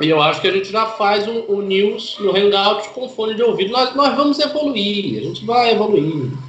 [0.00, 3.34] E eu acho que a gente já faz o, o news no Hangout com fone
[3.34, 3.72] de ouvido.
[3.72, 6.45] Nós, nós vamos evoluir, a gente vai evoluindo.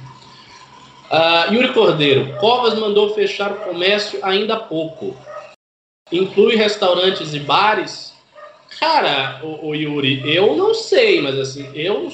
[1.10, 5.16] Uh, Yuri Cordeiro, Covas mandou fechar o comércio ainda há pouco.
[6.12, 8.12] Inclui restaurantes e bares?
[8.78, 12.10] Cara, o, o Yuri, eu não sei, mas assim, eu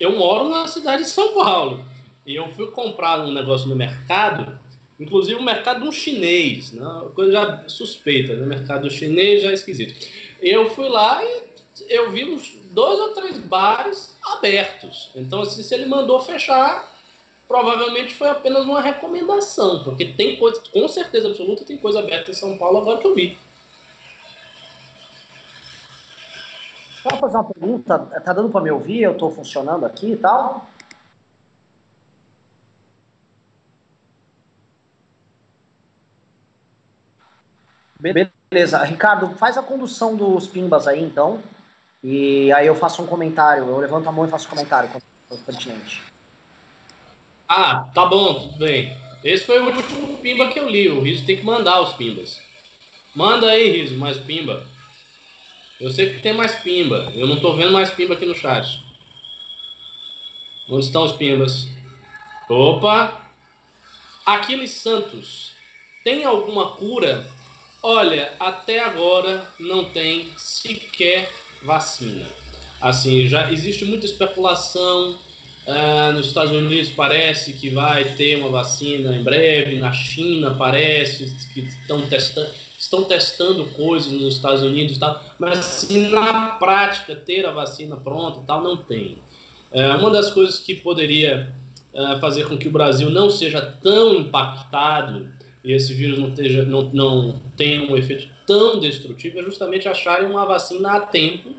[0.00, 1.84] eu moro na cidade de São Paulo.
[2.24, 4.58] E eu fui comprar um negócio no mercado,
[4.98, 6.84] inclusive o mercado um chinês, né?
[7.14, 8.46] coisa já suspeita, né?
[8.46, 10.06] Mercado chinês já é esquisito.
[10.40, 11.42] Eu fui lá e
[11.88, 15.10] eu vi uns dois ou três bares abertos.
[15.14, 16.97] Então, assim, se ele mandou fechar,
[17.48, 22.34] provavelmente foi apenas uma recomendação, porque tem coisa, com certeza absoluta, tem coisa aberta em
[22.34, 23.38] São Paulo agora que eu vi.
[27.02, 27.98] Posso fazer uma pergunta?
[27.98, 29.02] Tá dando para me ouvir?
[29.02, 30.68] Eu estou funcionando aqui e tal?
[37.98, 38.84] Beleza.
[38.84, 41.42] Ricardo, faz a condução dos pimbas aí, então.
[42.02, 43.64] E aí eu faço um comentário.
[43.64, 44.90] Eu levanto a mão e faço um comentário
[45.46, 46.17] pertinente.
[47.48, 48.96] Ah, tá bom, tudo bem.
[49.24, 50.88] Esse foi o último pimba que eu li.
[50.88, 52.40] O Riso tem que mandar os pimbas.
[53.14, 54.66] Manda aí, Riso, mais pimba.
[55.80, 57.10] Eu sei que tem mais pimba.
[57.14, 58.82] Eu não tô vendo mais pimba aqui no chat.
[60.68, 61.68] Onde estão os pimbas?
[62.48, 63.30] Opa!
[64.26, 65.52] Aquiles Santos.
[66.04, 67.30] Tem alguma cura?
[67.82, 72.28] Olha, até agora não tem sequer vacina.
[72.80, 75.18] Assim, já existe muita especulação.
[75.68, 79.78] Uh, nos Estados Unidos parece que vai ter uma vacina em breve.
[79.78, 85.86] Na China parece que estão testando estão testando coisas nos Estados Unidos e tal, mas
[85.90, 89.18] na prática, ter a vacina pronta tal, não tem.
[89.72, 91.52] É, uma das coisas que poderia
[91.92, 95.28] é, fazer com que o Brasil não seja tão impactado
[95.64, 100.30] e esse vírus não, teja, não, não tenha um efeito tão destrutivo é justamente acharem
[100.30, 101.54] uma vacina a tempo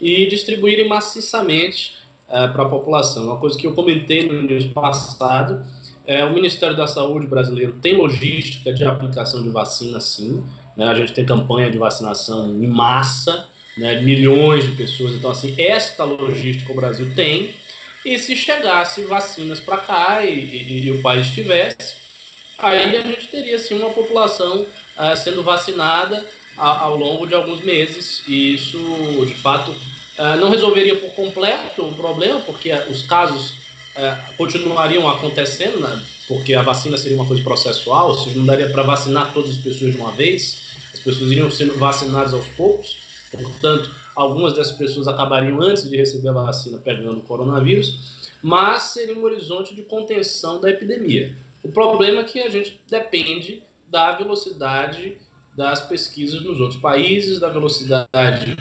[0.00, 2.01] e distribuírem maciçamente
[2.32, 3.26] é, para a população.
[3.26, 5.64] Uma coisa que eu comentei no início passado,
[6.06, 10.42] é, o Ministério da Saúde brasileiro tem logística de aplicação de vacina, sim.
[10.74, 10.88] Né?
[10.88, 14.00] A gente tem campanha de vacinação em massa, né?
[14.00, 15.12] milhões de pessoas.
[15.12, 17.54] Então, assim, esta logística o Brasil tem.
[18.02, 21.96] E se chegasse vacinas para cá e, e, e, o país tivesse,
[22.58, 26.26] aí a gente teria, sim, uma população uh, sendo vacinada
[26.56, 28.24] a, ao longo de alguns meses.
[28.26, 28.78] E isso,
[29.26, 29.76] de fato,
[30.18, 33.62] uh, não resolveria por completo o problema, porque os casos
[33.94, 36.02] é, continuariam acontecendo, né?
[36.26, 39.92] porque a vacina seria uma coisa processual, seja, não daria para vacinar todas as pessoas
[39.92, 42.96] de uma vez, as pessoas iriam sendo vacinadas aos poucos,
[43.30, 49.16] portanto, algumas dessas pessoas acabariam antes de receber a vacina pegando o coronavírus, mas seria
[49.16, 51.36] um horizonte de contenção da epidemia.
[51.62, 55.18] O problema é que a gente depende da velocidade
[55.54, 58.56] das pesquisas nos outros países, da velocidade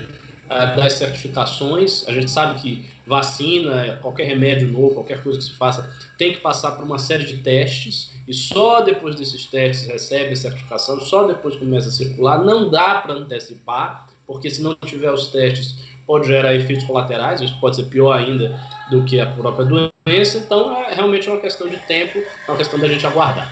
[0.52, 2.06] uh, das certificações.
[2.08, 6.40] A gente sabe que vacina, qualquer remédio novo, qualquer coisa que se faça, tem que
[6.40, 11.26] passar por uma série de testes e só depois desses testes recebe a certificação, só
[11.26, 12.44] depois começa a circular.
[12.44, 15.76] Não dá para antecipar, porque se não tiver os testes,
[16.06, 18.60] pode gerar efeitos colaterais, isso pode ser pior ainda
[18.90, 20.38] do que a própria doença.
[20.38, 23.52] Então, é realmente uma questão de tempo, é uma questão da gente aguardar.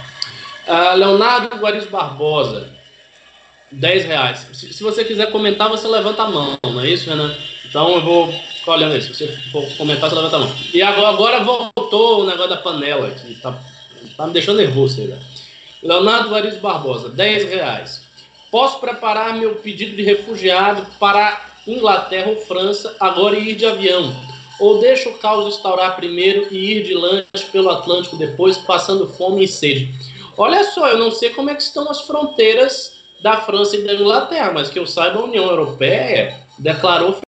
[0.67, 2.78] Uh, Leonardo Guariz Barbosa,
[3.71, 4.47] 10 reais.
[4.53, 7.33] Se, se, você quiser comentar, você levanta a mão, não é isso, Renan?
[7.65, 9.13] Então eu vou ficar olhando isso.
[9.13, 10.55] Se você for comentar, você levanta a mão.
[10.73, 13.59] E agora, agora voltou o negócio da panela, que tá,
[14.17, 15.13] tá me deixando nervoso aí?
[15.83, 18.07] Leonardo Variz Barbosa, 10 reais.
[18.51, 24.13] Posso preparar meu pedido de refugiado para Inglaterra ou França agora e ir de avião?
[24.59, 29.45] Ou deixo o caos instaurar primeiro e ir de lanche pelo Atlântico depois, passando fome
[29.45, 29.93] e sede?
[30.35, 33.93] Olha só, eu não sei como é que estão as fronteiras da França e da
[33.93, 37.19] Inglaterra, mas que eu saiba, a União Europeia declarou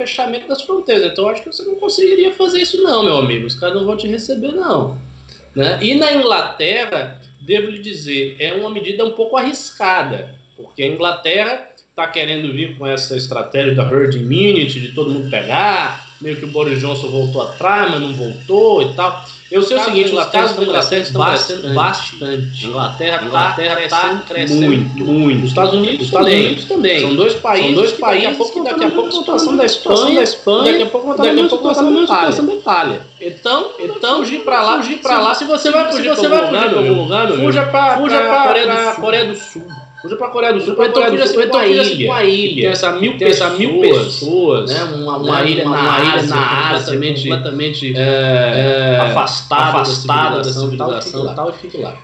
[0.00, 1.10] fechamento das fronteiras.
[1.10, 3.46] Então, acho que você não conseguiria fazer isso, não, meu amigo.
[3.46, 5.00] Os caras não vão te receber, não.
[5.54, 5.78] Né?
[5.82, 11.70] E na Inglaterra, devo lhe dizer, é uma medida um pouco arriscada, porque a Inglaterra
[11.88, 16.44] está querendo vir com essa estratégia da herd immunity, de todo mundo pegar, meio que
[16.44, 19.24] o Boris Johnson voltou atrás, mas não voltou e tal.
[19.50, 22.66] Eu sei o seguinte, os casos da Inglaterra estão crescendo bastante.
[22.66, 25.44] Inglaterra, Inglaterra está crescendo muito, muito.
[25.44, 27.00] Os Estados Unidos, os Estados Unidos também.
[27.00, 29.64] São dois países, São dois países daqui a pouco, daqui a pouco a situação da
[29.64, 33.00] Espanha, da Espanha, daqui a pouco daqui a pouco a situação da Itália.
[33.20, 35.34] Então, então fugir para lá, fugir para lá.
[35.34, 39.66] Se você vai fugir para algum lugar, fuja para a Coreia do Sul.
[40.02, 42.62] Fuja para a Coreia do Sul, então Coreia do Sul, então fuja com a ilha.
[42.62, 44.84] Tem essa mil, tem essa mil pessoas, né?
[44.84, 50.44] uma, uma, ilha, uma, na ilha Ásia, na Ásia, completamente, completamente é, afastada, afastada da
[50.44, 51.96] civilização, e tal, e fique lá.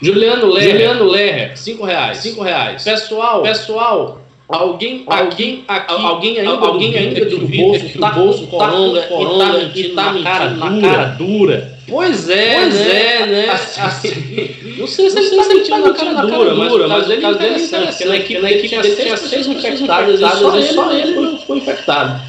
[0.00, 2.84] Juliano Lerrer, Juliano Lerrer, cinco reais, cinco reais.
[2.84, 9.02] Pessoal, Pessoal, Alguém, Alguém aqui, alguém ainda, alguém ainda duvida bolso, que o bolso coronga,
[9.02, 10.88] tá com coronga e tá e tá na, cara, na dura.
[10.88, 11.78] cara dura.
[11.86, 13.16] Pois é, Pois né?
[13.22, 13.48] é, né?
[13.50, 14.10] Assim, Assim,
[14.78, 16.88] não sei se ele sei tá se ele mentindo tá na cara dura, mas o
[16.88, 20.74] caso dele é dele é interessante, porque na equipe, na equipe tinha seis infectadas, e
[20.74, 22.20] só e ele, não ficou infectado.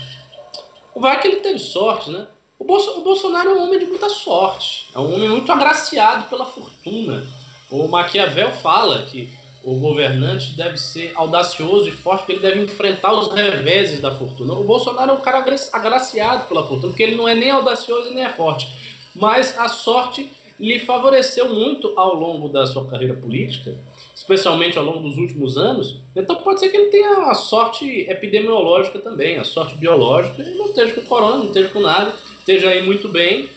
[0.96, 2.28] Vai que ele teve sorte, né?
[2.58, 6.26] O, Bolso, o Bolsonaro é um homem de muita sorte, é um homem muito agraciado
[6.30, 7.26] pela fortuna.
[7.72, 9.30] O Maquiavel fala que
[9.64, 14.54] o governante deve ser audacioso e forte, porque ele deve enfrentar os reveses da fortuna.
[14.54, 18.10] O Bolsonaro é um cara agra- agraciado pela fortuna, porque ele não é nem audacioso
[18.10, 18.68] e nem é forte.
[19.16, 23.78] Mas a sorte lhe favoreceu muito ao longo da sua carreira política,
[24.14, 25.98] especialmente ao longo dos últimos anos.
[26.16, 30.68] Então pode ser que ele tenha a sorte epidemiológica também, a sorte biológica, e não
[30.68, 33.50] esteja com corona, não esteja com nada, esteja aí muito bem,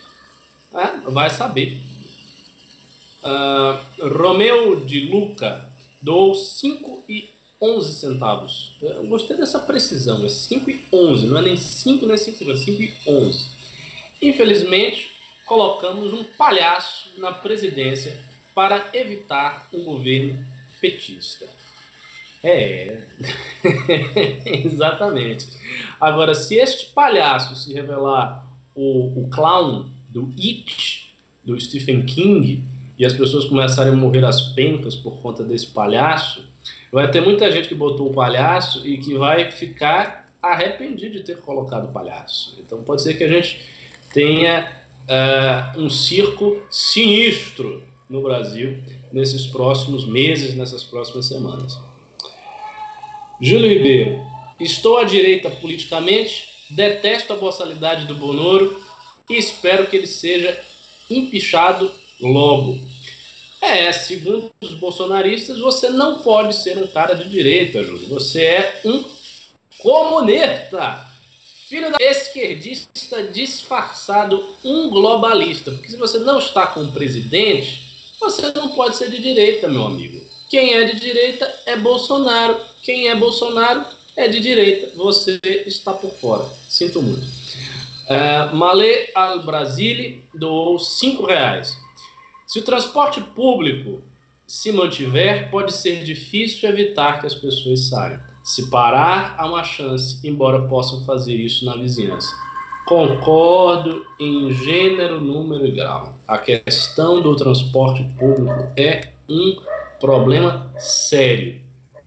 [0.72, 1.02] né?
[1.06, 1.80] vai saber.
[3.22, 5.70] Ah, Romeu de Luca
[6.00, 7.28] dou 5 e
[7.60, 8.74] 11 centavos.
[8.82, 12.56] Eu gostei dessa precisão, é 5 e 11, não é nem 5 nem 5 é
[12.56, 13.46] 5 e 11.
[14.20, 15.11] Infelizmente,
[15.52, 18.24] colocamos um palhaço na presidência
[18.54, 20.42] para evitar um governo
[20.80, 21.46] petista.
[22.42, 23.02] É,
[24.64, 25.46] exatamente.
[26.00, 31.14] Agora, se este palhaço se revelar o, o clown do It,
[31.44, 32.64] do Stephen King,
[32.98, 36.48] e as pessoas começarem a morrer às pencas por conta desse palhaço,
[36.90, 41.42] vai ter muita gente que botou o palhaço e que vai ficar arrependido de ter
[41.42, 42.56] colocado o palhaço.
[42.58, 43.68] Então pode ser que a gente
[44.14, 51.78] tenha uh, um circo sinistro no Brasil nesses próximos meses, nessas próximas semanas.
[53.40, 54.20] Júlio Ribeiro,
[54.60, 58.82] estou à direita politicamente, detesto a boçalidade do Bonoro
[59.28, 60.58] e espero que ele seja
[61.10, 62.78] empichado logo.
[63.60, 68.08] É, segundo os bolsonaristas, você não pode ser um cara de direita, Júlio.
[68.08, 69.04] Você é um
[69.78, 71.11] comunista.
[71.72, 75.70] Filho da esquerdista disfarçado, um globalista.
[75.70, 79.86] Porque se você não está com o presidente, você não pode ser de direita, meu
[79.86, 80.22] amigo.
[80.50, 82.60] Quem é de direita é Bolsonaro.
[82.82, 84.94] Quem é Bolsonaro é de direita.
[84.96, 86.46] Você está por fora.
[86.68, 87.24] Sinto muito.
[87.24, 91.74] Uh, Malê Al Brasile doou cinco reais.
[92.46, 94.02] Se o transporte público
[94.46, 98.31] se mantiver, pode ser difícil evitar que as pessoas saiam.
[98.42, 102.34] Se parar, há uma chance, embora possam fazer isso na vizinhança.
[102.86, 106.14] Concordo em gênero, número e grau.
[106.26, 109.56] A questão do transporte público é um
[110.00, 111.62] problema sério.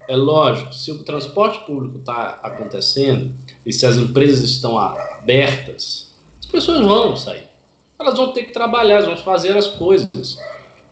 [0.08, 3.34] É lógico, se o transporte público está acontecendo
[3.64, 7.46] e se as empresas estão abertas, as pessoas vão sair
[7.98, 10.38] elas vão ter que trabalhar, elas vão fazer as coisas.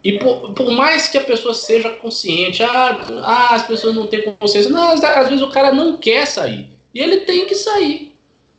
[0.04, 4.20] E por, por mais que a pessoa seja consciente, ah, ah, as pessoas não têm
[4.38, 6.68] consciência, não, às, às vezes o cara não quer sair.
[6.94, 8.14] E ele tem que sair.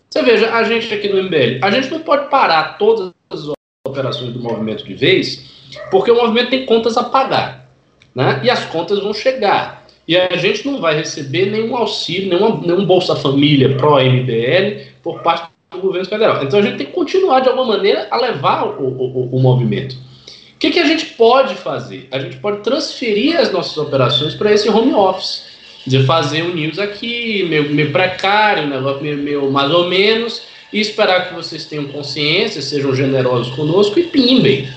[0.10, 3.48] Você veja, a gente aqui no MBL, a gente não pode parar todas as
[3.86, 5.52] operações do movimento de vez,
[5.92, 7.70] porque o movimento tem contas a pagar.
[8.16, 8.42] Né?
[8.44, 9.86] E as contas vão chegar.
[10.08, 15.50] E a gente não vai receber nenhum auxílio, nenhuma, nenhum Bolsa Família pró-MBL por parte
[15.72, 16.44] do governo federal.
[16.44, 19.96] Então a gente tem que continuar de alguma maneira a levar o, o, o movimento.
[20.66, 22.08] O que, que, a gente pode fazer?
[22.10, 25.44] A gente pode transferir as nossas operações para esse home office.
[25.86, 30.42] de fazer um news aqui, meio, meio precário, negócio meio, meio mais ou menos,
[30.74, 34.68] e esperar que vocês tenham consciência, sejam generosos conosco e pimbem.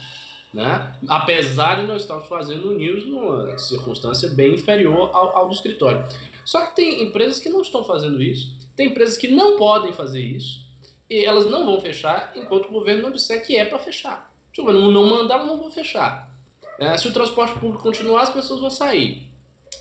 [0.53, 0.95] Né?
[1.09, 6.07] Apesar de nós estarmos fazendo o news numa circunstância bem inferior ao, ao do escritório.
[6.45, 10.21] Só que tem empresas que não estão fazendo isso, tem empresas que não podem fazer
[10.21, 10.67] isso,
[11.09, 14.37] e elas não vão fechar enquanto o governo não disser que é para fechar.
[14.59, 16.37] Se o governo não mandar, não vão fechar.
[16.81, 19.31] É, se o transporte público continuar, as pessoas vão sair.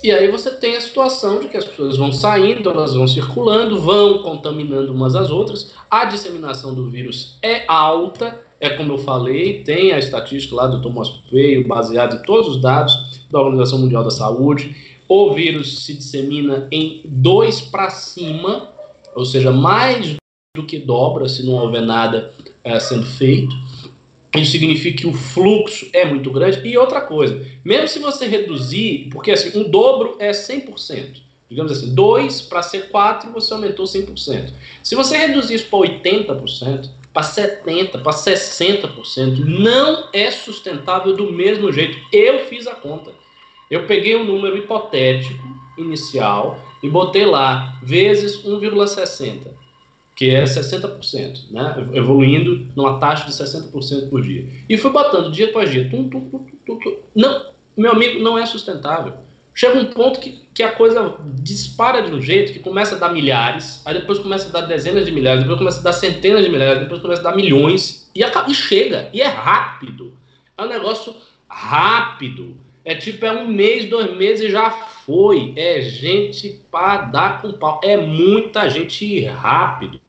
[0.04, 3.80] E aí você tem a situação de que as pessoas vão saindo, elas vão circulando,
[3.80, 5.74] vão contaminando umas às outras.
[5.90, 10.80] A disseminação do vírus é alta, é como eu falei, tem a estatística lá do
[10.80, 14.76] Thomas Veio, baseado em todos os dados da Organização Mundial da Saúde.
[15.08, 18.68] O vírus se dissemina em dois para cima,
[19.12, 20.14] ou seja, mais
[20.56, 22.32] do que dobra se não houver nada
[22.62, 23.56] é, sendo feito.
[24.36, 26.60] Isso significa que o fluxo é muito grande.
[26.66, 31.22] E outra coisa, mesmo se você reduzir, porque assim, um dobro é 100%.
[31.48, 34.52] Digamos assim, 2 para ser 4, você aumentou 100%.
[34.82, 41.72] Se você reduzir isso para 80%, para 70%, para 60%, não é sustentável do mesmo
[41.72, 41.98] jeito.
[42.12, 43.12] Eu fiz a conta.
[43.70, 45.42] Eu peguei um número hipotético
[45.78, 49.67] inicial e botei lá, vezes 1,60
[50.18, 51.76] que é 60%, né?
[51.94, 54.48] evoluindo numa taxa de 60% por dia.
[54.68, 55.88] E fui botando dia após dia.
[55.88, 59.12] Tum, tum, tum, não, meu amigo, não é sustentável.
[59.54, 63.12] Chega um ponto que, que a coisa dispara de um jeito que começa a dar
[63.12, 66.50] milhares, aí depois começa a dar dezenas de milhares, depois começa a dar centenas de
[66.50, 70.18] milhares, depois começa a dar milhões, e, acaba, e chega, e é rápido.
[70.56, 71.14] É um negócio
[71.48, 72.56] rápido.
[72.84, 74.68] É tipo, é um mês, dois meses e já
[75.06, 75.52] foi.
[75.56, 77.80] É gente para dar com pau.
[77.84, 80.00] É muita gente rápido.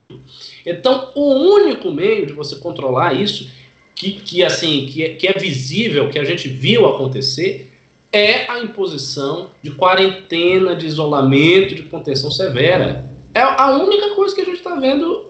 [0.66, 3.50] Então, o único meio de você controlar isso,
[3.96, 7.72] que, que assim, que é, que é visível, que a gente viu acontecer,
[8.12, 13.06] é a imposição de quarentena, de isolamento, de contenção severa.
[13.34, 15.30] É a única coisa que a gente está vendo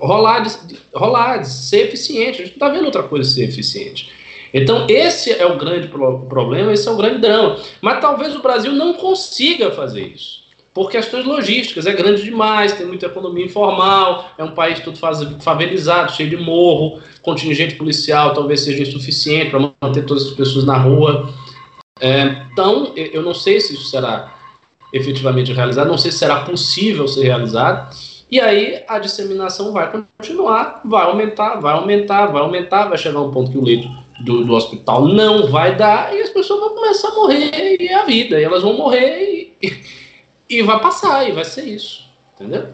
[0.00, 2.42] rolar de, rolar, de ser eficiente.
[2.42, 4.12] A gente não está vendo outra coisa ser eficiente.
[4.52, 7.58] Então, esse é o grande problema, esse é o grande drama.
[7.80, 10.47] Mas talvez o Brasil não consiga fazer isso
[10.78, 11.86] por questões logísticas.
[11.86, 14.96] É grande demais, tem muita economia informal, é um país todo
[15.40, 20.78] favelizado, cheio de morro, contingente policial talvez seja insuficiente para manter todas as pessoas na
[20.78, 21.34] rua.
[22.00, 24.32] É, então, eu não sei se isso será
[24.92, 27.92] efetivamente realizado, não sei se será possível ser realizado.
[28.30, 33.32] E aí a disseminação vai continuar, vai aumentar, vai aumentar, vai aumentar, vai chegar um
[33.32, 33.88] ponto que o leito
[34.20, 37.94] do, do hospital não vai dar e as pessoas vão começar a morrer e é
[37.94, 39.98] a vida, e elas vão morrer e,
[40.48, 42.04] e vai passar, e vai ser isso.
[42.34, 42.68] Entendeu?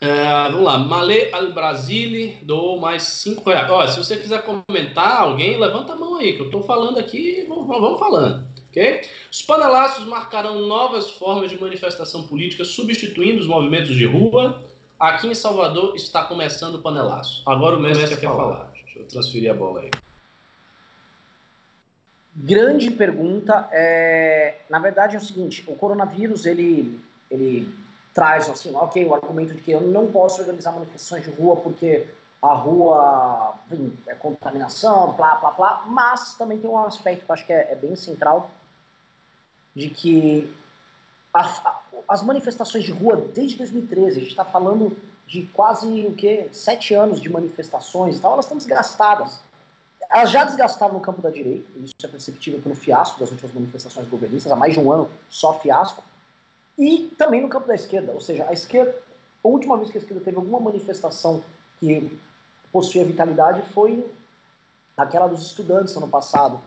[0.00, 3.70] É, vamos lá, Malê Al Brasile do mais 5 reais.
[3.70, 7.46] Olha, se você quiser comentar, alguém, levanta a mão aí, que eu estou falando aqui,
[7.48, 8.44] vamos, vamos falando.
[8.68, 9.02] ok?
[9.30, 14.64] Os panelaços marcarão novas formas de manifestação política, substituindo os movimentos de rua.
[14.98, 17.44] Aqui em Salvador está começando o panelaço.
[17.46, 18.42] Agora o mestre quer, quer falar.
[18.42, 18.72] falar.
[18.72, 19.90] Deixa eu transferir a bola aí.
[22.34, 23.68] Grande pergunta.
[23.72, 27.74] É, na verdade é o seguinte, o coronavírus ele, ele
[28.14, 32.08] traz assim, ok, o argumento de que eu não posso organizar manifestações de rua porque
[32.40, 37.34] a rua enfim, é contaminação, blá, blá, blá, mas também tem um aspecto que eu
[37.34, 38.50] acho que é, é bem central
[39.74, 40.54] de que
[41.32, 44.96] a, a, as manifestações de rua desde 2013, a gente está falando
[45.26, 49.40] de quase o que sete anos de manifestações, então elas estão desgastadas.
[50.08, 54.08] Elas já desgastaram no campo da direita, isso é perceptível pelo fiasco das últimas manifestações
[54.08, 56.02] governistas, há mais de um ano só fiasco,
[56.76, 58.98] e também no campo da esquerda, ou seja, a esquerda,
[59.44, 61.44] a última vez que a esquerda teve alguma manifestação
[61.78, 62.20] que
[62.70, 64.12] possuía vitalidade foi
[64.96, 66.60] aquela dos estudantes ano passado,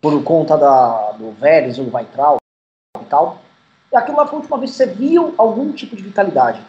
[0.00, 2.38] por conta da, do Vélez, do Weitral
[3.00, 3.38] e tal.
[3.92, 6.60] E aquilo lá foi a última vez que você viu algum tipo de vitalidade.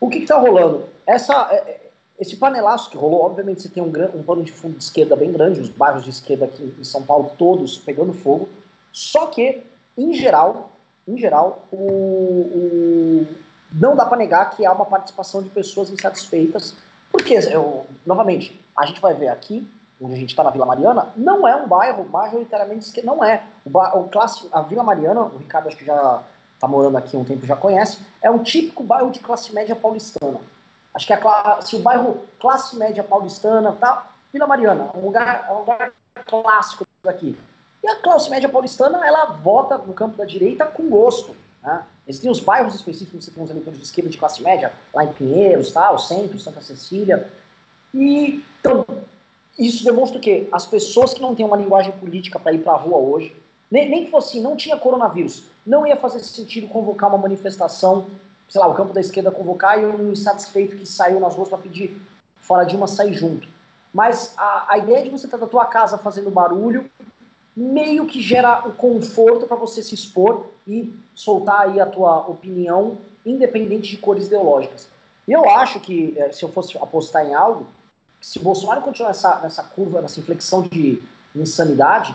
[0.00, 0.88] O que está rolando?
[1.06, 1.85] Essa, é, é,
[2.18, 5.32] esse panelaço que rolou, obviamente você tem um, um pano de fundo de esquerda bem
[5.32, 8.48] grande, os bairros de esquerda aqui em São Paulo todos pegando fogo,
[8.92, 9.62] só que,
[9.96, 10.72] em geral,
[11.06, 13.26] em geral, o, o
[13.72, 16.76] não dá para negar que há uma participação de pessoas insatisfeitas,
[17.10, 19.68] porque, eu, novamente, a gente vai ver aqui,
[20.00, 23.44] onde a gente está na Vila Mariana, não é um bairro majoritariamente esquerda, não é.
[23.64, 26.22] O, o classe, a Vila Mariana, o Ricardo acho que já
[26.54, 30.40] está morando aqui um tempo já conhece, é um típico bairro de classe média paulistana.
[30.96, 34.12] Acho que a, se o bairro classe média paulistana, tá?
[34.32, 35.92] Vila Mariana, um lugar, um lugar
[36.24, 37.38] clássico daqui.
[37.84, 41.36] E a classe média paulistana, ela vota no campo da direita com gosto.
[41.62, 41.84] Né?
[42.08, 45.12] Existem os bairros específicos, você tem os eleitores de esquerda de classe média, lá em
[45.12, 45.92] Pinheiros, tá?
[45.92, 47.30] o centro, Santa Cecília.
[47.92, 48.86] E, então,
[49.58, 52.76] isso demonstra que as pessoas que não têm uma linguagem política para ir para a
[52.76, 53.36] rua hoje,
[53.70, 55.44] Nem, nem que fosse assim, não tinha coronavírus.
[55.66, 58.06] Não ia fazer sentido convocar uma manifestação,
[58.48, 61.58] sei lá, o campo da esquerda convocar e um insatisfeito que saiu nas ruas para
[61.58, 62.00] pedir
[62.40, 63.48] fora de uma sair junto.
[63.92, 66.90] Mas a, a ideia de você estar da tua casa fazendo barulho
[67.56, 72.98] meio que gera o conforto para você se expor e soltar aí a tua opinião,
[73.24, 74.88] independente de cores ideológicas.
[75.26, 77.68] E eu acho que, eh, se eu fosse apostar em algo,
[78.20, 81.02] se Bolsonaro continuar nessa, nessa curva, nessa inflexão de
[81.34, 82.14] insanidade,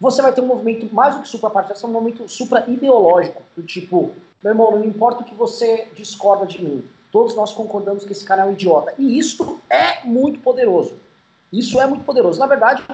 [0.00, 4.14] você vai ter um movimento mais do que suprapartidário, é um movimento supra-ideológico, do tipo,
[4.42, 8.24] meu irmão, não importa o que você discorda de mim, todos nós concordamos que esse
[8.24, 8.94] cara é um idiota.
[8.98, 10.96] E isso é muito poderoso.
[11.52, 12.38] Isso é muito poderoso.
[12.38, 12.84] Na verdade,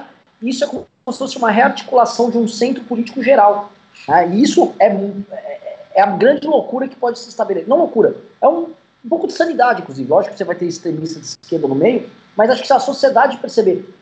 [0.41, 3.71] isso é como se fosse uma rearticulação de um centro político geral.
[4.07, 4.29] Né?
[4.29, 7.67] E isso é, é, é, a grande loucura que pode se estabelecer.
[7.67, 8.69] Não loucura, é um,
[9.03, 10.09] um pouco de sanidade, inclusive.
[10.09, 12.79] Lógico que você vai ter extremista de esquerda no meio, mas acho que se a
[12.79, 13.93] sociedade perceber,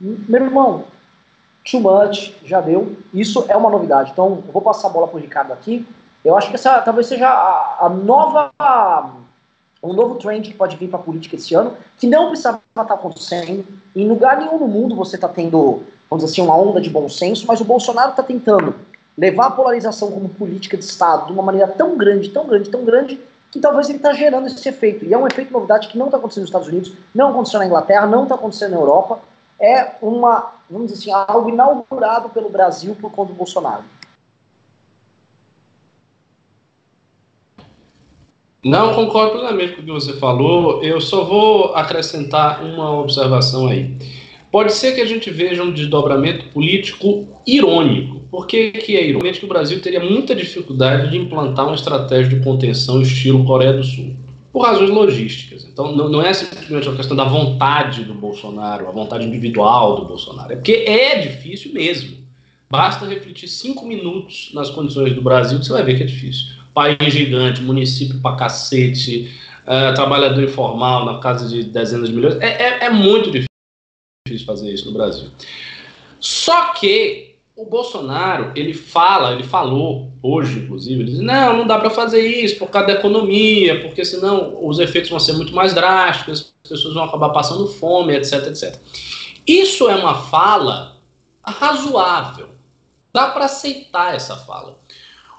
[0.00, 0.84] meu irmão,
[1.70, 4.12] too much, já deu, isso é uma novidade.
[4.12, 5.86] Então, vou passar a bola para o Ricardo aqui.
[6.26, 8.50] Eu acho que essa talvez seja a, a nova
[9.80, 12.94] um novo trend que pode vir para a política esse ano, que não precisava estar
[12.94, 13.64] acontecendo.
[13.94, 17.08] Em lugar nenhum no mundo você está tendo, vamos dizer assim, uma onda de bom
[17.08, 18.74] senso, mas o Bolsonaro está tentando
[19.16, 22.84] levar a polarização como política de Estado de uma maneira tão grande, tão grande, tão
[22.84, 23.20] grande,
[23.52, 25.04] que talvez ele está gerando esse efeito.
[25.04, 27.66] E é um efeito novidade que não está acontecendo nos Estados Unidos, não aconteceu na
[27.66, 29.20] Inglaterra, não está acontecendo na Europa.
[29.60, 33.84] É uma, vamos dizer assim, algo inaugurado pelo Brasil por conta do Bolsonaro.
[38.66, 40.82] Não, concordo plenamente com o que você falou.
[40.82, 43.94] Eu só vou acrescentar uma observação aí.
[44.50, 48.24] Pode ser que a gente veja um desdobramento político irônico.
[48.28, 49.38] Por que, que é irônico?
[49.38, 53.84] que o Brasil teria muita dificuldade de implantar uma estratégia de contenção estilo Coreia do
[53.84, 54.16] Sul,
[54.52, 55.64] por razões logísticas.
[55.64, 60.06] Então, não, não é simplesmente uma questão da vontade do Bolsonaro, a vontade individual do
[60.06, 60.52] Bolsonaro.
[60.52, 62.16] É porque é difícil mesmo.
[62.68, 66.55] Basta refletir cinco minutos nas condições do Brasil que você vai ver que é difícil
[66.76, 72.36] país gigante, município pra cacete, uh, trabalhador informal na casa de dezenas de milhões.
[72.38, 75.30] É, é, é muito difícil fazer isso no Brasil.
[76.20, 81.78] Só que o Bolsonaro, ele fala, ele falou hoje, inclusive, ele diz, não, não dá
[81.78, 85.72] para fazer isso por causa da economia, porque senão os efeitos vão ser muito mais
[85.72, 88.78] drásticos, as pessoas vão acabar passando fome, etc, etc.
[89.46, 90.98] Isso é uma fala
[91.42, 92.50] razoável.
[93.14, 94.78] Dá para aceitar essa fala.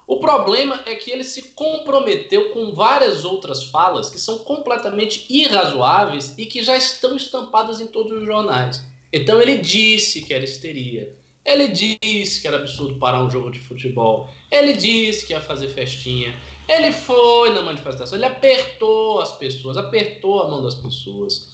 [0.08, 6.32] O problema é que ele se comprometeu com várias outras falas que são completamente irrazoáveis
[6.38, 8.82] e que já estão estampadas em todos os jornais.
[9.12, 11.14] Então ele disse que era histeria.
[11.44, 14.30] Ele disse que era absurdo parar um jogo de futebol.
[14.50, 16.40] Ele disse que ia fazer festinha.
[16.66, 18.16] Ele foi na manifestação.
[18.16, 21.50] Ele apertou as pessoas, apertou a mão das pessoas.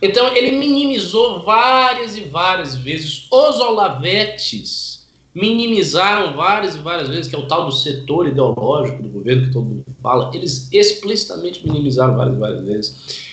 [0.00, 4.95] Então ele minimizou várias e várias vezes os olavetes
[5.36, 9.52] minimizaram várias e várias vezes, que é o tal do setor ideológico do governo que
[9.52, 13.26] todo mundo fala, eles explicitamente minimizaram várias e várias vezes.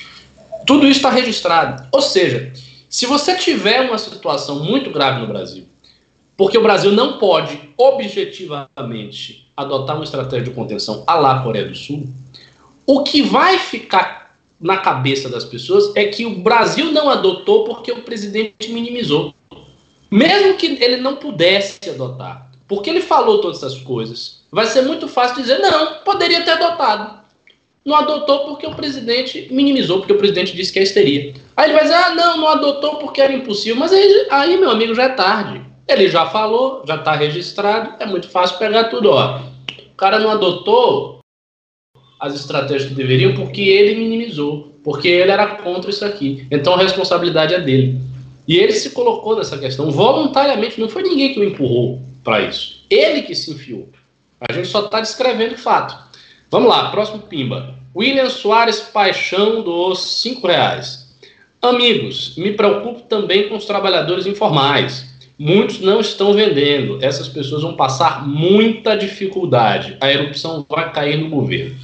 [0.68, 1.88] Tudo isso está registrado.
[1.94, 2.52] Ou seja,
[2.90, 5.64] se você tiver uma situação muito grave no Brasil,
[6.36, 12.10] porque o Brasil não pode objetivamente adotar uma estratégia de contenção à Coreia do Sul,
[12.86, 17.94] o que vai ficar na cabeça das pessoas é que o Brasil não adotou porque
[17.94, 19.34] o presidente minimizou.
[20.14, 25.08] Mesmo que ele não pudesse adotar, porque ele falou todas essas coisas, vai ser muito
[25.08, 27.24] fácil dizer, não, poderia ter adotado.
[27.84, 31.34] Não adotou porque o presidente minimizou, porque o presidente disse que é histeria.
[31.58, 33.76] Aí ele vai dizer, ah, não, não adotou porque era impossível.
[33.76, 35.66] Mas aí, aí meu amigo, já é tarde.
[35.88, 39.10] Ele já falou, já está registrado, é muito fácil pegar tudo.
[39.10, 39.40] Ó.
[39.40, 41.22] O cara não adotou
[42.20, 46.46] as estratégias que deveriam porque ele minimizou, porque ele era contra isso aqui.
[46.52, 48.13] Então a responsabilidade é dele.
[48.48, 52.84] E ele se colocou nessa questão voluntariamente, não foi ninguém que o empurrou para isso.
[52.90, 53.90] Ele que se enfiou.
[54.40, 55.98] A gente só está descrevendo o fato.
[56.52, 57.76] Vamos lá, próximo pimba.
[57.96, 61.04] William Soares Paixão dos cinco reais.
[61.62, 65.06] Amigos, me preocupo também com os trabalhadores informais.
[65.40, 67.00] Muitos não estão vendendo.
[67.02, 69.96] Essas pessoas vão passar muita dificuldade.
[70.02, 71.76] A erupção vai cair no governo.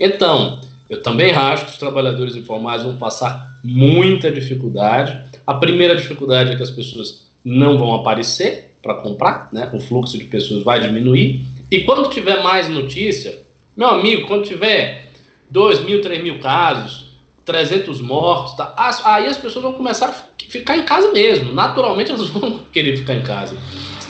[0.00, 5.20] Então, eu também acho que os trabalhadores informais vão passar muita dificuldade.
[5.46, 9.70] A primeira dificuldade é que as pessoas não vão aparecer para comprar, né?
[9.72, 11.44] O fluxo de pessoas vai diminuir.
[11.70, 13.42] E quando tiver mais notícia,
[13.76, 15.10] meu amigo, quando tiver
[15.50, 17.10] 2 mil, 3 mil casos,
[17.44, 18.74] 300 mortos, tá?
[19.04, 21.52] aí as pessoas vão começar a ficar em casa mesmo.
[21.52, 23.56] Naturalmente elas vão querer ficar em casa.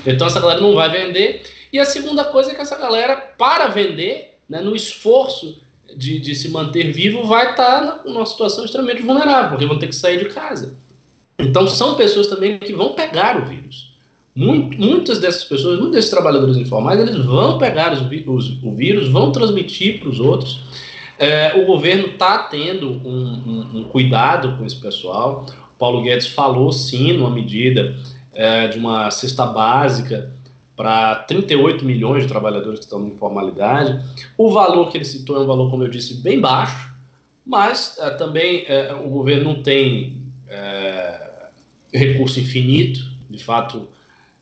[0.06, 1.42] Então essa galera não vai vender.
[1.72, 5.60] E a segunda coisa é que essa galera, para vender, né, no esforço
[5.94, 9.88] de, de se manter vivo, vai estar tá numa situação extremamente vulnerável, porque vão ter
[9.88, 10.78] que sair de casa.
[11.38, 13.94] Então, são pessoas também que vão pegar o vírus.
[14.34, 19.08] muito, muitas dessas pessoas, muitos desses trabalhadores informais, eles vão pegar os, os, o vírus,
[19.08, 20.60] vão transmitir para os outros.
[21.18, 25.46] É, o governo está tendo um, um, um, cuidado com esse pessoal.
[25.74, 27.96] O Paulo Guedes falou sim numa medida
[28.34, 30.30] é, de uma cesta básica
[30.76, 33.98] para 38 milhões de trabalhadores que estão na informalidade.
[34.36, 36.94] O valor que ele citou é um valor, como eu disse, bem baixo,
[37.44, 41.25] mas é, também é, o governo não tem é,
[41.92, 43.88] recurso infinito, de fato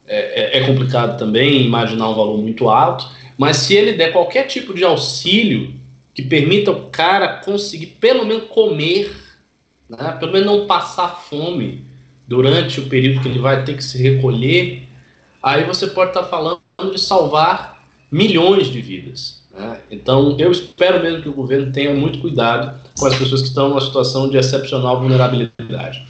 [0.07, 3.09] é, é, é, complicado também imaginar um valor muito alto,
[3.39, 5.75] mas se ele der qualquer tipo de auxílio
[6.13, 9.15] que permita o cara conseguir pelo menos comer,
[9.89, 11.85] né, pelo menos não passar fome
[12.29, 14.89] durante o período que ele vai ter que se recolher,
[15.43, 16.61] aí você pode estar falando
[16.93, 19.45] de salvar milhões de vidas.
[19.53, 19.81] Né?
[19.91, 23.69] Então, eu espero mesmo que o governo tenha muito cuidado com as pessoas que estão
[23.69, 26.07] numa situação de excepcional vulnerabilidade.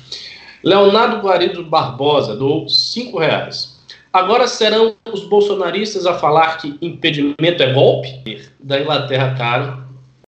[0.64, 3.74] Leonardo Guarido Barbosa doou cinco reais.
[4.12, 8.42] Agora serão os bolsonaristas a falar que impedimento é golpe?
[8.60, 9.84] Da Inglaterra, caro.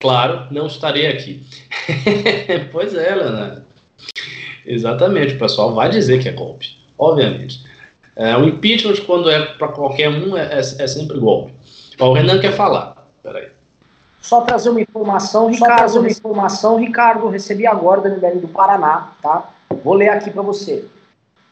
[0.01, 1.43] Claro, não estarei aqui.
[2.73, 3.65] pois é, Leonardo.
[4.65, 7.63] Exatamente, o pessoal vai dizer que é golpe, obviamente.
[8.17, 11.53] É, o impeachment, quando é para qualquer um, é, é, é, sempre golpe.
[11.99, 13.09] Ó, o Renan quer falar.
[13.23, 13.49] Peraí.
[14.21, 15.77] Só trazer uma informação, Ricardo.
[15.77, 17.29] trazer uma informação, Ricardo.
[17.29, 19.51] Recebi agora do MBL do Paraná, tá?
[19.85, 20.86] Vou ler aqui para você.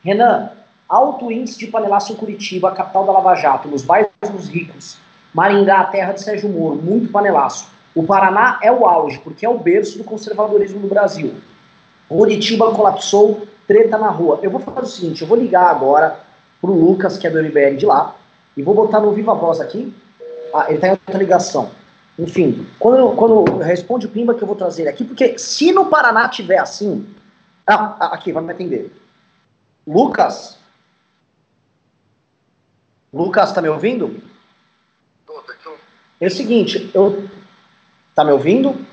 [0.02, 0.48] Renan,
[0.88, 4.96] alto índice de panelaço em Curitiba, capital da Lava Jato, nos bairros ricos.
[5.34, 7.70] Maringá, terra de Sérgio Moro, muito panelaço.
[7.94, 11.34] O Paraná é o auge, porque é o berço do conservadorismo no Brasil.
[12.09, 14.40] Curitiba colapsou, treta na rua.
[14.42, 16.18] Eu vou fazer o seguinte, eu vou ligar agora
[16.59, 18.16] pro Lucas, que é do MBL de lá,
[18.56, 19.94] e vou botar no Viva Voz aqui.
[20.54, 21.70] Ah, ele tá em outra ligação.
[22.18, 26.30] Enfim, quando, quando responde o Pimba que eu vou trazer aqui, porque se no Paraná
[26.30, 27.06] tiver assim.
[27.66, 28.93] Ah, ah aqui, vai me atender.
[29.86, 30.59] Lucas?
[33.12, 34.22] Lucas, tá me ouvindo?
[35.26, 35.76] Tô, tô.
[36.20, 37.28] É o seguinte, eu.
[38.14, 38.86] Tá me ouvindo?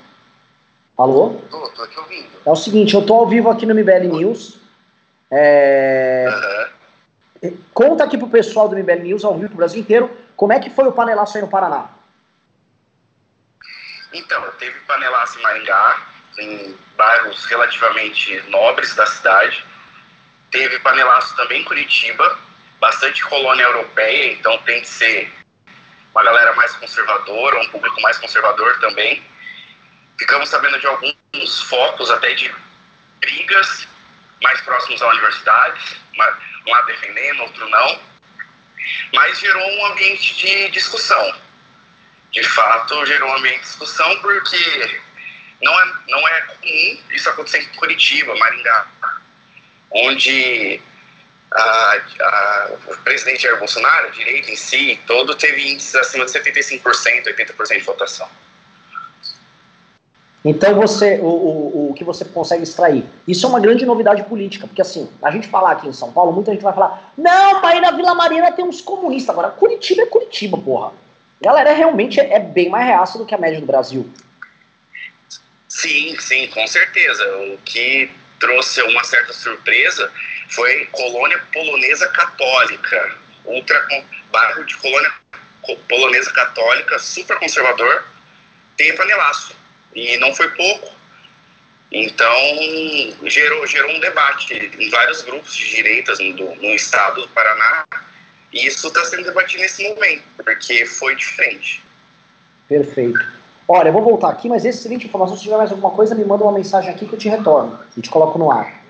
[0.96, 1.40] Alô?
[1.50, 2.28] Tô, tô te ouvindo.
[2.44, 4.60] É o seguinte, eu tô ao vivo aqui no MBL News.
[5.30, 6.26] É...
[7.42, 7.58] Uhum.
[7.72, 10.68] Conta aqui pro pessoal do MBL News, ao vivo pro Brasil inteiro, como é que
[10.68, 11.90] foi o panelaço aí no Paraná?
[14.12, 16.06] Então, teve panelaço em Maringá,
[16.38, 19.64] em bairros relativamente nobres da cidade.
[20.50, 22.38] Teve panelaço também em Curitiba,
[22.80, 25.32] bastante colônia europeia, então tem que ser
[26.12, 29.22] uma galera mais conservadora, um público mais conservador também.
[30.18, 32.52] Ficamos sabendo de alguns focos até de
[33.20, 33.88] brigas
[34.42, 36.00] mais próximos à universidade,
[36.66, 38.00] um lado defendendo, outro não.
[39.12, 41.34] Mas gerou um ambiente de discussão.
[42.30, 45.00] De fato, gerou um ambiente de discussão porque
[45.62, 48.86] não é, não é comum isso acontecer em Curitiba, Maringá,
[49.90, 50.80] onde
[51.52, 56.32] a, a, o presidente Jair Bolsonaro, a direita em si, todo teve índices acima de
[56.32, 58.28] 75%, 80% de votação.
[60.42, 63.04] Então você, o, o, o que você consegue extrair?
[63.28, 66.32] Isso é uma grande novidade política, porque assim, a gente falar aqui em São Paulo,
[66.32, 69.30] muita gente vai falar, não, aí na Vila Mariana tem uns comunistas.
[69.30, 70.92] Agora, Curitiba é Curitiba, porra.
[71.42, 74.10] Galera, realmente é, bem mais reaça do que a média do Brasil.
[75.80, 77.24] Sim, sim, com certeza.
[77.38, 80.12] O que trouxe uma certa surpresa
[80.50, 83.16] foi colônia polonesa católica,
[83.46, 83.88] ultra
[84.30, 85.10] bairro de colônia
[85.88, 88.04] polonesa católica, super conservador,
[88.76, 89.56] tem panelaço
[89.94, 90.94] e não foi pouco.
[91.90, 92.36] Então,
[93.24, 97.84] gerou, gerou um debate em vários grupos de direitas no, no estado do Paraná,
[98.52, 101.82] e isso está sendo debatido nesse momento, porque foi diferente.
[102.68, 103.39] Perfeito.
[103.72, 105.36] Olha, eu vou voltar aqui, mas excelente informação.
[105.36, 108.00] Se tiver mais alguma coisa, me manda uma mensagem aqui que eu te retorno e
[108.00, 108.82] te coloco no ar.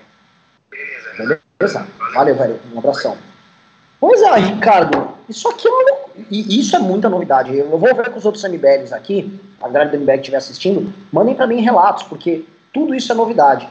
[0.71, 1.39] Beleza?
[1.59, 1.87] Beleza?
[2.15, 2.59] Valeu, velho.
[2.73, 3.15] Um abração.
[3.99, 5.91] Pois é, Ricardo, isso aqui é uma,
[6.31, 7.55] e isso é muita novidade.
[7.55, 10.91] Eu vou ver com os outros MBLs aqui, a galera do MBL que estiver assistindo,
[11.13, 12.43] mandem para mim relatos, porque
[12.73, 13.69] tudo isso é novidade.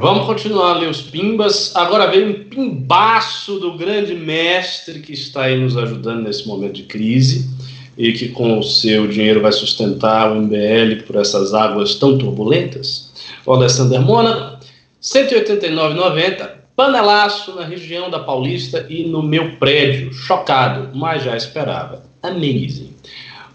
[0.00, 1.74] Vamos continuar a os pimbas.
[1.74, 6.84] Agora vem um pimbaço do grande mestre que está aí nos ajudando nesse momento de
[6.84, 7.50] crise
[7.96, 13.12] e que com o seu dinheiro vai sustentar o MBL por essas águas tão turbulentas.
[13.44, 14.64] O Alessandro Mônaco,
[15.02, 20.12] 189,90 Panelaço na região da Paulista e no meu prédio.
[20.12, 22.04] Chocado, mas já esperava.
[22.22, 22.94] Amazing.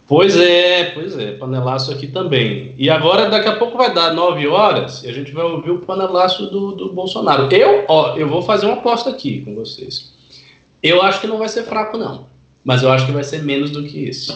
[0.06, 2.76] Pois é, pois é, panelaço aqui também.
[2.78, 5.80] E agora, daqui a pouco vai dar 9 horas e a gente vai ouvir o
[5.80, 7.48] panelaço do, do Bolsonaro.
[7.54, 10.14] Eu, ó, eu vou fazer uma aposta aqui com vocês.
[10.82, 12.28] Eu acho que não vai ser fraco, não.
[12.66, 14.36] Mas eu acho que vai ser menos do que esse.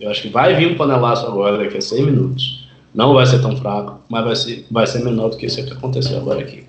[0.00, 2.68] Eu acho que vai vir um panelaço agora daqui a 100 minutos.
[2.94, 5.72] Não vai ser tão fraco, mas vai ser, vai ser menor do que esse que
[5.72, 6.64] aconteceu agora aqui.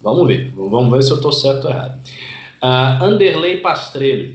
[0.00, 2.00] Vamos ver, vamos ver se eu estou certo ou errado.
[2.62, 4.34] Uh, Anderley Pastrello,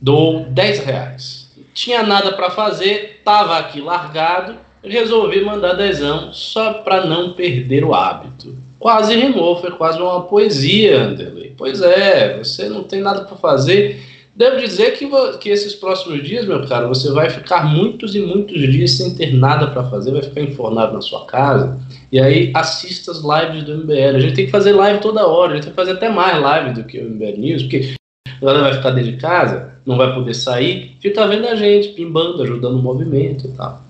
[0.00, 1.39] dou 10 reais.
[1.80, 4.54] Tinha nada para fazer, estava aqui largado,
[4.84, 8.54] resolvi mandar dezão só para não perder o hábito.
[8.78, 11.54] Quase rimou, foi quase uma poesia, Anderley.
[11.56, 13.98] Pois é, você não tem nada para fazer.
[14.36, 15.08] Devo dizer que,
[15.38, 19.32] que esses próximos dias, meu caro, você vai ficar muitos e muitos dias sem ter
[19.32, 21.80] nada para fazer, vai ficar enfornado na sua casa.
[22.12, 24.16] E aí assista as lives do MBL.
[24.16, 26.38] A gente tem que fazer live toda hora, a gente tem que fazer até mais
[26.38, 27.94] live do que o MBL News, porque
[28.40, 31.88] a galera vai ficar dentro de casa, não vai poder sair, fica vendo a gente,
[31.88, 33.82] pimbando, ajudando o movimento e tal.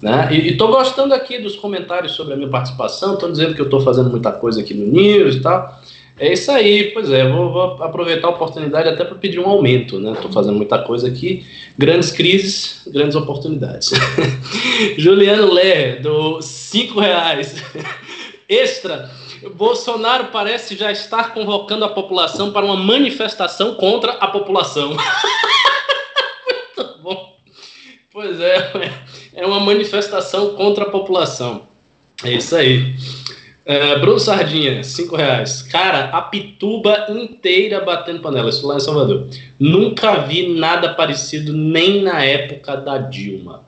[0.00, 0.28] Né?
[0.30, 3.80] E estou gostando aqui dos comentários sobre a minha participação, estão dizendo que eu estou
[3.80, 5.80] fazendo muita coisa aqui no News e tal.
[6.18, 9.98] É isso aí, pois é, vou, vou aproveitar a oportunidade até para pedir um aumento,
[9.98, 10.12] né?
[10.12, 11.44] Estou fazendo muita coisa aqui,
[11.76, 13.90] grandes crises, grandes oportunidades.
[14.96, 17.62] Juliano Lé, do cinco reais.
[18.48, 19.10] Extra,
[19.54, 24.96] Bolsonaro parece já estar convocando a população para uma manifestação contra a população.
[26.76, 27.36] Muito bom.
[28.12, 28.72] Pois é,
[29.34, 31.62] é uma manifestação contra a população.
[32.24, 32.94] É isso aí.
[33.64, 35.60] É, Bruno Sardinha, 5 reais.
[35.60, 38.48] Cara, a pituba inteira batendo panela.
[38.48, 39.28] Isso lá em Salvador.
[39.58, 43.66] Nunca vi nada parecido nem na época da Dilma.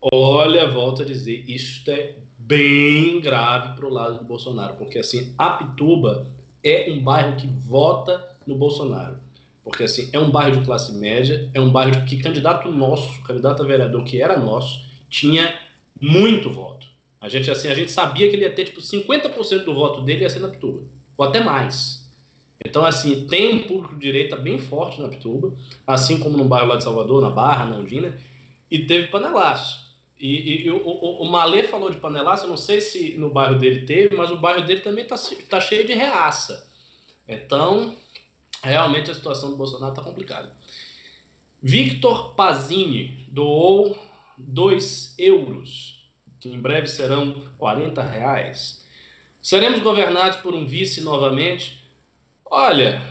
[0.00, 5.34] Olha, volto a dizer, isto é bem grave para o lado do Bolsonaro, porque assim,
[5.36, 6.28] a Pituba
[6.62, 9.18] é um bairro que vota no Bolsonaro.
[9.62, 13.62] Porque assim, é um bairro de classe média, é um bairro que candidato nosso, candidato
[13.62, 15.60] a vereador que era nosso, tinha
[16.00, 16.86] muito voto.
[17.20, 20.22] A gente, assim, a gente sabia que ele ia ter, tipo, 50% do voto dele
[20.22, 20.84] ia ser na Pituba,
[21.16, 22.08] ou até mais.
[22.64, 25.54] Então, assim, tem um público de direita bem forte na Pituba,
[25.86, 28.18] assim como no bairro lá de Salvador, na Barra, na Undina,
[28.70, 29.87] e teve panelaço.
[30.18, 33.58] E, e o, o, o Malê falou de panelaço, eu não sei se no bairro
[33.58, 35.16] dele teve, mas o bairro dele também está
[35.48, 36.72] tá cheio de reaça.
[37.26, 37.96] Então,
[38.62, 40.56] realmente a situação do Bolsonaro está complicada.
[41.62, 43.98] Victor Pazini doou
[44.36, 45.98] 2 euros
[46.40, 48.84] que em breve serão 40 reais.
[49.42, 51.82] Seremos governados por um vice novamente?
[52.44, 53.02] Olha,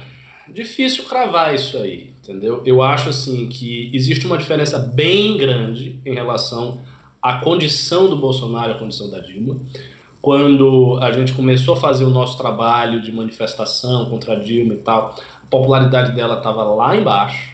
[0.47, 2.63] difícil cravar isso aí, entendeu?
[2.65, 6.81] Eu acho assim que existe uma diferença bem grande em relação
[7.27, 9.59] à condição do Bolsonaro à condição da Dilma.
[10.21, 14.77] Quando a gente começou a fazer o nosso trabalho de manifestação contra a Dilma e
[14.77, 17.51] tal, a popularidade dela estava lá embaixo,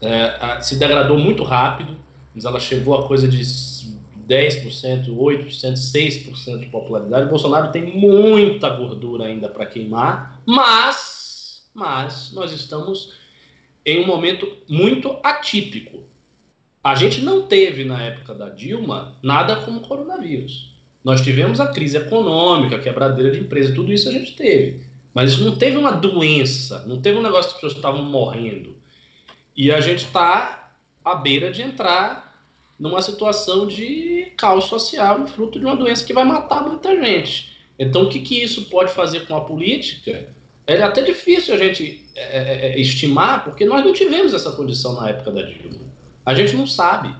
[0.00, 1.96] é, se degradou muito rápido,
[2.34, 7.26] mas ela chegou a coisa de 10%, 8%, 6% de popularidade.
[7.26, 13.12] O Bolsonaro tem muita gordura ainda para queimar, mas, mas nós estamos
[13.86, 16.11] em um momento muito atípico.
[16.82, 20.72] A gente não teve na época da Dilma nada como coronavírus.
[21.04, 24.86] Nós tivemos a crise econômica, quebradeira de empresa, tudo isso a gente teve.
[25.14, 28.78] Mas não teve uma doença, não teve um negócio que as pessoas estavam morrendo.
[29.54, 32.42] E a gente está à beira de entrar
[32.78, 37.52] numa situação de caos social, fruto de uma doença que vai matar muita gente.
[37.78, 40.30] Então, o que, que isso pode fazer com a política?
[40.66, 44.94] É até difícil a gente é, é, é, estimar, porque nós não tivemos essa condição
[44.94, 45.91] na época da Dilma.
[46.24, 47.14] A gente não sabe.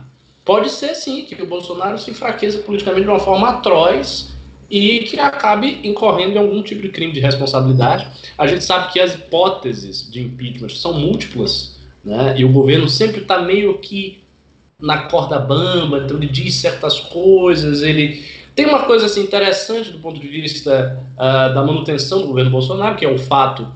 [0.44, 4.32] Pode ser, sim, que o Bolsonaro se enfraqueça politicamente de uma forma atroz
[4.70, 8.08] e que acabe incorrendo em algum tipo de crime de responsabilidade.
[8.36, 12.34] A gente sabe que as hipóteses de impeachment são múltiplas, né?
[12.38, 14.22] e o governo sempre está meio que
[14.80, 18.24] na corda bamba, então ele diz certas coisas, ele
[18.54, 22.96] tem uma coisa assim, interessante do ponto de vista uh, da manutenção do governo Bolsonaro,
[22.96, 23.66] que é o fato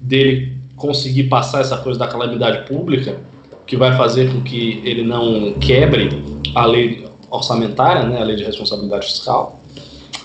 [0.00, 3.20] dele conseguir passar essa coisa da calamidade pública,
[3.68, 6.24] que vai fazer com que ele não quebre
[6.54, 9.60] a lei orçamentária, né, a lei de responsabilidade fiscal.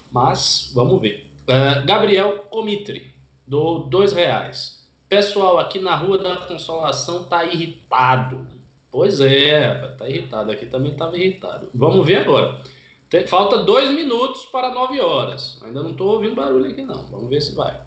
[0.10, 1.30] Mas vamos ver.
[1.42, 3.12] Uh, Gabriel Comitri,
[3.46, 4.88] do dois reais.
[5.10, 8.48] Pessoal, aqui na Rua da Consolação tá irritado.
[8.90, 10.50] Pois é, tá irritado.
[10.50, 11.70] Aqui também estava irritado.
[11.74, 12.62] Vamos ver agora.
[13.10, 15.60] Tem, falta dois minutos para nove horas.
[15.62, 17.08] Ainda não estou ouvindo barulho aqui, não.
[17.08, 17.82] Vamos ver se vai.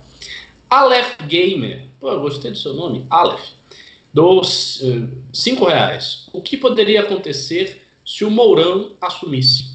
[0.68, 1.86] Aleph Gamer.
[1.98, 3.06] Pô, eu gostei do seu nome.
[3.08, 3.55] Aleph.
[4.16, 6.28] Dos uh, cinco reais.
[6.32, 9.74] O que poderia acontecer se o Mourão assumisse?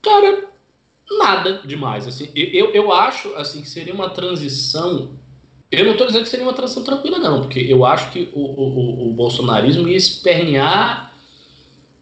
[0.00, 0.48] Cara,
[1.10, 2.06] nada demais.
[2.06, 5.18] Assim, eu, eu acho assim que seria uma transição
[5.70, 8.40] eu não estou dizendo que seria uma transição tranquila, não, porque eu acho que o,
[8.40, 11.12] o, o bolsonarismo ia espernear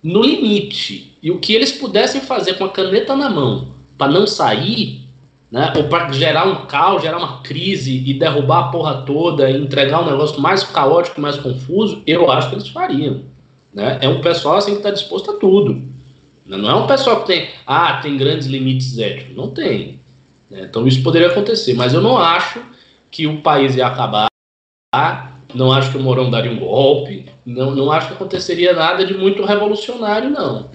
[0.00, 1.16] no limite.
[1.20, 5.05] E o que eles pudessem fazer com a caneta na mão para não sair,
[5.50, 9.56] né, ou para gerar um caos, gerar uma crise e derrubar a porra toda e
[9.56, 13.22] entregar um negócio mais caótico, mais confuso, eu acho que eles fariam.
[13.72, 13.98] Né?
[14.00, 15.82] É um pessoal assim que está disposto a tudo.
[16.44, 19.36] Não é um pessoal que tem, ah, tem grandes limites éticos.
[19.36, 20.00] Não tem.
[20.50, 20.62] Né?
[20.62, 22.60] Então isso poderia acontecer, mas eu não acho
[23.10, 24.26] que o país ia acabar,
[25.54, 29.14] não acho que o Mourão daria um golpe, não, não acho que aconteceria nada de
[29.14, 30.68] muito revolucionário, não.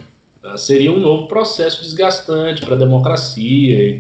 [0.58, 4.00] Seria um novo processo desgastante para a democracia e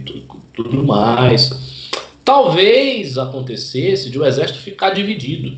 [0.53, 1.89] tudo mais.
[2.25, 5.55] Talvez acontecesse de o exército ficar dividido.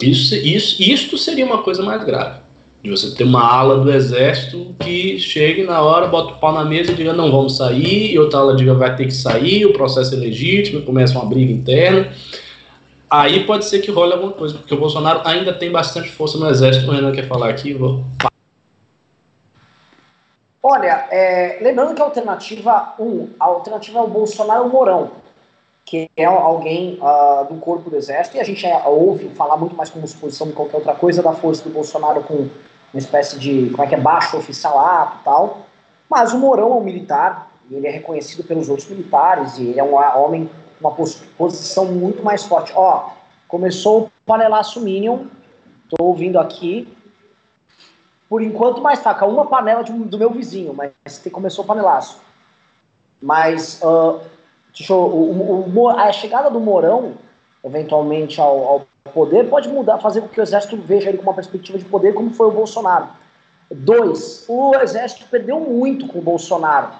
[0.00, 2.38] Isso, isso, isto seria uma coisa mais grave.
[2.82, 6.64] De você ter uma ala do exército que chegue na hora, bota o pau na
[6.64, 9.72] mesa e diga não vamos sair, e outra ala diga vai ter que sair, o
[9.72, 12.10] processo é legítimo, começa uma briga interna.
[13.10, 16.48] Aí pode ser que role alguma coisa, porque o Bolsonaro ainda tem bastante força no
[16.48, 18.04] exército, o Renan quer falar aqui, vou
[20.62, 25.10] Olha, é, lembrando que a alternativa 1, um, a alternativa é o Bolsonaro Mourão,
[25.86, 29.74] que é alguém uh, do corpo do exército, e a gente é, ouve falar muito
[29.74, 32.34] mais como suposição de qualquer outra coisa da força do Bolsonaro com
[32.92, 35.60] uma espécie de, como é que é, baixo oficialato e tal.
[36.10, 39.80] Mas o Mourão é um militar, e ele é reconhecido pelos outros militares, e ele
[39.80, 41.08] é um homem com uma
[41.38, 42.70] posição muito mais forte.
[42.76, 43.10] Ó,
[43.48, 45.24] começou o panelaço Minion,
[45.84, 46.86] estou ouvindo aqui,
[48.30, 49.26] por enquanto, mais fraca.
[49.26, 50.92] Uma panela de, do meu vizinho, mas
[51.32, 52.20] começou o panelaço.
[53.20, 54.20] Mas uh,
[54.88, 57.14] eu, o, o, a chegada do Mourão,
[57.64, 61.34] eventualmente, ao, ao, poder, pode mudar, fazer com que o exército veja ele com uma
[61.34, 63.08] perspectiva de poder, como foi o Bolsonaro.
[63.68, 66.90] Dois, o exército perdeu muito com o Bolsonaro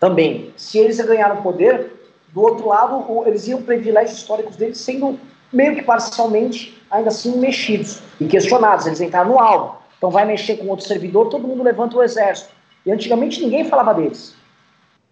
[0.00, 0.54] também.
[0.56, 1.92] Se eles ganharam poder,
[2.32, 5.20] do outro lado, eles iam privilégios históricos deles sendo
[5.52, 8.86] meio que parcialmente, ainda assim, mexidos e questionados.
[8.86, 9.81] Eles entraram no alvo.
[10.02, 12.52] Então vai mexer com outro servidor, todo mundo levanta o exército.
[12.84, 14.34] E antigamente ninguém falava deles.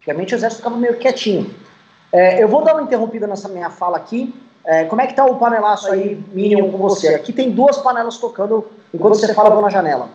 [0.01, 1.55] Antigamente o exército ficava meio quietinho.
[2.13, 4.35] É, eu vou dar uma interrompida nessa minha fala aqui.
[4.65, 7.15] É, como é que tá o panelaço aí, Minion, com você?
[7.15, 10.09] Aqui tem duas panelas tocando enquanto você fala, vou na janela.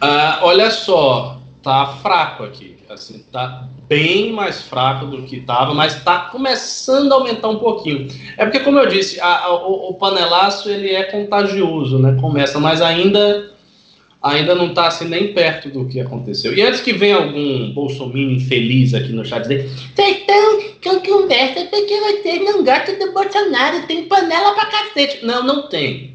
[0.00, 2.76] Ah, olha só, tá fraco aqui.
[2.88, 8.08] Assim, tá bem mais fraco do que estava, mas está começando a aumentar um pouquinho.
[8.36, 12.16] É porque, como eu disse, a, a, o, o, panelaço ele é contagioso, né?
[12.20, 13.50] Começa, mas ainda
[14.22, 16.54] ainda não está assim nem perto do que aconteceu.
[16.54, 19.68] E antes que venha algum bolsominion infeliz aqui no chat dizer,
[19.98, 25.24] então, que conversa porque você não gosta do Bolsonaro, tem panela pra cacete.
[25.24, 26.11] Não, não tem.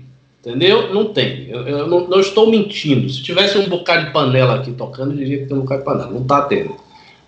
[0.48, 0.94] Entendeu?
[0.94, 1.50] Não tem.
[1.50, 3.10] Eu, eu não, não, estou mentindo.
[3.10, 5.86] Se tivesse um bocado de panela aqui tocando, eu diria que tem um bocado de
[5.86, 6.10] panela.
[6.10, 6.78] Não está tendo.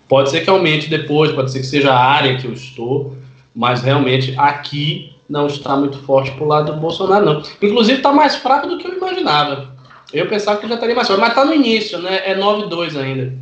[0.08, 3.14] Pode ser que aumente depois, pode ser que seja a área que eu estou,
[3.54, 7.42] mas realmente aqui não está muito forte para o lado do Bolsonaro, não.
[7.60, 9.68] Inclusive está mais fraco do que eu imaginava.
[10.14, 12.22] Eu pensava que já estaria mais forte, mas está no início, né?
[12.24, 13.34] É 9-2 ainda.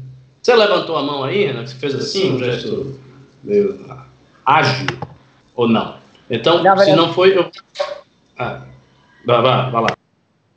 [0.43, 1.65] Você levantou a mão aí, Renan?
[1.65, 2.99] Você fez assim, um gesto
[3.45, 3.79] meio
[4.45, 4.89] ágil
[5.55, 5.95] ou não?
[6.29, 7.49] Então, não, se não foi, eu.
[8.37, 8.63] Ah.
[9.25, 9.89] Vai, vai, vai lá.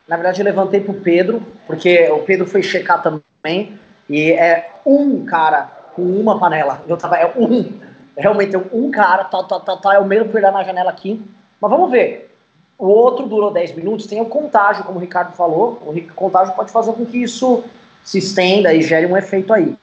[0.07, 3.79] Na verdade, eu levantei pro Pedro, porque o Pedro foi checar também,
[4.09, 6.83] e é um cara com uma panela.
[6.88, 7.79] Eu tava, é um,
[8.17, 10.89] realmente é um cara, tá, tá, tá, tá, é o mesmo que olhar na janela
[10.89, 11.21] aqui.
[11.59, 12.29] Mas vamos ver.
[12.77, 15.81] O outro durou 10 minutos, tem o contágio, como o Ricardo falou.
[15.85, 17.63] O contágio pode fazer com que isso
[18.03, 19.77] se estenda e gere um efeito aí.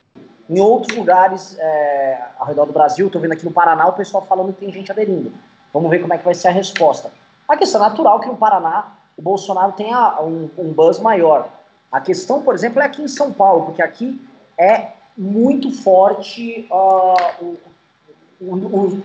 [0.50, 4.26] Em outros lugares é, ao redor do Brasil, estou vendo aqui no Paraná o pessoal
[4.26, 5.32] falando que tem gente aderindo.
[5.72, 7.12] Vamos ver como é que vai ser a resposta.
[7.48, 11.48] A questão é natural que no Paraná o Bolsonaro tenha um, um buzz maior.
[11.90, 14.20] A questão, por exemplo, é aqui em São Paulo, porque aqui
[14.58, 17.58] é muito forte uh, o,
[18.40, 19.02] o, o,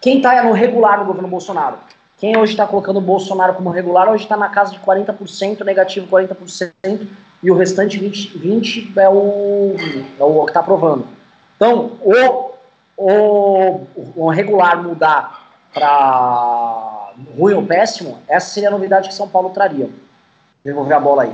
[0.00, 1.78] quem está no regular no governo Bolsonaro.
[2.16, 6.06] Quem hoje está colocando o Bolsonaro como regular, hoje está na casa de 40%, negativo
[6.06, 7.08] 40%,
[7.42, 9.74] e o restante 20%, 20 é, o,
[10.20, 11.08] é o que está aprovando.
[11.56, 12.52] Então, o,
[12.96, 16.91] o, o regular mudar para
[17.36, 19.88] ruim ou péssimo, essa seria a novidade que São Paulo traria.
[20.64, 21.32] Devolver a bola aí.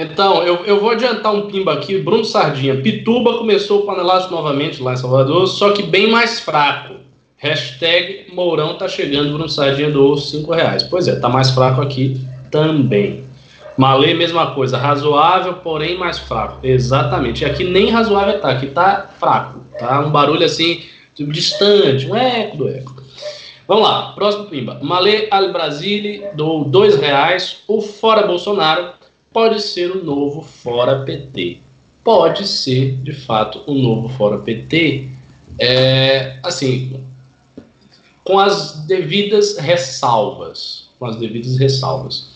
[0.00, 1.98] Então, eu, eu vou adiantar um pimba aqui.
[1.98, 2.80] Bruno Sardinha.
[2.80, 6.94] Pituba começou o panelaço novamente lá em Salvador, só que bem mais fraco.
[7.36, 10.82] Hashtag Mourão tá chegando, Bruno Sardinha do 5 reais.
[10.84, 12.20] Pois é, tá mais fraco aqui
[12.50, 13.24] também.
[13.76, 14.76] Malê, mesma coisa.
[14.76, 16.58] Razoável, porém mais fraco.
[16.64, 17.42] Exatamente.
[17.42, 19.60] E aqui nem razoável tá, aqui tá fraco.
[19.78, 20.82] Tá um barulho assim,
[21.16, 22.97] distante, um eco do eco.
[23.68, 24.80] Vamos lá, próximo pimba.
[24.82, 27.58] Malê Al Brasile do dois reais.
[27.68, 28.94] O Fora Bolsonaro
[29.30, 31.60] pode ser o novo Fora PT.
[32.02, 35.10] Pode ser, de fato, o novo Fora PT.
[35.58, 37.04] É, assim,
[38.24, 40.88] com as devidas ressalvas.
[40.98, 42.26] Com as devidas ressalvas.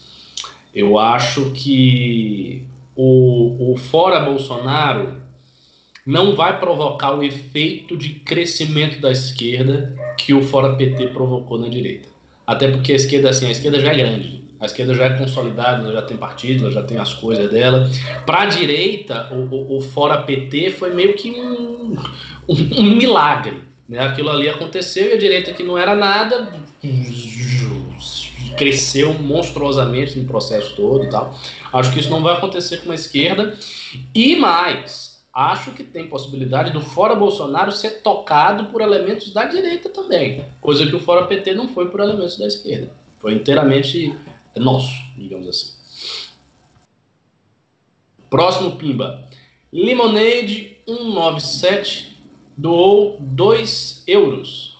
[0.74, 5.21] Eu acho que o, o Fora Bolsonaro
[6.04, 11.68] não vai provocar o efeito de crescimento da esquerda que o Fora PT provocou na
[11.68, 12.08] direita.
[12.46, 14.42] Até porque a esquerda, assim, a esquerda já é grande.
[14.58, 17.90] A esquerda já é consolidada, já tem partido, já tem as coisas dela.
[18.24, 21.96] Para a direita, o, o, o, Fora PT foi meio que um,
[22.48, 23.62] um, um milagre.
[23.88, 23.98] Né?
[23.98, 26.52] Aquilo ali aconteceu e a direita, que não era nada,
[28.56, 31.36] cresceu monstruosamente no processo todo e tal.
[31.72, 33.56] Acho que isso não vai acontecer com a esquerda.
[34.14, 35.01] E mais,
[35.32, 40.44] acho que tem possibilidade do Fora Bolsonaro ser tocado por elementos da direita também.
[40.60, 42.90] Coisa que o Fora PT não foi por elementos da esquerda.
[43.18, 44.14] Foi inteiramente
[44.56, 45.72] nosso, digamos assim.
[48.28, 49.28] Próximo Pimba.
[49.72, 52.18] Lemonade 197
[52.56, 54.76] doou 2 euros.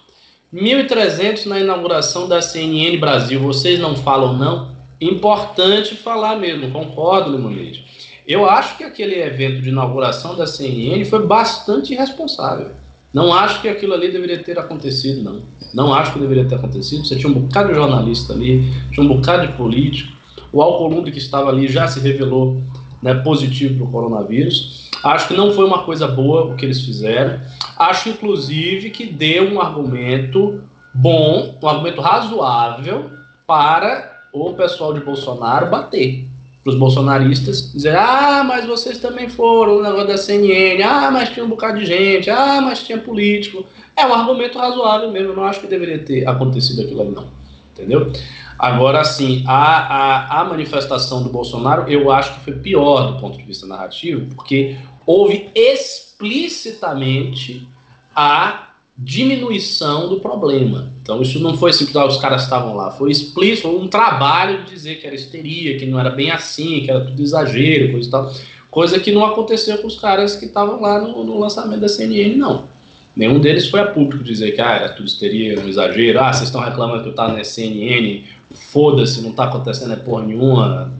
[0.53, 3.41] 1.300 na inauguração da CNN Brasil.
[3.41, 4.77] Vocês não falam, não?
[5.01, 7.85] Importante falar mesmo, concordo, Lemonade.
[8.27, 12.71] Eu acho que aquele evento de inauguração da CNN foi bastante irresponsável.
[13.13, 15.43] Não acho que aquilo ali deveria ter acontecido, não.
[15.75, 17.05] Não acho que deveria ter acontecido.
[17.05, 20.17] Você tinha um bocado de jornalista ali, tinha um bocado de político.
[20.53, 22.63] O Alcolumbre que estava ali já se revelou
[23.03, 24.91] né, positivo para o coronavírus.
[25.03, 27.41] Acho que não foi uma coisa boa o que eles fizeram.
[27.77, 30.63] Acho, inclusive, que deu um argumento
[30.95, 33.11] bom, um argumento razoável
[33.47, 36.32] para o pessoal de Bolsonaro bater
[36.63, 41.31] para os bolsonaristas, dizer, ah, mas vocês também foram no negócio da CNN, ah, mas
[41.31, 43.67] tinha um bocado de gente, ah, mas tinha político.
[43.97, 47.27] É um argumento razoável mesmo, eu não acho que deveria ter acontecido aquilo ali, não.
[47.73, 48.13] Entendeu?
[48.59, 53.37] Agora, sim, a, a, a manifestação do Bolsonaro, eu acho que foi pior do ponto
[53.37, 57.69] de vista narrativo, porque houve explicitamente
[58.15, 60.93] a diminuição do problema.
[61.03, 64.71] Então isso não foi simplesmente assim os caras estavam lá, foi explícito, um trabalho de
[64.71, 68.11] dizer que era histeria, que não era bem assim, que era tudo exagero, coisa e
[68.11, 68.33] tal.
[68.71, 72.37] Coisa que não aconteceu com os caras que estavam lá no, no, lançamento da CNN,
[72.37, 72.71] não.
[73.15, 76.45] Nenhum deles foi a público dizer que ah, era tudo histeria, um exagero, ah, vocês
[76.45, 80.93] estão reclamando que eu tá na CNN, foda-se, não tá acontecendo é porra nenhuma.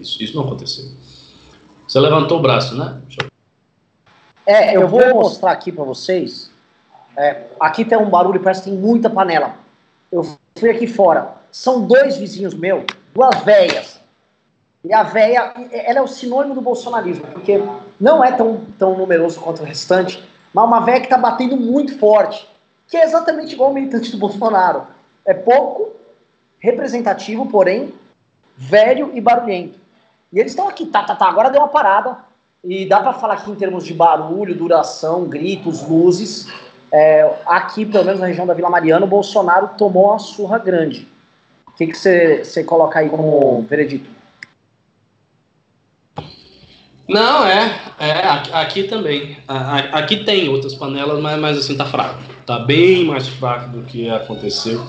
[0.00, 0.86] Isso, isso não aconteceu.
[1.86, 2.98] Você levantou o braço, né?
[4.46, 6.47] É, eu vou mostrar aqui para vocês
[7.18, 9.56] é, aqui tem um barulho, parece que tem muita panela.
[10.10, 10.22] Eu
[10.56, 11.34] fui aqui fora.
[11.50, 13.98] São dois vizinhos meus, duas velhas.
[14.84, 17.60] E a véia, ela é o sinônimo do bolsonarismo, porque
[18.00, 20.22] não é tão, tão numeroso quanto o restante,
[20.54, 22.48] mas uma véia que está batendo muito forte,
[22.86, 24.86] que é exatamente igual o militante do Bolsonaro.
[25.26, 25.96] É pouco
[26.60, 27.94] representativo, porém
[28.56, 29.78] velho e barulhento.
[30.32, 32.18] E eles estão aqui, tá, tá, tá, agora deu uma parada,
[32.62, 36.48] e dá para falar aqui em termos de barulho, duração, gritos, luzes,
[36.92, 41.06] é, aqui, pelo menos na região da Vila Mariana, o Bolsonaro tomou uma surra grande.
[41.66, 44.10] O que você coloca aí como veredito?
[47.08, 48.12] Não, é, é
[48.52, 49.38] aqui também.
[49.46, 52.22] Aqui tem outras panelas, mas, mas assim, tá fraco.
[52.44, 54.84] Tá bem mais fraco do que aconteceu.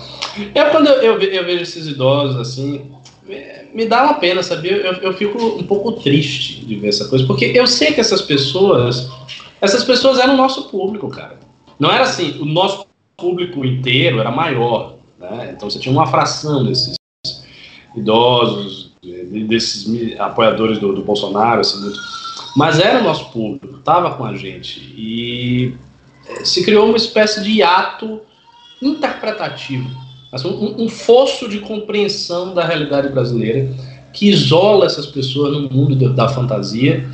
[0.54, 2.92] Eu, quando eu, eu, eu vejo esses idosos assim,
[3.74, 4.74] me dá uma pena, sabia?
[4.74, 8.22] Eu, eu fico um pouco triste de ver essa coisa, porque eu sei que essas
[8.22, 9.10] pessoas,
[9.62, 11.38] essas pessoas eram nosso público, cara.
[11.80, 12.86] Não era assim, o nosso
[13.16, 15.54] público inteiro era maior, né?
[15.56, 16.96] Então você tinha uma fração desses
[17.96, 18.92] idosos,
[19.48, 22.00] desses apoiadores do, do Bolsonaro, assim, muito.
[22.56, 25.76] mas era o nosso público, estava com a gente e
[26.28, 28.22] eh, se criou uma espécie de ato
[28.82, 29.90] interpretativo,
[30.32, 33.70] assim, um, um fosso de compreensão da realidade brasileira
[34.14, 37.10] que isola essas pessoas no mundo da fantasia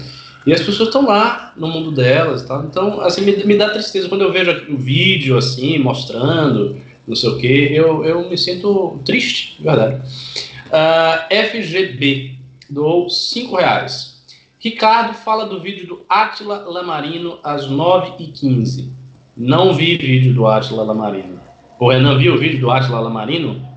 [0.46, 2.64] e as pessoas estão lá no mundo delas, tá?
[2.70, 6.78] Então, assim, me, me dá tristeza quando eu vejo o vídeo, assim, mostrando,
[7.08, 9.96] não sei o quê, eu, eu me sinto triste, de verdade.
[9.96, 12.36] Uh, ah, FGB
[12.70, 14.24] doou 5 reais.
[14.60, 18.90] Ricardo fala do vídeo do Atila Lamarino às 9h15.
[19.38, 21.40] Não vi vídeo do Atila Lamarino.
[21.80, 23.68] O Renan viu o vídeo do Atila Lamarino?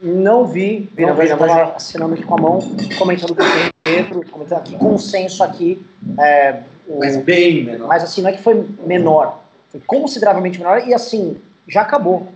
[0.00, 2.58] Não vi, vi não vi, estava assinando aqui com a mão,
[2.96, 5.86] comentando com o Pedro, comentando aqui, consenso aqui.
[6.18, 7.88] É, o, mas bem menor.
[7.88, 9.40] Mas assim, não é que foi menor,
[9.70, 11.36] foi consideravelmente menor e assim,
[11.66, 12.28] já acabou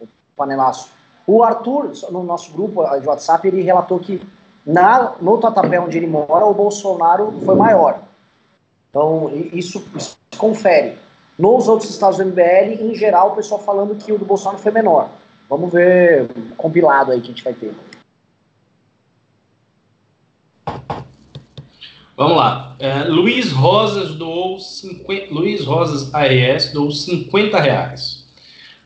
[0.00, 0.88] o panelaço.
[1.26, 4.20] O Arthur, no nosso grupo de WhatsApp, ele relatou que
[4.64, 8.00] na, no Tatuapé onde ele mora, o Bolsonaro foi maior.
[8.90, 10.98] Então, isso, isso confere.
[11.38, 14.72] Nos outros estados do MBL, em geral, o pessoal falando que o do Bolsonaro foi
[14.72, 15.10] menor.
[15.48, 17.74] Vamos ver o compilado aí que a gente vai ter.
[22.16, 22.74] Vamos lá.
[22.78, 28.26] É, Luiz Rosas doou 50, Luiz Rosas AES doou 50 reais.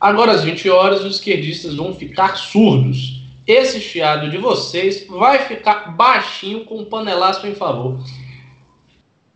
[0.00, 3.20] Agora às 20 horas os esquerdistas vão ficar surdos.
[3.46, 8.00] Esse chiado de vocês vai ficar baixinho com um panelaço em favor.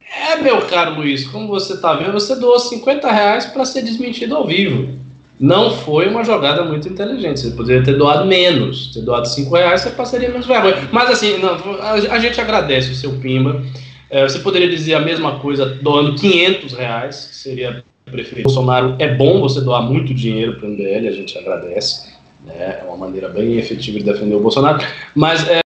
[0.01, 4.37] É, meu caro Luiz, como você está vendo, você doou 50 reais para ser desmentido
[4.37, 5.04] ao vivo.
[5.39, 7.41] Não foi uma jogada muito inteligente.
[7.41, 10.89] Você poderia ter doado menos, ter doado 5 reais, você passaria menos vergonha.
[10.93, 13.63] Mas assim, não, a, gente agradece o seu Pimba.
[14.09, 18.45] É, você poderia dizer a mesma coisa doando 500 reais, seria preferível.
[18.45, 22.13] Bolsonaro é bom você doar muito dinheiro para o MBL, a gente agradece.
[22.45, 22.79] Né?
[22.81, 24.85] É uma maneira bem efetiva de defender o Bolsonaro.
[25.15, 25.61] Mas é,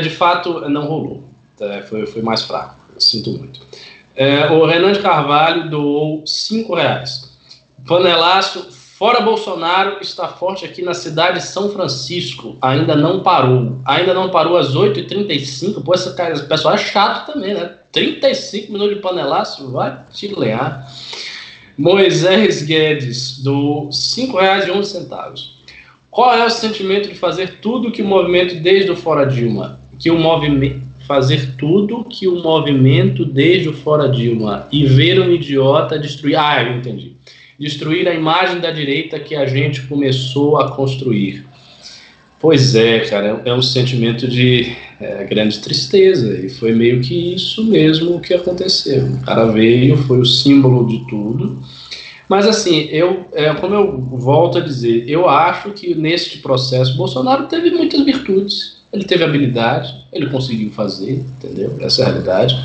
[0.00, 1.24] de fato não rolou.
[1.60, 2.76] É, foi, foi mais fraco.
[2.94, 3.60] Eu sinto muito.
[4.14, 7.32] É, o Renan de Carvalho doou 5 reais.
[7.86, 12.56] Panelaço Fora Bolsonaro está forte aqui na cidade de São Francisco.
[12.62, 13.80] Ainda não parou.
[13.84, 15.82] Ainda não parou às 8h35.
[15.82, 17.68] Pô, esse, cara, esse pessoal é chato também, né?
[17.90, 20.88] 35 minutos de panelaço, vai te lear.
[21.76, 25.48] Moisés Guedes, do R$ 5,11.
[26.08, 30.12] Qual é o sentimento de fazer tudo que o movimento desde o Fora Dilma, que
[30.12, 35.98] o movimento fazer tudo que o movimento desde o Fora Dilma e ver um idiota
[35.98, 36.36] destruir.
[36.36, 37.11] Ah, eu entendi
[37.62, 41.46] destruir a imagem da direita que a gente começou a construir.
[42.40, 47.34] Pois é, cara, é um é sentimento de é, grande tristeza, e foi meio que
[47.34, 49.04] isso mesmo que aconteceu.
[49.04, 51.62] O cara veio, foi o símbolo de tudo.
[52.28, 57.46] Mas assim, eu, é, como eu volto a dizer, eu acho que neste processo Bolsonaro
[57.46, 58.82] teve muitas virtudes.
[58.92, 61.76] Ele teve habilidade, ele conseguiu fazer, entendeu?
[61.80, 62.56] Essa é a realidade.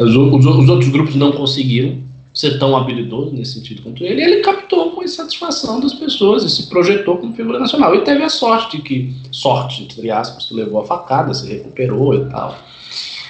[0.00, 1.98] Os, os, os outros grupos não conseguiram
[2.42, 6.68] ser tão habilidoso nesse sentido quanto ele, ele captou com insatisfação das pessoas e se
[6.68, 7.94] projetou como figura nacional.
[7.94, 12.14] E teve a sorte de que, sorte, entre aspas, que levou a facada, se recuperou
[12.14, 12.58] e tal.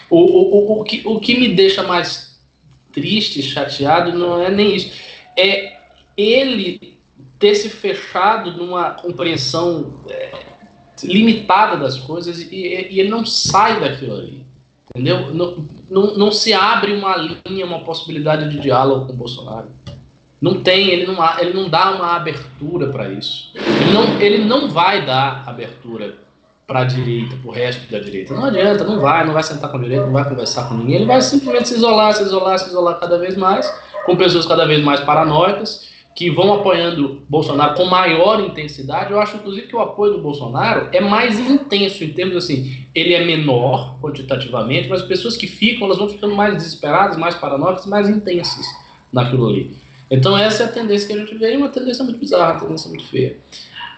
[0.08, 2.40] O, o, o, o, que, o que me deixa mais
[2.90, 4.90] triste, chateado, não é nem isso.
[5.36, 5.76] É
[6.16, 6.98] ele
[7.38, 10.32] ter se fechado numa compreensão é,
[11.02, 14.41] limitada das coisas e, e ele não sai daquilo ali.
[14.90, 15.34] Entendeu?
[15.34, 19.68] Não, não, não se abre uma linha, uma possibilidade de diálogo com o Bolsonaro.
[20.40, 23.52] Não tem, ele não, ele não dá uma abertura para isso.
[23.54, 26.18] Ele não, ele não vai dar abertura
[26.66, 28.34] para a direita, para o resto da direita.
[28.34, 30.96] Não adianta, não vai, não vai sentar com a direita, não vai conversar com ninguém.
[30.96, 33.72] Ele vai simplesmente se isolar, se isolar, se isolar cada vez mais,
[34.04, 39.12] com pessoas cada vez mais paranoicas que vão apoiando Bolsonaro com maior intensidade.
[39.12, 43.14] Eu acho, inclusive, que o apoio do Bolsonaro é mais intenso em termos assim, ele
[43.14, 47.86] é menor quantitativamente, mas as pessoas que ficam, elas vão ficando mais desesperadas, mais paranoicas,
[47.86, 48.66] mais intensas
[49.12, 49.76] naquilo ali.
[50.10, 52.60] Então essa é a tendência que a gente vê, e uma tendência muito bizarra, uma
[52.60, 53.38] tendência muito feia.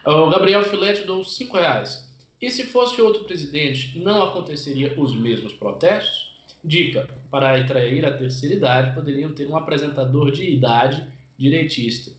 [0.05, 2.05] O Gabriel Filete deu 5 reais.
[2.39, 6.35] E se fosse outro presidente, não aconteceria os mesmos protestos?
[6.63, 12.11] Dica: para atrair a terceira idade, poderiam ter um apresentador de idade direitista.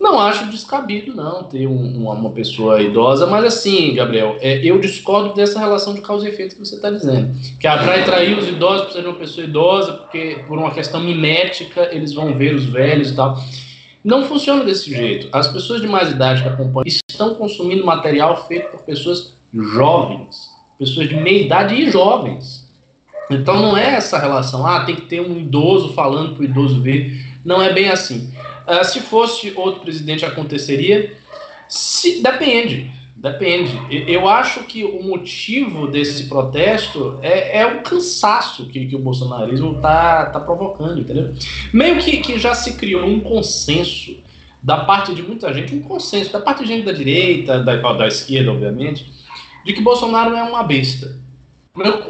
[0.00, 5.34] Não acho descabido, não, ter um, uma, pessoa idosa, mas assim, Gabriel, é, eu discordo
[5.34, 7.30] dessa relação de causa e efeito que você está dizendo.
[7.60, 11.90] Que atrai trair os idosos por ser uma pessoa idosa, porque por uma questão mimética
[11.92, 13.38] eles vão ver os velhos e tal.
[14.02, 15.28] Não funciona desse jeito.
[15.32, 20.48] As pessoas de mais idade que acompanham estão consumindo material feito por pessoas jovens,
[20.78, 22.66] pessoas de meia idade e jovens.
[23.30, 26.80] Então não é essa relação, ah, tem que ter um idoso falando para o idoso
[26.80, 27.26] ver.
[27.44, 28.32] Não é bem assim.
[28.70, 31.16] Uh, se fosse outro presidente, aconteceria?
[31.68, 32.90] Se, depende.
[33.20, 33.78] Depende.
[34.10, 39.76] Eu acho que o motivo desse protesto é, é o cansaço que, que o bolsonarismo
[39.76, 41.34] está tá provocando, entendeu?
[41.70, 44.16] Meio que, que já se criou um consenso
[44.62, 48.08] da parte de muita gente, um consenso da parte de gente da direita, da, da
[48.08, 49.06] esquerda, obviamente,
[49.66, 51.20] de que Bolsonaro é uma besta.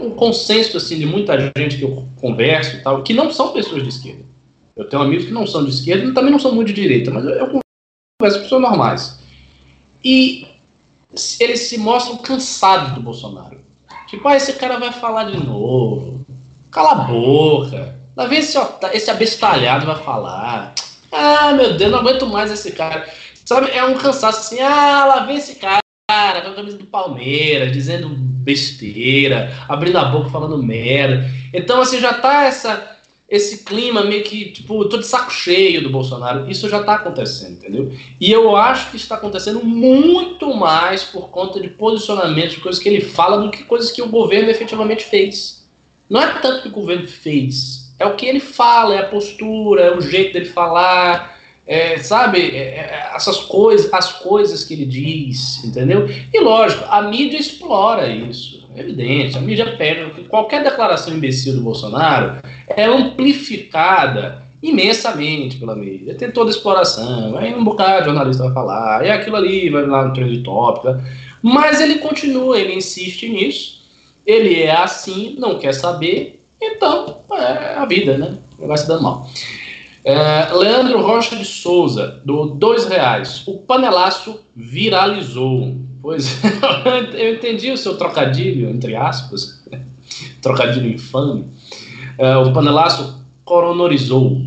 [0.01, 3.89] Um consenso assim de muita gente que eu converso tal, que não são pessoas de
[3.89, 4.30] esquerda.
[4.77, 7.11] Eu tenho amigos que não são de esquerda e também não são muito de direita,
[7.11, 9.19] mas eu, converso com pessoas normais.
[10.05, 10.47] E
[11.39, 13.61] eles se mostram cansados do Bolsonaro.
[14.07, 16.25] Tipo, ah, esse cara vai falar de novo.
[16.71, 17.97] Cala a boca.
[18.17, 18.59] Lá vem esse,
[18.93, 20.75] esse abestalhado vai falar.
[21.13, 23.09] Ah, meu Deus, não aguento mais esse cara.
[23.45, 25.81] Sabe, é um cansaço assim, ah, lá vem esse cara
[26.43, 31.29] com a camisa do Palmeiras, dizendo besteira, abrindo a boca falando merda.
[31.53, 32.99] Então, assim, já tá essa
[33.31, 36.51] esse clima meio que, tipo, tô de saco cheio do Bolsonaro.
[36.51, 37.93] Isso já está acontecendo, entendeu?
[38.21, 42.89] E eu acho que está acontecendo muito mais por conta de posicionamentos, de coisas que
[42.89, 45.65] ele fala, do que coisas que o governo efetivamente fez.
[46.09, 49.83] Não é tanto que o governo fez, é o que ele fala, é a postura,
[49.83, 51.40] é o jeito dele falar,
[51.71, 56.09] é, sabe, é, é, essas coisas, as coisas que ele diz, entendeu?
[56.35, 61.61] E lógico, a mídia explora isso, é evidente, a mídia pega qualquer declaração imbecil do
[61.61, 66.17] Bolsonaro é amplificada imensamente pela mídia.
[66.17, 69.87] Tem toda a exploração, aí um bocado de jornalista vai falar, e aquilo ali vai
[69.87, 71.01] lá no trend tópico,
[71.41, 73.81] mas ele continua, ele insiste nisso,
[74.27, 78.35] ele é assim, não quer saber, então é a vida, né?
[78.59, 79.31] Vai se dando mal.
[80.05, 83.43] É, Leandro Rocha de Souza, do dois reais.
[83.47, 85.77] O panelaço viralizou.
[86.01, 86.41] Pois
[87.15, 89.63] eu entendi o seu trocadilho, entre aspas,
[90.41, 91.45] trocadilho infame.
[92.17, 94.41] É, o panelaço coronorizou.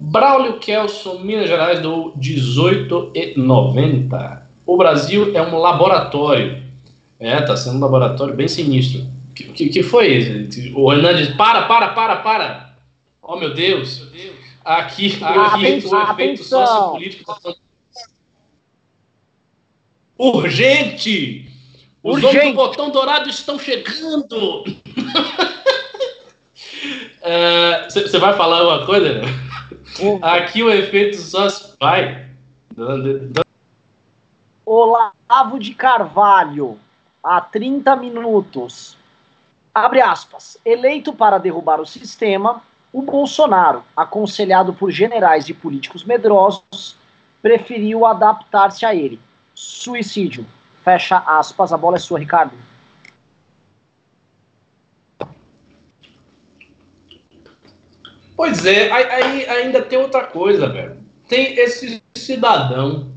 [0.00, 4.42] Braulio Kelson, Minas Gerais, do 18,90.
[4.66, 6.62] O Brasil é um laboratório.
[7.18, 9.06] É, tá sendo um laboratório bem sinistro.
[9.34, 10.46] Que, que, que foi?
[10.74, 12.74] O Hernandes, para, para, para, para.
[13.22, 14.00] Oh, meu Deus.
[14.00, 14.47] Meu Deus.
[14.68, 17.54] Aqui, aqui o efeito sociopolítico está
[20.18, 21.50] Urgente!
[22.02, 22.36] Os Urgente.
[22.36, 24.64] homens do botão dourado estão chegando!
[27.88, 29.22] Você é, vai falar uma coisa, né?
[30.20, 31.48] Aqui o efeito só
[31.80, 32.28] vai.
[34.66, 36.78] Olavo de Carvalho,
[37.24, 38.98] há 30 minutos.
[39.72, 40.58] Abre aspas.
[40.62, 42.62] Eleito para derrubar o sistema,
[42.98, 46.96] o Bolsonaro, aconselhado por generais e políticos medrosos,
[47.40, 49.20] preferiu adaptar-se a ele.
[49.54, 50.44] Suicídio.
[50.82, 51.72] Fecha aspas.
[51.72, 52.56] A bola é sua, Ricardo.
[58.36, 61.00] Pois é, aí, ainda tem outra coisa, velho.
[61.28, 63.14] Tem esse cidadão.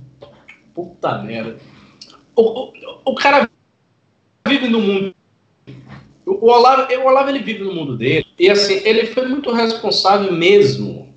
[0.76, 1.58] Puta merda.
[2.36, 2.74] O, o,
[3.06, 3.50] o cara
[4.48, 5.16] vive no mundo.
[6.26, 8.26] O Olavo, o Olavo ele vive no mundo dele.
[8.40, 11.14] E assim, ele foi muito responsável mesmo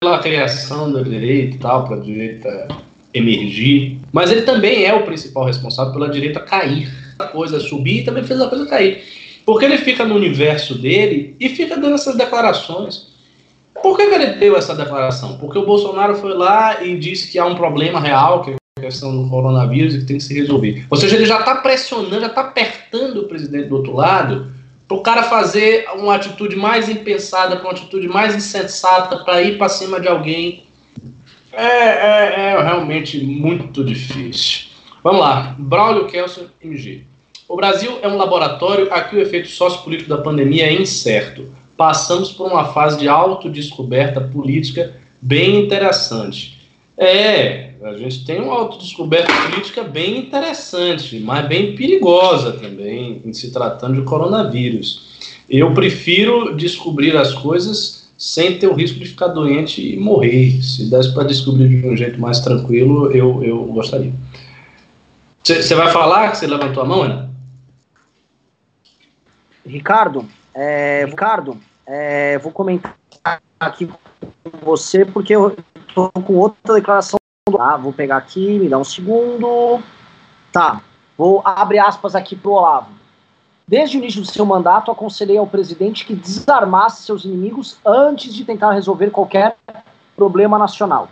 [0.00, 2.68] pela criação da direita e tal, para a direita
[3.14, 3.98] emergir.
[4.12, 6.92] Mas ele também é o principal responsável pela direita cair.
[7.18, 9.02] A coisa subir também fez a coisa cair.
[9.44, 13.14] Porque ele fica no universo dele e fica dando essas declarações.
[13.80, 15.38] Por que, que, ele deu essa declaração?
[15.38, 19.30] Porque o Bolsonaro foi lá e disse que há um problema real, que questão do
[19.30, 20.86] coronavírus e que tem que se resolver.
[20.90, 24.52] Ou seja, ele já está pressionando, já está apertando o presidente do outro lado
[24.86, 29.68] para o cara fazer uma atitude mais impensada, uma atitude mais insensata, para ir para
[29.68, 30.64] cima de alguém.
[31.52, 34.66] É, é, é, realmente muito difícil.
[35.02, 35.56] Vamos lá.
[35.58, 37.04] Braulio Kelson, MG.
[37.48, 42.50] O Brasil é um laboratório, aqui o efeito sociopolítico da pandemia é incerto passamos por
[42.50, 46.58] uma fase de autodescoberta política bem interessante.
[46.96, 53.52] É, a gente tem uma autodescoberta política bem interessante, mas bem perigosa também, em se
[53.52, 55.36] tratando de coronavírus.
[55.48, 60.60] Eu prefiro descobrir as coisas sem ter o risco de ficar doente e morrer.
[60.62, 64.12] Se desse para descobrir de um jeito mais tranquilo, eu, eu gostaria.
[65.44, 67.30] Você vai falar que você levantou a mão, Ana?
[69.64, 71.56] Ricardo, é, Ricardo,
[71.86, 72.96] é, vou comentar
[73.60, 73.96] aqui com
[74.64, 75.56] você, porque eu
[75.88, 77.18] estou com outra declaração.
[77.60, 79.80] Ah, vou pegar aqui, me dá um segundo.
[80.50, 80.82] Tá,
[81.16, 82.90] vou abrir aspas aqui para o Olavo.
[83.68, 88.44] Desde o início do seu mandato, aconselhei ao presidente que desarmasse seus inimigos antes de
[88.44, 89.56] tentar resolver qualquer
[90.16, 91.08] problema nacional.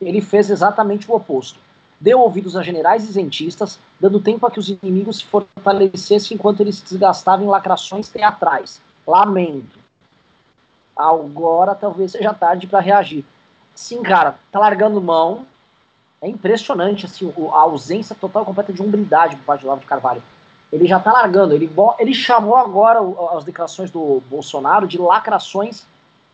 [0.00, 1.58] Ele fez exatamente o oposto.
[2.00, 6.76] Deu ouvidos a generais isentistas, dando tempo a que os inimigos se fortalecessem enquanto eles
[6.76, 8.80] se desgastavam em lacrações teatrais.
[9.06, 9.78] Lamento.
[10.96, 13.22] Agora talvez seja tarde para reagir.
[13.74, 15.46] Sim, cara, tá largando mão.
[16.20, 19.86] É impressionante assim, a ausência total e completa de umbridade por parte do Lavo de
[19.86, 20.22] Carvalho.
[20.72, 21.54] Ele já tá largando.
[21.54, 23.00] Ele, ele chamou agora
[23.36, 25.86] as declarações do Bolsonaro de lacrações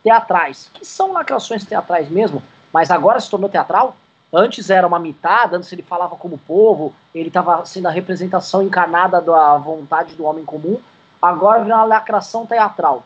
[0.03, 0.69] teatrais.
[0.73, 2.41] Que são lacrações teatrais mesmo,
[2.73, 3.95] mas agora se tornou teatral
[4.37, 9.21] Antes era uma mitada, antes ele falava como povo, ele estava sendo a representação encarnada
[9.21, 10.77] da vontade do homem comum.
[11.21, 13.05] Agora virou uma lacração teatral.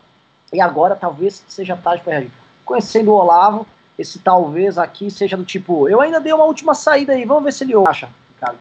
[0.51, 2.31] E agora talvez seja tarde para reagir.
[2.65, 3.68] Conhecendo o Olavo,
[3.99, 7.53] esse talvez aqui seja do tipo, eu ainda dei uma última saída aí, vamos ver
[7.53, 8.59] se ele acha, Ricardo.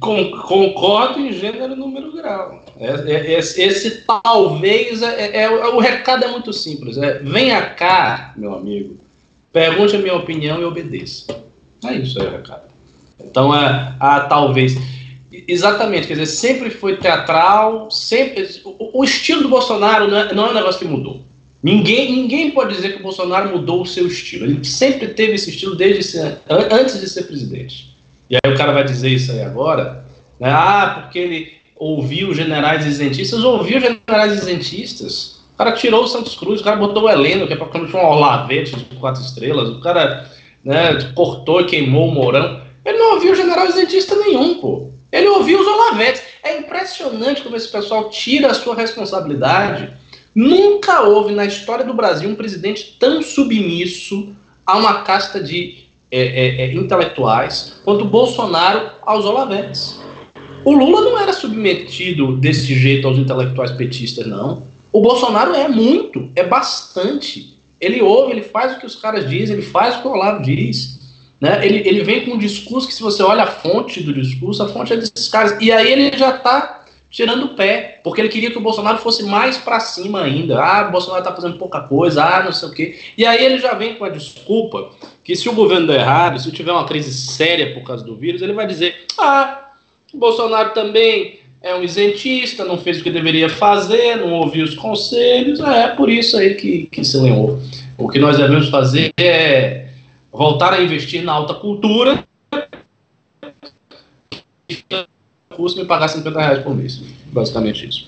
[0.00, 2.64] Concordo em gênero, número, grau.
[2.78, 6.96] É, é, esse, esse, talvez é, é, o recado é muito simples.
[6.96, 8.96] É, venha cá, meu amigo,
[9.52, 11.26] Pergunte a minha opinião e obedeça.
[11.84, 12.70] É isso aí, recado.
[13.18, 14.76] Então, é, a, talvez.
[15.32, 18.48] Exatamente, quer dizer, sempre foi teatral, sempre.
[18.64, 21.24] O, o estilo do Bolsonaro não é, não é um negócio que mudou.
[21.62, 24.46] Ninguém, ninguém pode dizer que o Bolsonaro mudou o seu estilo.
[24.46, 27.94] Ele sempre teve esse estilo desde ser, antes de ser presidente.
[28.30, 30.04] E aí o cara vai dizer isso aí agora,
[30.38, 30.50] né?
[30.50, 36.64] Ah, porque ele ouviu generais isentistas, ouviu generais isentistas cara tirou o Santos Cruz, o
[36.64, 40.30] cara botou o Heleno, que é praticamente um Olavete de quatro estrelas, o cara
[40.64, 42.62] né, cortou e queimou o Mourão.
[42.82, 44.90] Ele não ouviu general isentista nenhum, pô.
[45.12, 46.22] Ele ouviu os Olavetes.
[46.42, 49.90] É impressionante como esse pessoal tira a sua responsabilidade.
[50.34, 54.34] Nunca houve na história do Brasil um presidente tão submisso
[54.64, 60.00] a uma casta de é, é, é, intelectuais quanto Bolsonaro aos Olavetes.
[60.64, 64.64] O Lula não era submetido desse jeito aos intelectuais petistas, não.
[64.92, 67.58] O Bolsonaro é muito, é bastante.
[67.80, 70.42] Ele ouve, ele faz o que os caras dizem, ele faz o que o Olavo
[70.42, 71.00] diz.
[71.40, 71.64] Né?
[71.64, 74.68] Ele, ele vem com um discurso que, se você olha a fonte do discurso, a
[74.68, 75.56] fonte é desses caras.
[75.60, 76.79] E aí ele já está
[77.10, 80.62] tirando o pé, porque ele queria que o Bolsonaro fosse mais para cima ainda.
[80.62, 82.98] Ah, o Bolsonaro está fazendo pouca coisa, ah, não sei o quê.
[83.18, 84.90] E aí ele já vem com a desculpa
[85.24, 88.40] que se o governo der errado, se tiver uma crise séria por causa do vírus,
[88.40, 89.70] ele vai dizer: ah,
[90.14, 94.74] o Bolsonaro também é um isentista, não fez o que deveria fazer, não ouviu os
[94.74, 97.60] conselhos, é por isso aí que, que se lenhou.
[97.98, 99.88] O que nós devemos fazer é
[100.32, 102.24] voltar a investir na alta cultura
[105.60, 107.02] custo me pagar 50 reais por mês.
[107.26, 108.06] Basicamente isso.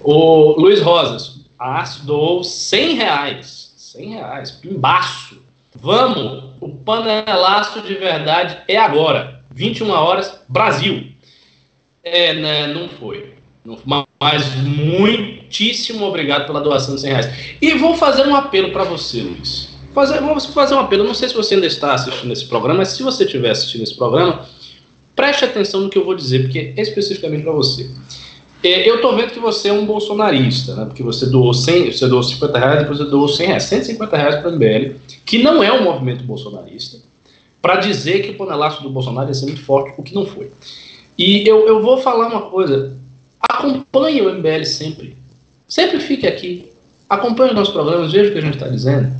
[0.00, 3.74] O Luiz Rosas, a doou 100 reais.
[3.76, 5.42] 100 reais, pimbaço.
[5.74, 9.42] Vamos, o panelaço de verdade é agora.
[9.54, 11.06] 21 horas, Brasil.
[12.04, 13.34] É, né, não foi.
[14.20, 17.56] Mas muitíssimo obrigado pela doação de 100 reais.
[17.60, 19.70] E vou fazer um apelo para você, Luiz.
[19.94, 21.04] Fazer, vou fazer um apelo.
[21.04, 23.94] Não sei se você ainda está assistindo esse programa, mas se você estiver assistindo esse
[23.94, 24.46] programa,
[25.14, 27.90] preste atenção no que eu vou dizer, porque é especificamente para você.
[28.62, 30.84] É, eu estou vendo que você é um bolsonarista, né?
[30.84, 34.36] porque você doou 100, você doou 50 reais, depois você doou 100 reais, 150 reais
[34.36, 36.98] para o MBL, que não é um movimento bolsonarista,
[37.62, 40.50] para dizer que o panelaço do Bolsonaro ia ser muito forte, o que não foi.
[41.16, 42.96] E eu, eu vou falar uma coisa,
[43.40, 45.16] acompanhe o MBL sempre,
[45.66, 46.70] sempre fique aqui,
[47.08, 49.10] acompanhe os nossos programas, veja o que a gente está dizendo,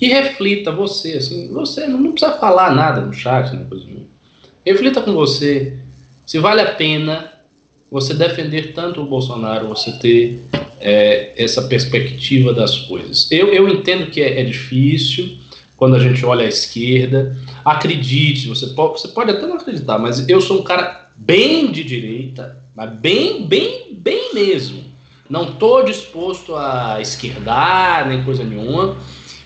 [0.00, 4.06] e reflita você, assim, você não, não precisa falar nada no chat, né, coisa nenhuma.
[4.68, 5.78] Reflita com você
[6.26, 7.32] se vale a pena
[7.90, 10.42] você defender tanto o Bolsonaro, você ter
[10.78, 13.26] é, essa perspectiva das coisas.
[13.30, 15.38] Eu, eu entendo que é, é, difícil
[15.74, 17.34] quando a gente olha à esquerda.
[17.64, 21.82] Acredite, você pode, você pode até não acreditar, mas eu sou um cara bem de
[21.82, 24.84] direita, mas bem, bem, bem mesmo.
[25.30, 28.98] Não estou disposto a esquerdar nem coisa nenhuma.